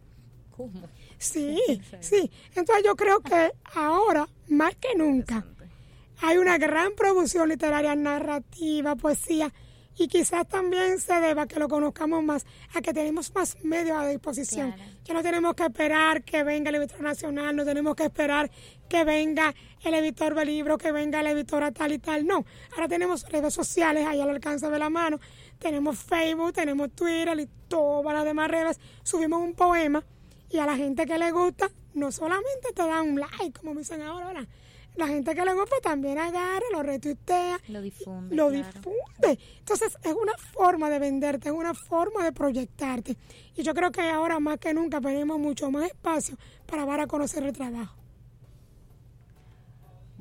¿Cómo? 0.49 0.81
Sí, 1.17 1.57
sí. 1.99 2.31
Entonces 2.55 2.83
yo 2.83 2.95
creo 2.95 3.19
que 3.19 3.51
ahora, 3.73 4.27
más 4.47 4.75
que 4.75 4.95
nunca, 4.95 5.45
hay 6.21 6.37
una 6.37 6.57
gran 6.57 6.93
producción 6.95 7.49
literaria, 7.49 7.95
narrativa, 7.95 8.95
poesía, 8.95 9.53
y 9.97 10.07
quizás 10.07 10.47
también 10.47 10.99
se 10.99 11.13
deba 11.19 11.47
que 11.47 11.59
lo 11.59 11.67
conozcamos 11.67 12.23
más, 12.23 12.45
a 12.73 12.81
que 12.81 12.93
tenemos 12.93 13.33
más 13.35 13.57
medios 13.63 13.97
a 13.97 14.07
disposición. 14.07 14.73
Ya 15.03 15.13
no 15.13 15.21
tenemos 15.21 15.53
que 15.53 15.63
esperar 15.63 16.23
que 16.23 16.43
venga 16.43 16.69
el 16.69 16.75
editor 16.75 17.01
nacional, 17.01 17.55
no 17.55 17.65
tenemos 17.65 17.95
que 17.95 18.05
esperar 18.05 18.49
que 18.91 19.03
venga 19.05 19.55
el 19.83 19.93
editor 19.93 20.35
de 20.35 20.45
libro, 20.45 20.77
que 20.77 20.91
venga 20.91 21.21
el 21.21 21.27
editor 21.27 21.63
a 21.63 21.71
tal 21.71 21.93
y 21.93 21.99
tal. 21.99 22.27
No, 22.27 22.45
ahora 22.73 22.87
tenemos 22.87 23.23
redes 23.29 23.53
sociales 23.53 24.05
ahí 24.05 24.19
al 24.19 24.29
alcance 24.29 24.69
de 24.69 24.77
la 24.77 24.89
mano 24.89 25.19
tenemos 25.61 25.99
Facebook, 25.99 26.53
tenemos 26.53 26.91
Twitter 26.91 27.39
y 27.39 27.47
todas 27.67 28.13
las 28.13 28.25
demás 28.25 28.49
redes, 28.49 28.79
subimos 29.03 29.41
un 29.41 29.53
poema 29.53 30.03
y 30.49 30.57
a 30.57 30.65
la 30.65 30.75
gente 30.75 31.05
que 31.05 31.17
le 31.17 31.31
gusta, 31.31 31.69
no 31.93 32.11
solamente 32.11 32.73
te 32.73 32.81
da 32.81 33.01
un 33.01 33.19
like, 33.19 33.59
como 33.59 33.75
dicen 33.75 34.01
ahora, 34.01 34.45
la 34.95 35.07
gente 35.07 35.33
que 35.35 35.45
le 35.45 35.53
gusta 35.53 35.75
también 35.81 36.17
agarra, 36.17 36.65
lo 36.73 36.83
retuitea, 36.83 37.59
lo 37.69 37.81
difunde. 37.81 38.35
Lo 38.35 38.49
difunde. 38.49 39.39
Entonces 39.59 39.95
es 40.03 40.13
una 40.13 40.33
forma 40.51 40.89
de 40.89 40.99
venderte, 40.99 41.49
es 41.49 41.55
una 41.55 41.73
forma 41.73 42.25
de 42.25 42.33
proyectarte. 42.33 43.15
Y 43.55 43.63
yo 43.63 43.73
creo 43.73 43.91
que 43.91 44.01
ahora 44.01 44.39
más 44.39 44.57
que 44.57 44.73
nunca 44.73 44.99
tenemos 44.99 45.39
mucho 45.39 45.69
más 45.71 45.85
espacio 45.85 46.37
para 46.65 46.85
dar 46.85 47.01
a 47.01 47.07
conocer 47.07 47.43
el 47.43 47.53
trabajo. 47.53 48.00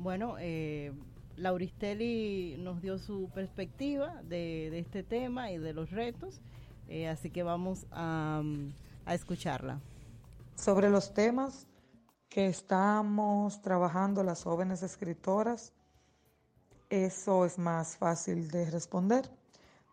Bueno, 0.01 0.37
eh, 0.39 0.91
Lauristeli 1.35 2.55
nos 2.57 2.81
dio 2.81 2.97
su 2.97 3.29
perspectiva 3.35 4.19
de, 4.23 4.79
este 4.79 5.03
tema 5.03 5.51
y 5.51 5.59
de 5.59 5.73
los 5.73 5.91
retos, 5.91 6.41
eh, 6.87 7.07
así 7.07 7.29
que 7.29 7.43
vamos 7.43 7.85
a 7.91 8.41
escucharla. 9.09 9.79
Sobre 10.55 10.89
los 10.89 11.13
temas 11.13 11.67
que 12.29 12.47
estamos 12.47 13.61
trabajando 13.61 14.23
las 14.23 14.43
jóvenes 14.43 14.81
escritoras, 14.81 15.71
eso 16.89 17.45
es 17.45 17.59
más 17.59 17.95
fácil 17.95 18.49
de 18.49 18.71
responder 18.71 19.29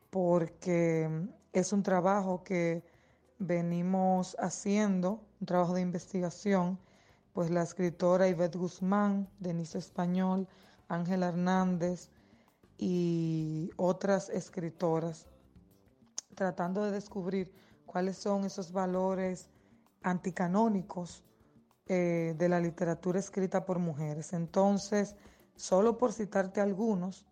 porque 0.09 1.29
es 1.53 1.71
un 1.75 1.83
trabajo 1.83 2.43
que 2.45 2.83
venimos 3.39 4.37
haciendo, 4.39 5.21
un 5.39 5.47
trabajo 5.47 5.75
de 5.75 5.83
investigación, 5.83 6.79
pues 7.39 7.51
la 7.51 7.63
escritora 7.63 8.27
Ivette 8.27 8.57
Guzmán, 8.57 9.29
Denise 9.39 9.79
Español, 9.79 10.49
Ángela 10.89 11.29
Hernández 11.29 12.11
y 12.77 13.71
otras 13.77 14.29
escritoras, 14.29 15.29
tratando 16.35 16.83
de 16.83 16.91
descubrir 16.91 17.53
cuáles 17.87 18.17
son 18.17 18.45
esos 18.45 18.73
valores 18.73 19.51
anticanónicos 20.03 21.23
eh, 21.87 22.35
de 22.37 22.49
la 22.49 22.59
literatura 22.59 23.21
escrita 23.21 23.65
por 23.65 23.79
mujeres. 23.79 24.33
Entonces, 24.33 25.15
solo 25.55 25.97
por 25.97 26.13
citarte 26.13 26.61
algunos, 26.61 27.25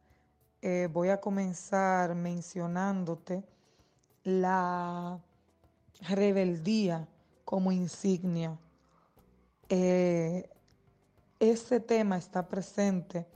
eh, 0.63 0.89
voy 0.93 1.09
a 1.09 1.21
comenzar 1.21 2.15
mencionándote 2.15 3.43
la 4.23 5.19
rebeldía 6.01 7.09
como 7.45 7.73
insignia. 7.73 8.57
Eh, 9.69 10.49
ese 11.41 11.81
tema 11.81 12.17
está 12.17 12.47
presente 12.47 13.27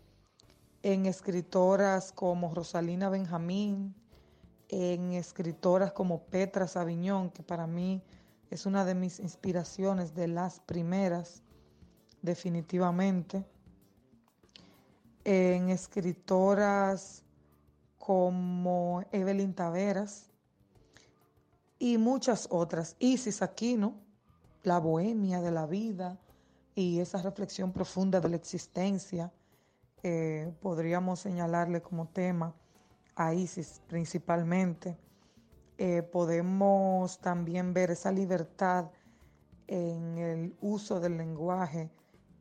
en 0.83 1.07
escritoras 1.07 2.12
como 2.12 2.55
Rosalina 2.55 3.09
Benjamín, 3.09 3.95
en 4.68 5.12
escritoras 5.12 5.93
como 5.93 6.22
Petra 6.24 6.68
Saviñón, 6.68 7.31
que 7.31 7.43
para 7.43 7.66
mí 7.66 8.03
es 8.51 8.64
una 8.64 8.85
de 8.85 8.95
mis 8.95 9.18
inspiraciones, 9.18 10.14
de 10.14 10.28
las 10.28 10.61
primeras, 10.61 11.43
definitivamente. 12.22 13.45
En 15.24 15.68
escritoras 15.68 17.24
como 17.99 19.05
Evelyn 19.12 19.53
Taveras 19.53 20.31
y 21.78 21.99
muchas 21.99 22.47
otras. 22.51 22.97
Isis 22.99 23.43
Aquino, 23.43 23.95
la 24.63 24.79
bohemia 24.79 25.41
de 25.41 25.51
la 25.51 25.67
vida 25.67 26.19
y 26.75 27.01
esa 27.01 27.23
reflexión 27.23 27.73
profunda 27.73 28.21
de 28.21 28.29
la 28.29 28.37
existencia, 28.37 29.33
eh, 30.03 30.53
podríamos 30.61 31.21
señalarle 31.21 31.83
como 31.83 32.09
tema 32.09 32.55
a 33.15 33.35
Isis 33.35 33.83
principalmente. 33.87 34.97
Eh, 35.79 36.03
podemos 36.03 37.19
también 37.21 37.73
ver 37.73 37.91
esa 37.91 38.13
libertad 38.13 38.91
en 39.67 40.19
el 40.19 40.57
uso 40.61 41.01
del 41.01 41.17
lenguaje 41.17 41.91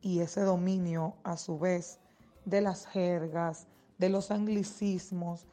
y 0.02 0.20
ese 0.20 0.42
dominio 0.42 1.16
a 1.22 1.36
su 1.36 1.58
vez 1.58 2.00
de 2.44 2.60
las 2.60 2.86
jergas, 2.86 3.66
de 3.98 4.08
los 4.08 4.30
anglicismos 4.30 5.46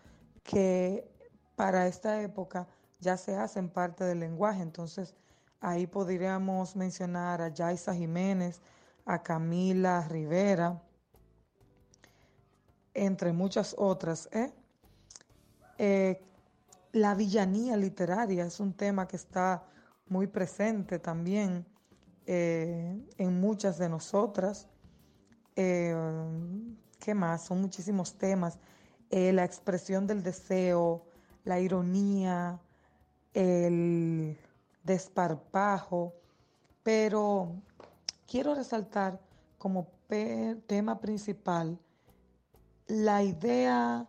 que 0.43 1.09
para 1.55 1.87
esta 1.87 2.21
época 2.21 2.67
ya 2.99 3.17
se 3.17 3.35
hacen 3.35 3.69
parte 3.69 4.03
del 4.03 4.19
lenguaje. 4.19 4.61
Entonces 4.61 5.15
ahí 5.59 5.87
podríamos 5.87 6.75
mencionar 6.75 7.41
a 7.41 7.49
Yaisa 7.49 7.93
Jiménez, 7.93 8.61
a 9.05 9.21
Camila 9.23 10.07
Rivera, 10.07 10.81
entre 12.93 13.31
muchas 13.31 13.75
otras. 13.77 14.29
¿eh? 14.31 14.51
Eh, 15.77 16.21
la 16.93 17.15
villanía 17.15 17.77
literaria 17.77 18.45
es 18.45 18.59
un 18.59 18.73
tema 18.73 19.07
que 19.07 19.15
está 19.15 19.63
muy 20.07 20.27
presente 20.27 20.99
también 20.99 21.65
eh, 22.25 22.99
en 23.17 23.39
muchas 23.39 23.77
de 23.77 23.89
nosotras. 23.89 24.67
Eh, 25.55 25.95
¿Qué 26.99 27.13
más? 27.13 27.45
Son 27.45 27.61
muchísimos 27.61 28.17
temas. 28.17 28.59
La 29.09 29.45
expresión 29.45 30.05
del 30.05 30.21
deseo, 30.21 31.05
la 31.45 31.61
ironía, 31.61 32.59
el 33.33 34.37
desparpajo, 34.87 36.15
pero 36.81 37.61
quiero 38.25 38.55
resaltar 38.55 39.19
como 39.57 39.91
tema 40.65 40.99
principal 40.99 41.77
la 42.87 43.21
idea 43.21 44.07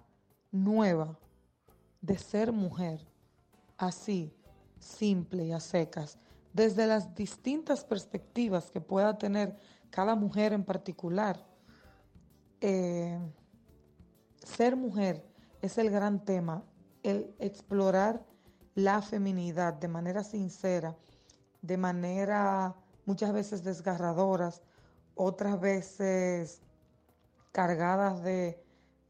nueva 0.53 1.19
de 2.01 2.17
ser 2.17 2.53
mujer, 2.53 3.05
así, 3.77 4.33
simple 4.79 5.47
y 5.47 5.53
a 5.53 5.59
secas, 5.59 6.17
desde 6.53 6.87
las 6.87 7.13
distintas 7.15 7.85
perspectivas 7.85 8.71
que 8.71 8.81
pueda 8.81 9.19
tener 9.19 9.57
cada 9.91 10.15
mujer 10.15 10.53
en 10.53 10.65
particular. 10.65 11.45
Eh, 12.61 13.19
ser 14.39 14.77
mujer 14.77 15.27
es 15.61 15.77
el 15.77 15.91
gran 15.91 16.25
tema, 16.25 16.63
el 17.03 17.35
explorar 17.41 18.25
la 18.79 19.03
feminidad 19.03 19.75
de 19.75 19.89
manera 19.89 20.23
sincera, 20.23 20.97
de 21.63 21.77
manera 21.77 22.77
muchas 23.07 23.33
veces 23.33 23.65
desgarradoras, 23.65 24.63
otras 25.17 25.61
veces 25.61 26.63
cargadas 27.51 28.23
de 28.23 28.63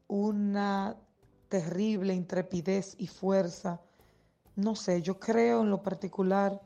una 0.07 0.97
terrible 1.49 2.15
intrepidez 2.15 2.95
y 2.97 3.05
fuerza. 3.05 3.79
No 4.55 4.75
sé, 4.75 5.03
yo 5.03 5.19
creo 5.19 5.61
en 5.61 5.69
lo 5.69 5.83
particular 5.83 6.59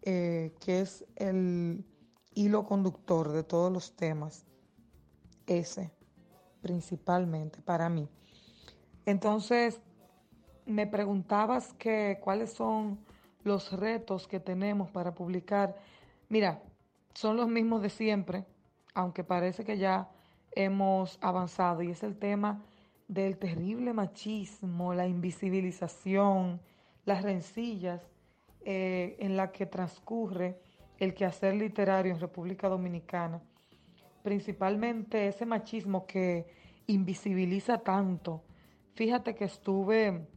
eh, 0.00 0.54
que 0.58 0.80
es 0.80 1.04
el 1.16 1.84
hilo 2.32 2.64
conductor 2.64 3.30
de 3.30 3.42
todos 3.42 3.70
los 3.70 3.94
temas, 3.94 4.46
ese 5.46 5.92
principalmente 6.62 7.60
para 7.60 7.90
mí. 7.90 8.08
Entonces, 9.04 9.82
me 10.66 10.86
preguntabas 10.86 11.72
que 11.74 12.18
cuáles 12.22 12.52
son 12.52 12.98
los 13.44 13.72
retos 13.72 14.28
que 14.28 14.40
tenemos 14.40 14.90
para 14.90 15.14
publicar. 15.14 15.76
Mira, 16.28 16.62
son 17.14 17.36
los 17.36 17.48
mismos 17.48 17.82
de 17.82 17.90
siempre, 17.90 18.44
aunque 18.94 19.24
parece 19.24 19.64
que 19.64 19.78
ya 19.78 20.08
hemos 20.52 21.18
avanzado 21.20 21.82
y 21.82 21.90
es 21.90 22.02
el 22.02 22.16
tema 22.16 22.62
del 23.08 23.36
terrible 23.38 23.92
machismo, 23.92 24.94
la 24.94 25.06
invisibilización, 25.06 26.60
las 27.04 27.22
rencillas 27.22 28.00
eh, 28.64 29.16
en 29.18 29.36
la 29.36 29.50
que 29.50 29.66
transcurre 29.66 30.58
el 30.98 31.14
quehacer 31.14 31.54
literario 31.54 32.12
en 32.12 32.20
República 32.20 32.68
Dominicana. 32.68 33.42
Principalmente 34.22 35.26
ese 35.26 35.44
machismo 35.44 36.06
que 36.06 36.46
invisibiliza 36.86 37.78
tanto. 37.78 38.42
Fíjate 38.94 39.34
que 39.34 39.44
estuve 39.44 40.28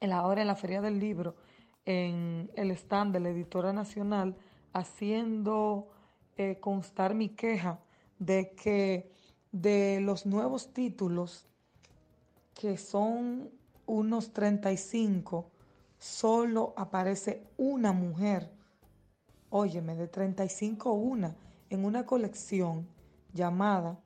en 0.00 0.10
la 0.10 0.26
hora 0.26 0.40
en 0.40 0.46
la 0.46 0.56
Feria 0.56 0.80
del 0.80 0.98
Libro, 0.98 1.36
en 1.84 2.50
el 2.54 2.70
stand 2.72 3.12
de 3.12 3.20
la 3.20 3.30
Editora 3.30 3.72
Nacional, 3.72 4.36
haciendo 4.72 5.88
eh, 6.36 6.58
constar 6.60 7.14
mi 7.14 7.30
queja 7.30 7.78
de 8.18 8.52
que 8.52 9.10
de 9.52 10.00
los 10.00 10.26
nuevos 10.26 10.72
títulos 10.72 11.46
que 12.54 12.76
son 12.76 13.50
unos 13.86 14.32
35, 14.32 15.50
solo 15.98 16.74
aparece 16.76 17.44
una 17.56 17.92
mujer. 17.92 18.50
Óyeme, 19.50 19.94
de 19.94 20.08
35 20.08 20.92
una, 20.92 21.36
en 21.70 21.84
una 21.84 22.04
colección 22.04 22.88
llamada 23.32 23.98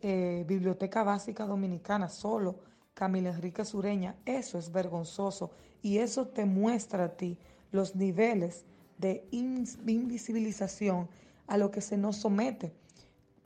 eh, 0.00 0.44
Biblioteca 0.46 1.02
Básica 1.02 1.46
Dominicana, 1.46 2.08
solo 2.08 2.60
Camila 2.98 3.28
Enrique 3.28 3.64
Sureña. 3.64 4.16
Eso 4.26 4.58
es 4.58 4.72
vergonzoso 4.72 5.52
y 5.82 5.98
eso 5.98 6.26
te 6.26 6.44
muestra 6.44 7.04
a 7.04 7.16
ti 7.16 7.38
los 7.70 7.94
niveles 7.94 8.64
de 8.98 9.24
invisibilización 9.30 11.08
a 11.46 11.56
lo 11.58 11.70
que 11.70 11.80
se 11.80 11.96
nos 11.96 12.16
somete. 12.16 12.72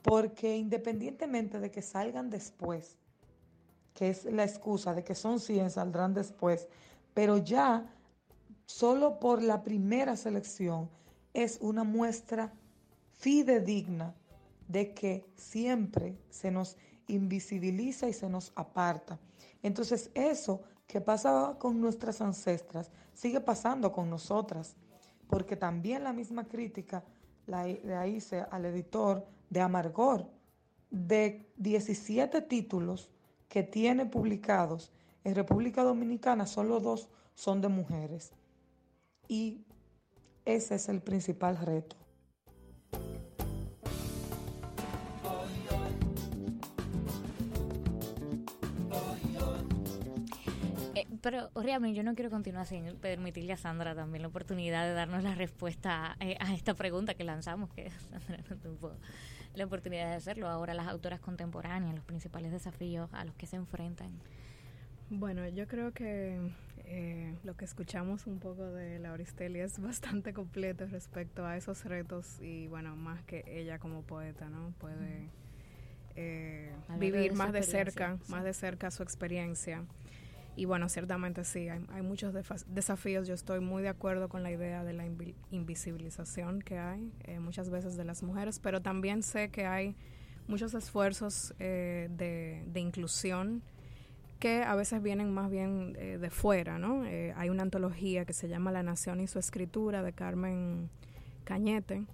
Porque 0.01 0.57
independientemente 0.57 1.59
de 1.59 1.69
que 1.69 1.83
salgan 1.83 2.31
después, 2.31 2.97
que 3.93 4.09
es 4.09 4.25
la 4.25 4.43
excusa 4.43 4.95
de 4.95 5.03
que 5.03 5.13
son 5.13 5.39
100, 5.39 5.69
saldrán 5.69 6.15
después, 6.15 6.67
pero 7.13 7.37
ya 7.37 7.93
solo 8.65 9.19
por 9.19 9.43
la 9.43 9.61
primera 9.61 10.15
selección 10.15 10.89
es 11.35 11.59
una 11.61 11.83
muestra 11.83 12.51
fidedigna 13.19 14.15
de 14.67 14.95
que 14.95 15.27
siempre 15.35 16.17
se 16.31 16.49
nos 16.49 16.75
invisibiliza 17.05 18.09
y 18.09 18.13
se 18.13 18.27
nos 18.29 18.51
aparta. 18.55 19.19
Entonces 19.63 20.11
eso 20.13 20.61
que 20.85 21.01
pasaba 21.01 21.57
con 21.57 21.81
nuestras 21.81 22.21
ancestras 22.21 22.91
sigue 23.13 23.39
pasando 23.39 23.91
con 23.91 24.09
nosotras, 24.09 24.75
porque 25.27 25.55
también 25.55 26.03
la 26.03 26.13
misma 26.13 26.47
crítica 26.47 27.03
la, 27.47 27.65
la 27.83 28.05
hice 28.07 28.45
al 28.51 28.65
editor 28.65 29.25
de 29.49 29.61
Amargor, 29.61 30.29
de 30.91 31.49
17 31.57 32.41
títulos 32.41 33.09
que 33.47 33.63
tiene 33.63 34.05
publicados 34.05 34.91
en 35.23 35.35
República 35.35 35.83
Dominicana, 35.83 36.45
solo 36.45 36.79
dos 36.79 37.09
son 37.33 37.61
de 37.61 37.69
mujeres. 37.69 38.33
Y 39.27 39.65
ese 40.45 40.75
es 40.75 40.89
el 40.89 41.01
principal 41.01 41.57
reto. 41.57 42.02
Pero, 51.23 51.49
Riamni, 51.55 51.93
yo 51.93 52.03
no 52.03 52.15
quiero 52.15 52.29
continuar 52.29 52.65
sin 52.65 52.97
permitirle 52.97 53.53
a 53.53 53.57
Sandra 53.57 53.95
también 53.95 54.23
la 54.23 54.27
oportunidad 54.27 54.85
de 54.85 54.93
darnos 54.93 55.23
la 55.23 55.33
respuesta 55.33 56.17
eh, 56.19 56.35
a 56.37 56.53
esta 56.53 56.73
pregunta 56.73 57.13
que 57.13 57.23
lanzamos, 57.23 57.71
que 57.71 57.89
Sandra 58.11 58.43
no 58.49 58.57
tuvo 58.57 58.91
la 59.55 59.63
oportunidad 59.63 60.09
de 60.09 60.15
hacerlo. 60.15 60.49
Ahora 60.49 60.73
las 60.73 60.89
autoras 60.89 61.21
contemporáneas, 61.21 61.95
los 61.95 62.03
principales 62.03 62.51
desafíos 62.51 63.09
a 63.13 63.23
los 63.23 63.35
que 63.35 63.47
se 63.47 63.55
enfrentan. 63.55 64.11
Bueno, 65.09 65.47
yo 65.47 65.65
creo 65.65 65.93
que 65.93 66.37
eh, 66.79 67.33
lo 67.45 67.55
que 67.55 67.63
escuchamos 67.63 68.27
un 68.27 68.39
poco 68.39 68.65
de 68.65 68.99
Lauristeli 68.99 69.61
es 69.61 69.79
bastante 69.79 70.33
completo 70.33 70.87
respecto 70.87 71.45
a 71.45 71.55
esos 71.55 71.85
retos 71.85 72.41
y 72.41 72.67
bueno, 72.67 72.97
más 72.97 73.23
que 73.23 73.45
ella 73.47 73.79
como 73.79 74.01
poeta, 74.01 74.49
¿no? 74.49 74.73
Puede 74.77 75.29
eh, 76.17 76.73
vivir 76.99 77.31
más 77.31 77.53
de 77.53 77.63
cerca, 77.63 78.17
más 78.27 78.43
de 78.43 78.53
cerca 78.53 78.91
su 78.91 79.03
experiencia. 79.03 79.85
Y 80.55 80.65
bueno, 80.65 80.87
ciertamente 80.87 81.43
sí, 81.45 81.67
hay, 81.69 82.01
muchos 82.03 82.33
desafíos. 82.67 83.27
Yo 83.27 83.33
estoy 83.33 83.59
muy 83.59 83.81
de 83.81 83.89
acuerdo 83.89 84.29
con 84.29 84.43
la 84.43 84.51
idea 84.51 84.83
de 84.83 84.93
la 84.93 85.05
invisibilización 85.49 86.61
que 86.61 86.77
hay 86.77 87.11
eh, 87.23 87.39
muchas 87.39 87.71
veces 87.71 87.97
de 87.97 88.05
las 88.05 88.21
mujeres, 88.21 88.59
pero 88.59 88.81
también 88.81 89.23
sé 89.23 89.49
que 89.49 89.65
hay 89.65 89.95
muchos 90.47 90.75
esfuerzos 90.75 91.55
eh, 91.57 92.07
de, 92.11 92.79
inclusión 92.79 93.63
que 94.39 94.61
a 94.61 94.75
veces 94.75 95.01
vienen 95.01 95.33
más 95.33 95.49
bien 95.49 95.95
eh, 95.97 96.19
de 96.19 96.29
fuera, 96.29 96.77
¿no? 96.77 97.03
hay 97.03 97.49
una 97.49 97.63
antología 97.63 98.25
que 98.25 98.33
se 98.33 98.49
llama 98.49 98.73
La 98.73 98.83
Nación 98.83 99.21
y 99.21 99.27
su 99.27 99.39
Escritura 99.39 100.03
de 100.03 100.11
Carmen 100.11 100.89
Cañete, 101.45 102.05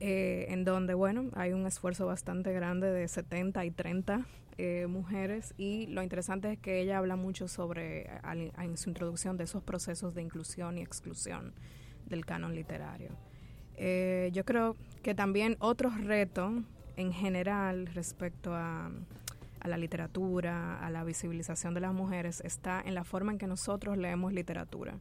en 0.00 0.64
donde, 0.64 0.94
bueno, 0.94 1.26
hay 1.34 1.52
un 1.52 1.66
esfuerzo 1.66 2.06
bastante 2.06 2.54
grande 2.54 2.90
de 2.90 3.06
70 3.06 3.62
y 3.66 3.70
30 3.70 4.26
eh, 4.58 4.86
mujeres 4.88 5.54
y 5.56 5.86
lo 5.86 6.02
interesante 6.02 6.52
es 6.52 6.58
que 6.58 6.80
ella 6.80 6.98
habla 6.98 7.16
mucho 7.16 7.48
sobre, 7.48 8.10
en 8.24 8.76
su 8.76 8.90
introducción, 8.90 9.36
de 9.36 9.44
esos 9.44 9.62
procesos 9.62 10.14
de 10.14 10.22
inclusión 10.22 10.78
y 10.78 10.82
exclusión 10.82 11.54
del 12.06 12.26
canon 12.26 12.54
literario. 12.54 13.10
Eh, 13.76 14.30
yo 14.32 14.44
creo 14.44 14.76
que 15.02 15.14
también 15.14 15.56
otro 15.60 15.90
reto 15.90 16.62
en 16.96 17.12
general 17.12 17.86
respecto 17.86 18.54
a, 18.54 18.90
la 19.64 19.76
literatura, 19.78 20.78
a 20.84 20.90
la 20.90 21.04
visibilización 21.04 21.74
de 21.74 21.80
las 21.80 21.94
mujeres, 21.94 22.42
está 22.44 22.82
en 22.84 22.94
la 22.94 23.04
forma 23.04 23.32
en 23.32 23.38
que 23.38 23.46
nosotros 23.46 23.96
leemos 23.96 24.32
literatura. 24.32 24.98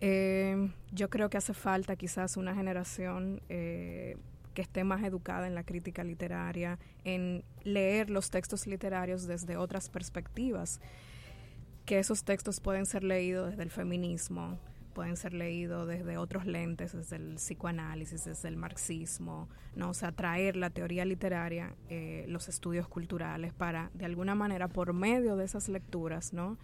Eh, 0.00 0.70
yo 0.90 1.10
creo 1.10 1.30
que 1.30 1.36
hace 1.36 1.54
falta 1.54 1.96
quizás 1.96 2.36
una 2.36 2.54
generación 2.54 3.40
que 4.52 4.62
esté 4.62 4.84
más 4.84 5.02
educada 5.02 5.46
en 5.46 5.54
la 5.54 5.64
crítica 5.64 6.04
literaria, 6.04 6.78
en 7.04 7.44
leer 7.64 8.10
los 8.10 8.30
textos 8.30 8.66
literarios 8.66 9.26
desde 9.26 9.56
otras 9.56 9.88
perspectivas, 9.88 10.80
que 11.84 11.98
esos 11.98 12.24
textos 12.24 12.60
pueden 12.60 12.86
ser 12.86 13.02
leídos 13.04 13.50
desde 13.50 13.62
el 13.62 13.70
feminismo, 13.70 14.58
pueden 14.92 15.16
ser 15.16 15.32
leídos 15.32 15.88
desde 15.88 16.18
otros 16.18 16.46
lentes, 16.46 16.92
desde 16.92 17.16
el 17.16 17.34
psicoanálisis, 17.36 18.24
desde 18.24 18.48
el 18.48 18.56
marxismo, 18.56 19.48
¿no? 19.74 19.90
O 19.90 19.94
sea, 19.94 20.12
traer 20.12 20.56
la 20.56 20.70
teoría 20.70 21.04
literaria, 21.04 21.74
eh, 21.88 22.24
los 22.28 22.48
estudios 22.48 22.88
culturales 22.88 23.52
para, 23.52 23.90
de 23.94 24.04
alguna 24.04 24.34
manera, 24.34 24.68
por 24.68 24.92
medio 24.92 25.36
de 25.36 25.44
esas 25.44 25.68
lecturas, 25.68 26.32
¿no? 26.32 26.58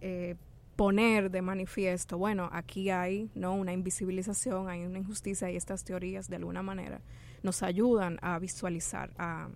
Eh, 0.00 0.36
poner 0.76 1.30
de 1.30 1.40
manifiesto, 1.40 2.18
bueno, 2.18 2.48
aquí 2.52 2.90
hay 2.90 3.30
no 3.34 3.54
una 3.54 3.72
invisibilización, 3.72 4.68
hay 4.68 4.84
una 4.84 4.98
injusticia 4.98 5.50
y 5.50 5.56
estas 5.56 5.84
teorías 5.84 6.28
de 6.28 6.36
alguna 6.36 6.62
manera 6.62 7.00
nos 7.44 7.62
ayudan 7.62 8.18
a 8.22 8.38
visualizar, 8.40 9.12
a, 9.18 9.48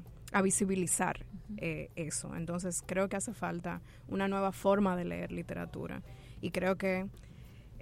visibilizar 0.42 1.24
eh, 1.56 1.90
eso. 1.96 2.36
Entonces 2.36 2.84
creo 2.86 3.08
que 3.08 3.16
hace 3.16 3.32
falta 3.32 3.80
una 4.06 4.28
nueva 4.28 4.52
forma 4.52 4.94
de 4.94 5.06
leer 5.06 5.32
literatura 5.32 6.02
y 6.40 6.50
creo 6.50 6.76
que 6.76 7.08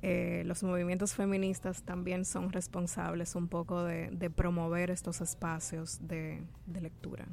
eh, 0.02 0.42
los 0.46 0.62
movimientos 0.62 1.14
feministas 1.14 1.82
también 1.82 2.24
son 2.24 2.52
responsables 2.52 3.34
un 3.34 3.48
poco 3.48 3.82
de, 3.82 4.30
promover 4.34 4.90
estos 4.90 5.20
espacios 5.20 5.98
de, 6.06 6.42
lectura. 6.80 7.26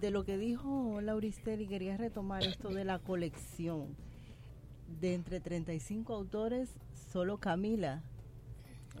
De 0.00 0.10
lo 0.10 0.24
que 0.24 0.38
dijo 0.38 1.00
Lauristeli, 1.00 1.66
quería 1.66 1.96
retomar 1.96 2.44
esto 2.44 2.68
de 2.68 2.84
la 2.84 2.98
colección. 2.98 3.96
De 5.00 5.14
entre 5.14 5.40
35 5.40 6.14
autores, 6.14 6.70
solo 7.12 7.38
Camila 7.38 8.02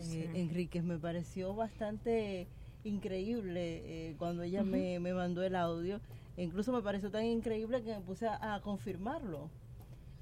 eh, 0.00 0.30
Enríquez. 0.34 0.82
Me 0.82 0.98
pareció 0.98 1.54
bastante 1.54 2.48
increíble 2.84 3.82
eh, 3.84 4.14
cuando 4.18 4.42
ella 4.42 4.62
me, 4.62 4.98
mandó 4.98 5.42
el 5.42 5.56
audio. 5.56 6.00
E 6.36 6.44
incluso 6.44 6.72
me 6.72 6.82
pareció 6.82 7.10
tan 7.10 7.24
increíble 7.24 7.82
que 7.82 7.94
me 7.94 8.00
puse 8.00 8.26
a, 8.26 8.60
confirmarlo. 8.62 9.50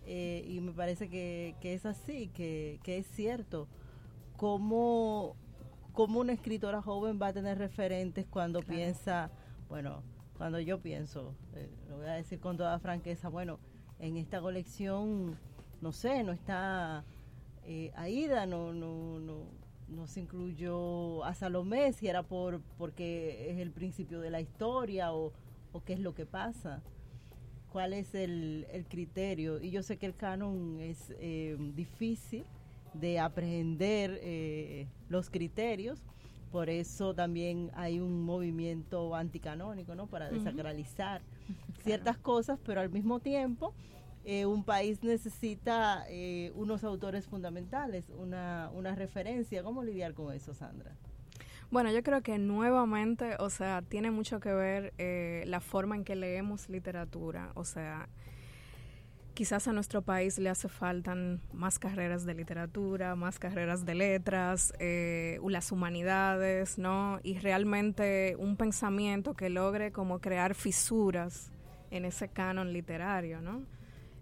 Eh, 0.05 0.45
y 0.49 0.61
me 0.61 0.73
parece 0.73 1.09
que, 1.09 1.55
es 1.63 1.87
así, 1.87 2.29
que, 2.29 2.81
es 2.85 3.07
cierto. 3.09 3.69
¿Cómo, 4.37 5.37
¿Cómo, 5.93 6.21
una 6.21 6.33
escritora 6.33 6.81
joven 6.81 7.19
va 7.21 7.29
a 7.29 7.33
tener 7.33 7.59
referentes 7.59 8.27
cuando 8.27 8.63
piensa, 8.63 9.31
bueno, 9.69 10.03
cuando 10.37 10.61
yo 10.61 10.81
pienso, 10.81 11.35
lo 11.89 11.97
voy 11.97 12.07
a 12.07 12.13
decir 12.13 12.39
con 12.39 12.57
toda 12.57 12.79
franqueza, 12.79 13.29
bueno, 13.29 13.59
en 13.99 14.17
esta 14.17 14.41
colección, 14.41 15.37
no 15.81 15.91
sé, 15.91 16.23
no 16.23 16.31
está 16.31 17.05
Aida, 17.97 18.47
no, 18.47 18.73
no, 18.73 19.19
no, 19.19 19.43
no 19.89 20.07
se 20.07 20.21
incluyó 20.21 21.25
a 21.25 21.35
Salomé, 21.35 21.93
si 21.93 22.09
era 22.09 22.23
por 22.23 22.61
porque 22.77 23.51
es 23.51 23.59
el 23.59 23.71
principio 23.71 24.21
de 24.21 24.31
la 24.31 24.41
historia 24.41 25.13
o, 25.13 25.33
qué 25.85 25.93
es 25.93 26.01
lo 26.01 26.15
que 26.15 26.27
pasa. 26.27 26.83
¿Cuál 27.71 27.93
es 27.93 28.15
el, 28.15 28.67
criterio? 28.89 29.61
Y 29.61 29.71
yo 29.71 29.83
sé 29.83 29.97
que 29.97 30.07
el 30.07 30.17
canon 30.17 30.81
es 30.81 31.15
eh, 31.21 31.57
difícil 31.75 32.45
de 32.95 33.21
aprender 33.21 34.19
eh, 34.23 34.89
los 35.09 35.31
criterios, 35.31 36.03
por 36.51 36.71
eso 36.71 37.15
también 37.15 37.71
hay 37.75 38.01
un 38.01 38.25
movimiento 38.25 39.15
anticanónico, 39.15 39.95
¿no? 39.95 40.07
Para 40.07 40.31
desacralizar 40.31 41.21
ciertas 41.85 42.17
cosas, 42.19 42.59
pero 42.65 42.81
al 42.81 42.91
mismo 42.91 43.21
tiempo 43.21 43.75
eh, 44.25 44.47
un 44.47 44.65
país 44.65 45.03
necesita 45.03 46.05
eh, 46.09 46.53
unos 46.55 46.85
autores 46.85 47.27
fundamentales, 47.27 48.11
una, 48.11 48.71
una 48.75 48.95
referencia. 48.95 49.63
¿Cómo 49.63 49.83
lidiar 49.83 50.15
con 50.15 50.35
eso, 50.35 50.55
Sandra? 50.55 50.93
Bueno, 51.71 51.91
yo 51.93 52.03
creo 52.03 52.23
que 52.23 52.39
nuevamente, 52.39 53.37
o 53.39 53.51
sea, 53.51 53.83
tiene 53.83 54.11
mucho 54.11 54.41
que 54.41 54.53
ver 54.53 54.95
eh, 54.99 55.45
la 55.47 55.61
forma 55.61 55.97
en 55.97 56.05
que 56.05 56.17
leemos 56.17 56.69
literatura. 56.69 57.53
O 57.55 57.65
sea, 57.65 58.09
quizás 59.35 59.69
a 59.69 59.73
nuestro 59.73 60.03
país 60.03 60.39
le 60.39 60.49
hace 60.49 60.69
faltan 60.69 61.41
más 61.53 61.79
carreras 61.79 62.25
de 62.25 62.35
literatura, 62.35 63.15
más 63.17 63.39
carreras 63.39 63.85
de 63.85 63.95
letras, 63.95 64.73
las 64.79 65.73
humanidades, 65.73 66.79
¿no? 66.79 67.21
Y 67.23 67.39
realmente 67.39 68.35
un 68.39 68.57
pensamiento 68.57 69.35
que 69.35 69.51
logre 69.51 69.93
como 69.93 70.21
crear 70.21 70.55
fisuras 70.55 71.51
en 71.91 72.05
ese 72.05 72.29
canon 72.29 72.73
literario, 72.73 73.41
¿no? 73.41 73.78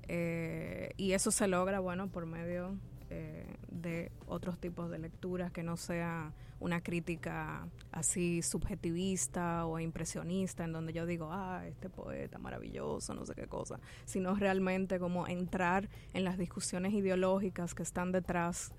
Eh, 0.09 0.91
y 0.97 1.13
eso 1.13 1.31
se 1.31 1.49
logra, 1.49 1.81
bueno, 1.81 2.09
por 2.09 2.27
medio 2.27 2.77
eh, 3.11 3.47
de 3.69 4.11
otros 4.27 4.59
tipos 4.59 4.91
de 4.91 4.99
lecturas 4.99 5.53
que 5.53 5.63
no 5.63 5.77
sea 5.77 6.33
una 6.59 6.81
crítica 6.83 7.69
así 7.93 8.43
subjetivista 8.43 9.67
o 9.67 9.79
impresionista 9.79 10.65
en 10.65 10.73
donde 10.73 10.93
yo 10.93 11.07
digo, 11.07 11.29
ah, 11.31 11.63
este 11.67 11.89
poeta 11.89 12.39
maravilloso, 12.39 13.15
no 13.15 13.25
sé 13.25 13.35
qué 13.35 13.47
cosa, 13.47 13.79
sino 14.07 14.35
realmente 14.35 14.99
como 14.99 15.29
entrar 15.29 15.89
en 16.15 16.25
las 16.25 16.39
discusiones 16.39 16.95
ideológicas 16.95 17.75
que 17.75 17.83
están 17.83 18.11
detrás 18.11 18.73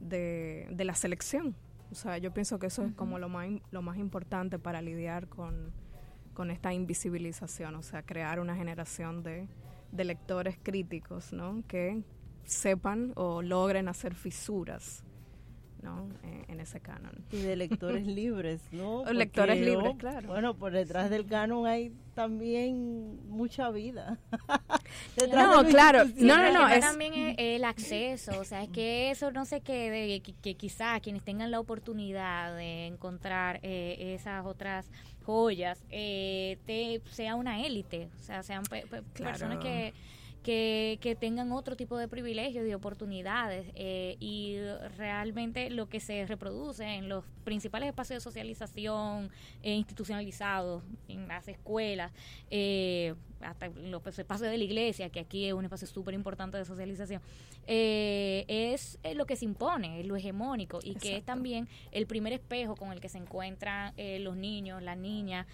de, 0.00 0.66
la 0.78 0.94
selección. 0.94 1.54
O 1.90 1.94
sea, 1.94 2.18
yo 2.18 2.32
pienso 2.32 2.58
que 2.58 2.68
eso 2.68 2.84
es 2.84 2.92
como 2.94 3.18
lo 3.18 3.28
más, 3.28 3.48
lo 3.70 3.82
más 3.82 3.98
importante 3.98 4.58
para 4.58 4.80
lidiar 4.80 5.28
con, 5.28 5.72
con 6.32 6.50
esta 6.50 6.72
invisibilización, 6.72 7.74
o 7.74 7.82
sea, 7.82 8.02
crear 8.02 8.40
una 8.40 8.56
generación 8.56 9.22
de 9.22 9.48
de 9.94 10.04
lectores 10.04 10.58
críticos, 10.62 11.32
¿no? 11.32 11.62
Que 11.68 12.02
sepan 12.44 13.12
o 13.14 13.42
logren 13.42 13.88
hacer 13.88 14.14
fisuras, 14.14 15.04
¿no? 15.82 16.08
Eh, 16.24 16.44
en 16.48 16.60
ese 16.60 16.80
canon. 16.80 17.24
Y 17.30 17.38
de 17.38 17.56
lectores 17.56 18.06
libres, 18.06 18.60
¿no? 18.72 19.04
lectores 19.12 19.60
libres, 19.60 19.92
oh, 19.94 19.96
claro. 19.96 20.28
Bueno, 20.28 20.54
por 20.56 20.72
detrás 20.72 21.10
del 21.10 21.26
canon 21.26 21.66
hay 21.66 21.92
también 22.14 23.20
mucha 23.28 23.70
vida. 23.70 24.18
no, 25.32 25.64
claro. 25.64 26.04
No, 26.16 26.36
no, 26.38 26.52
no. 26.52 26.68
Es, 26.68 26.80
también 26.80 27.36
el 27.38 27.64
acceso, 27.64 28.38
o 28.40 28.44
sea, 28.44 28.64
es 28.64 28.70
que 28.70 29.12
eso 29.12 29.30
no 29.30 29.44
se 29.44 29.60
quede, 29.60 30.20
que, 30.20 30.34
que 30.34 30.56
quizás 30.56 31.00
quienes 31.00 31.22
tengan 31.22 31.52
la 31.52 31.60
oportunidad 31.60 32.56
de 32.56 32.86
encontrar 32.86 33.60
eh, 33.62 34.14
esas 34.14 34.44
otras 34.44 34.90
joyas, 35.24 35.84
eh, 35.90 36.58
te, 36.66 37.00
sea 37.10 37.34
una 37.34 37.64
élite, 37.64 38.08
o 38.20 38.22
sea, 38.22 38.42
sean 38.42 38.62
personas 38.64 39.58
que, 39.58 39.92
que, 40.42 40.98
que, 41.00 41.16
tengan 41.16 41.50
otro 41.52 41.74
tipo 41.74 41.96
de 41.96 42.06
privilegios 42.06 42.68
y 42.68 42.74
oportunidades 42.74 43.66
eh, 43.74 44.16
y 44.20 44.56
realmente 44.96 45.70
lo 45.70 45.88
que 45.88 46.00
se 46.00 46.26
reproduce 46.26 46.84
en 46.84 47.08
los 47.08 47.24
principales 47.44 47.88
espacios 47.88 48.18
de 48.18 48.20
socialización 48.20 49.30
eh, 49.62 49.74
institucionalizados, 49.74 50.82
en 51.08 51.26
las 51.26 51.48
escuelas, 51.48 52.12
hasta 53.44 53.68
los 53.68 54.06
espacios 54.18 54.50
de 54.50 54.58
la 54.58 54.64
iglesia, 54.64 55.10
que 55.10 55.20
aquí 55.20 55.46
es 55.46 55.52
un 55.52 55.64
espacio 55.64 55.86
súper 55.86 56.14
importante 56.14 56.56
de 56.58 56.64
socialización, 56.64 57.22
eh, 57.66 58.44
es 58.48 58.98
eh, 59.02 59.14
lo 59.14 59.26
que 59.26 59.36
se 59.36 59.44
impone, 59.44 60.00
es 60.00 60.06
lo 60.06 60.16
hegemónico 60.16 60.80
y 60.82 60.94
que 60.94 61.16
es 61.16 61.24
también 61.24 61.68
el 61.92 62.06
primer 62.06 62.32
espejo 62.32 62.76
con 62.76 62.92
el 62.92 63.00
que 63.00 63.08
se 63.08 63.18
encuentran 63.18 63.92
eh, 63.96 64.18
los 64.18 64.36
niños, 64.36 64.82
las 64.82 64.98
niñas, 64.98 65.46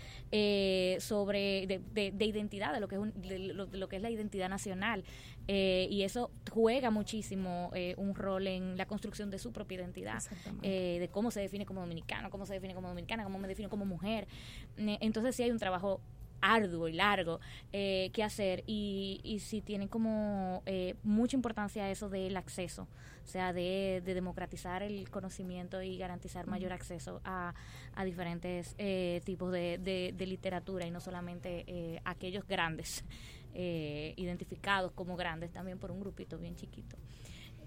sobre 1.01 1.67
de, 1.67 2.13
de, 2.13 2.25
identidad, 2.25 2.73
de 2.73 2.81
lo 2.81 2.89
que 2.89 2.97
es 2.97 3.55
lo, 3.55 3.89
que 3.89 3.97
es 3.97 4.03
la 4.03 4.11
identidad 4.11 4.49
nacional. 4.49 5.05
y 5.49 6.03
eso 6.03 6.31
juega 6.51 6.91
muchísimo 6.91 7.73
un 7.97 8.15
rol 8.15 8.47
en 8.47 8.77
la 8.77 8.87
construcción 8.87 9.31
de 9.31 9.39
su 9.39 9.53
propia 9.53 9.77
identidad, 9.77 10.23
de 10.63 11.09
cómo 11.13 11.31
se 11.31 11.41
define 11.41 11.67
como 11.67 11.81
dominicano, 11.81 12.31
cómo 12.31 12.47
se 12.47 12.55
define 12.55 12.75
como 12.75 12.89
dominicana, 12.89 13.25
cómo 13.25 13.39
me 13.39 13.49
defino 13.49 13.69
como 13.69 13.85
mujer. 13.85 14.29
entonces 14.77 15.35
sí 15.35 15.43
hay 15.43 15.51
un 15.51 15.59
trabajo 15.59 16.01
arduo 16.41 16.89
y 16.89 16.93
largo 16.93 17.41
eh, 17.73 18.11
que 18.13 18.23
hacer 18.23 18.65
y, 18.67 19.21
y 19.23 19.41
sí 19.41 19.61
tiene 19.61 19.89
como 19.89 20.63
eh, 20.67 20.95
mucha 21.03 21.37
importancia 21.37 21.91
eso 21.91 22.09
del 22.09 22.37
acceso, 22.37 22.89
o 23.25 23.27
sea, 23.27 23.53
de, 23.53 24.03
democratizar 24.05 24.83
el 24.83 25.09
conocimiento 25.11 25.83
y 25.83 25.97
garantizar 25.97 26.47
mayor 26.47 26.73
acceso 26.73 27.21
a, 27.25 27.55
a 27.95 28.05
diferentes 28.05 28.75
eh, 28.79 29.21
tipos 29.25 29.53
de, 29.53 29.79
de, 29.79 30.27
literatura 30.27 30.87
y 30.87 30.91
no 30.91 31.01
solamente 31.01 32.01
aquellos 32.05 32.47
grandes, 32.47 33.05
identificados 33.55 34.93
como 34.93 35.17
grandes 35.17 35.51
también 35.53 35.79
por 35.79 35.91
un 35.91 36.01
grupito 36.01 36.39
bien 36.39 36.55
chiquito. 36.57 36.97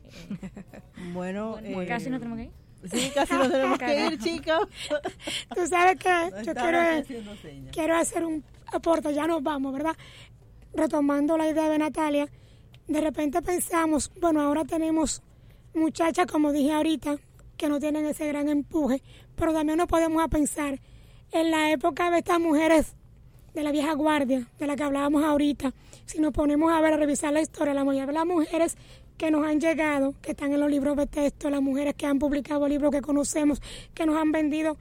bueno, 1.13 1.57
casi 1.87 2.09
no 2.09 2.19
tenemos 2.19 2.37
que 2.37 2.45
ir. 2.45 2.62
Sí, 2.91 3.11
casi 3.13 3.33
nos 3.33 3.49
tenemos 3.49 3.79
que 3.79 4.05
ir, 4.07 4.19
chicos. 4.19 4.67
Tú 5.55 5.67
sabes 5.67 5.97
que 5.97 6.43
yo 6.43 6.53
quiero, 6.53 6.79
quiero 7.71 7.95
hacer 7.95 8.25
un 8.25 8.43
aporte, 8.67 9.13
ya 9.13 9.27
nos 9.27 9.41
vamos, 9.41 9.73
¿verdad? 9.73 9.95
Retomando 10.73 11.37
la 11.37 11.49
idea 11.49 11.69
de 11.69 11.77
Natalia, 11.77 12.27
de 12.87 13.01
repente 13.01 13.41
pensamos, 13.41 14.11
bueno, 14.19 14.41
ahora 14.41 14.65
tenemos 14.65 15.21
muchachas, 15.73 16.25
como 16.25 16.51
dije 16.51 16.71
ahorita, 16.71 17.17
que 17.57 17.69
no 17.69 17.79
tienen 17.79 18.05
ese 18.05 18.27
gran 18.27 18.49
empuje, 18.49 19.01
pero 19.35 19.53
también 19.53 19.77
nos 19.77 19.87
podemos 19.87 20.27
pensar 20.27 20.79
en 21.31 21.51
la 21.51 21.71
época 21.71 22.11
de 22.11 22.19
estas 22.19 22.39
mujeres 22.39 22.95
de 23.53 23.63
la 23.63 23.71
vieja 23.71 23.93
guardia, 23.93 24.47
de 24.59 24.67
la 24.67 24.75
que 24.75 24.83
hablábamos 24.83 25.23
ahorita, 25.23 25.73
si 26.05 26.19
nos 26.19 26.33
ponemos 26.33 26.71
a 26.71 26.81
ver, 26.81 26.93
a 26.93 26.97
revisar 26.97 27.31
la 27.31 27.41
historia, 27.41 27.73
la 27.73 27.83
mayoría 27.83 28.07
de 28.07 28.13
las 28.13 28.25
mujeres 28.25 28.77
que 29.17 29.31
nos 29.31 29.45
han 29.45 29.59
llegado, 29.59 30.15
que 30.21 30.31
están 30.31 30.53
en 30.53 30.59
los 30.59 30.69
libros 30.69 30.97
de 30.97 31.07
texto, 31.07 31.49
las 31.49 31.61
mujeres 31.61 31.95
que 31.95 32.05
han 32.05 32.19
publicado 32.19 32.67
libros 32.67 32.91
que 32.91 33.01
conocemos, 33.01 33.61
que 33.93 34.05
nos 34.05 34.15
han 34.15 34.31
vendido 34.31 34.77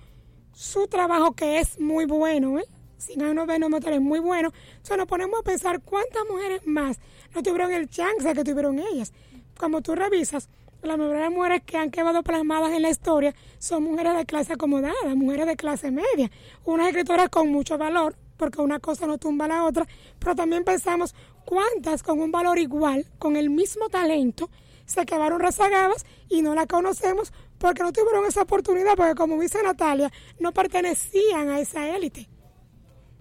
su 0.52 0.86
trabajo 0.86 1.32
que 1.32 1.58
es 1.58 1.78
muy 1.80 2.04
bueno, 2.04 2.58
¿eh? 2.58 2.64
sin 2.98 3.22
unos 3.22 3.48
es 3.48 4.00
muy 4.00 4.20
bueno. 4.20 4.52
Entonces 4.70 4.96
nos 4.96 5.06
ponemos 5.06 5.40
a 5.40 5.42
pensar 5.42 5.80
cuántas 5.80 6.22
mujeres 6.30 6.66
más 6.66 7.00
no 7.34 7.42
tuvieron 7.42 7.72
el 7.72 7.88
chance 7.88 8.32
que 8.32 8.44
tuvieron 8.44 8.78
ellas. 8.78 9.12
Como 9.56 9.82
tú 9.82 9.94
revisas, 9.94 10.48
la 10.82 10.96
mayoría 10.96 11.22
las 11.22 11.32
mujeres 11.32 11.62
que 11.64 11.76
han 11.78 11.90
quedado 11.90 12.22
plasmadas 12.22 12.72
en 12.72 12.82
la 12.82 12.90
historia 12.90 13.34
son 13.58 13.84
mujeres 13.84 14.16
de 14.16 14.26
clase 14.26 14.54
acomodada, 14.54 15.14
mujeres 15.14 15.46
de 15.46 15.56
clase 15.56 15.90
media, 15.90 16.30
unas 16.64 16.88
escritoras 16.88 17.28
con 17.28 17.50
mucho 17.50 17.78
valor, 17.78 18.16
porque 18.36 18.60
una 18.60 18.80
cosa 18.80 19.06
no 19.06 19.18
tumba 19.18 19.44
a 19.44 19.48
la 19.48 19.64
otra, 19.64 19.86
pero 20.18 20.34
también 20.34 20.64
pensamos 20.64 21.14
cuántas 21.44 22.02
con 22.02 22.20
un 22.20 22.30
valor 22.30 22.58
igual, 22.58 23.06
con 23.18 23.36
el 23.36 23.50
mismo 23.50 23.88
talento, 23.88 24.50
se 24.84 25.06
quedaron 25.06 25.40
rezagadas 25.40 26.04
y 26.28 26.42
no 26.42 26.54
la 26.54 26.66
conocemos 26.66 27.32
porque 27.58 27.82
no 27.82 27.92
tuvieron 27.92 28.26
esa 28.26 28.42
oportunidad, 28.42 28.94
porque 28.96 29.14
como 29.14 29.40
dice 29.40 29.62
Natalia, 29.62 30.10
no 30.40 30.52
pertenecían 30.52 31.48
a 31.48 31.60
esa 31.60 31.88
élite. 31.96 32.28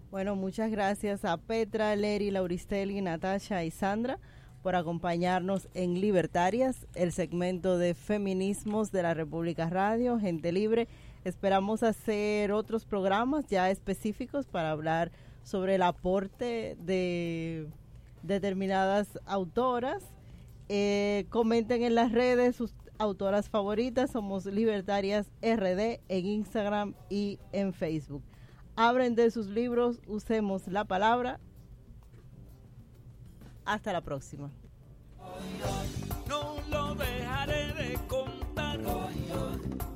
Bueno, 0.10 0.36
muchas 0.36 0.72
gracias 0.72 1.24
a 1.24 1.38
Petra, 1.38 1.96
Leri, 1.96 2.32
Lauristeli, 2.32 3.02
Natasha 3.02 3.64
y 3.64 3.72
Sandra 3.72 4.20
por 4.62 4.76
acompañarnos 4.76 5.68
en 5.74 6.00
Libertarias, 6.00 6.86
el 6.94 7.12
segmento 7.12 7.78
de 7.78 7.94
feminismos 7.94 8.92
de 8.92 9.04
la 9.04 9.14
República 9.14 9.70
Radio, 9.70 10.20
Gente 10.20 10.52
Libre. 10.52 10.88
Esperamos 11.24 11.84
hacer 11.84 12.52
otros 12.52 12.86
programas 12.86 13.48
ya 13.48 13.70
específicos 13.70 14.46
para 14.48 14.72
hablar 14.72 15.12
sobre 15.44 15.76
el 15.76 15.82
aporte 15.82 16.78
de 16.80 17.68
determinadas 18.24 19.20
autoras. 19.26 20.04
Eh, 20.70 21.26
comenten 21.30 21.84
en 21.84 21.96
las 21.96 22.12
redes 22.12 22.56
sus 22.56 22.74
autoras 22.98 23.50
favoritas. 23.50 24.12
Somos 24.12 24.46
Libertarias 24.46 25.28
RD 25.42 26.00
en 26.08 26.26
Instagram 26.26 26.94
y 27.10 27.40
en 27.52 27.74
Facebook. 27.74 28.24
Abren 28.76 29.16
de 29.16 29.32
sus 29.32 29.48
libros, 29.48 30.00
usemos 30.08 30.68
la 30.68 30.86
palabra. 30.86 31.40
Hasta 33.66 33.94
la 33.94 34.02
próxima. 34.02 34.50
No 36.28 36.56
lo 36.70 36.96
dejaré 36.96 37.74
de 37.74 38.00
contar 38.08 38.32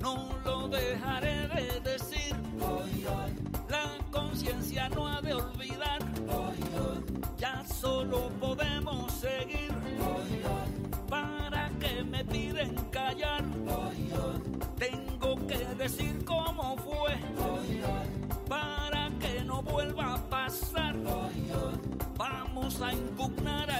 no 0.00 0.28
lo 0.44 0.68
dejaré 0.68 1.48
de 1.48 1.80
decir. 1.80 2.34
La 3.68 3.98
conciencia 4.10 4.88
no 4.90 5.08
ha 5.08 5.20
de 5.20 5.34
olvidar. 5.34 6.05
Solo 7.86 8.30
podemos 8.40 9.12
seguir. 9.12 9.70
Para 11.08 11.70
que 11.78 12.02
me 12.02 12.24
tiren 12.24 12.74
callar. 12.90 13.44
Tengo 14.76 15.36
que 15.46 15.58
decir 15.78 16.24
cómo 16.24 16.76
fue. 16.78 17.14
Para 18.48 19.08
que 19.20 19.44
no 19.44 19.62
vuelva 19.62 20.14
a 20.14 20.18
pasar. 20.28 20.96
Vamos 22.18 22.82
a 22.82 22.92
impugnar 22.92 23.70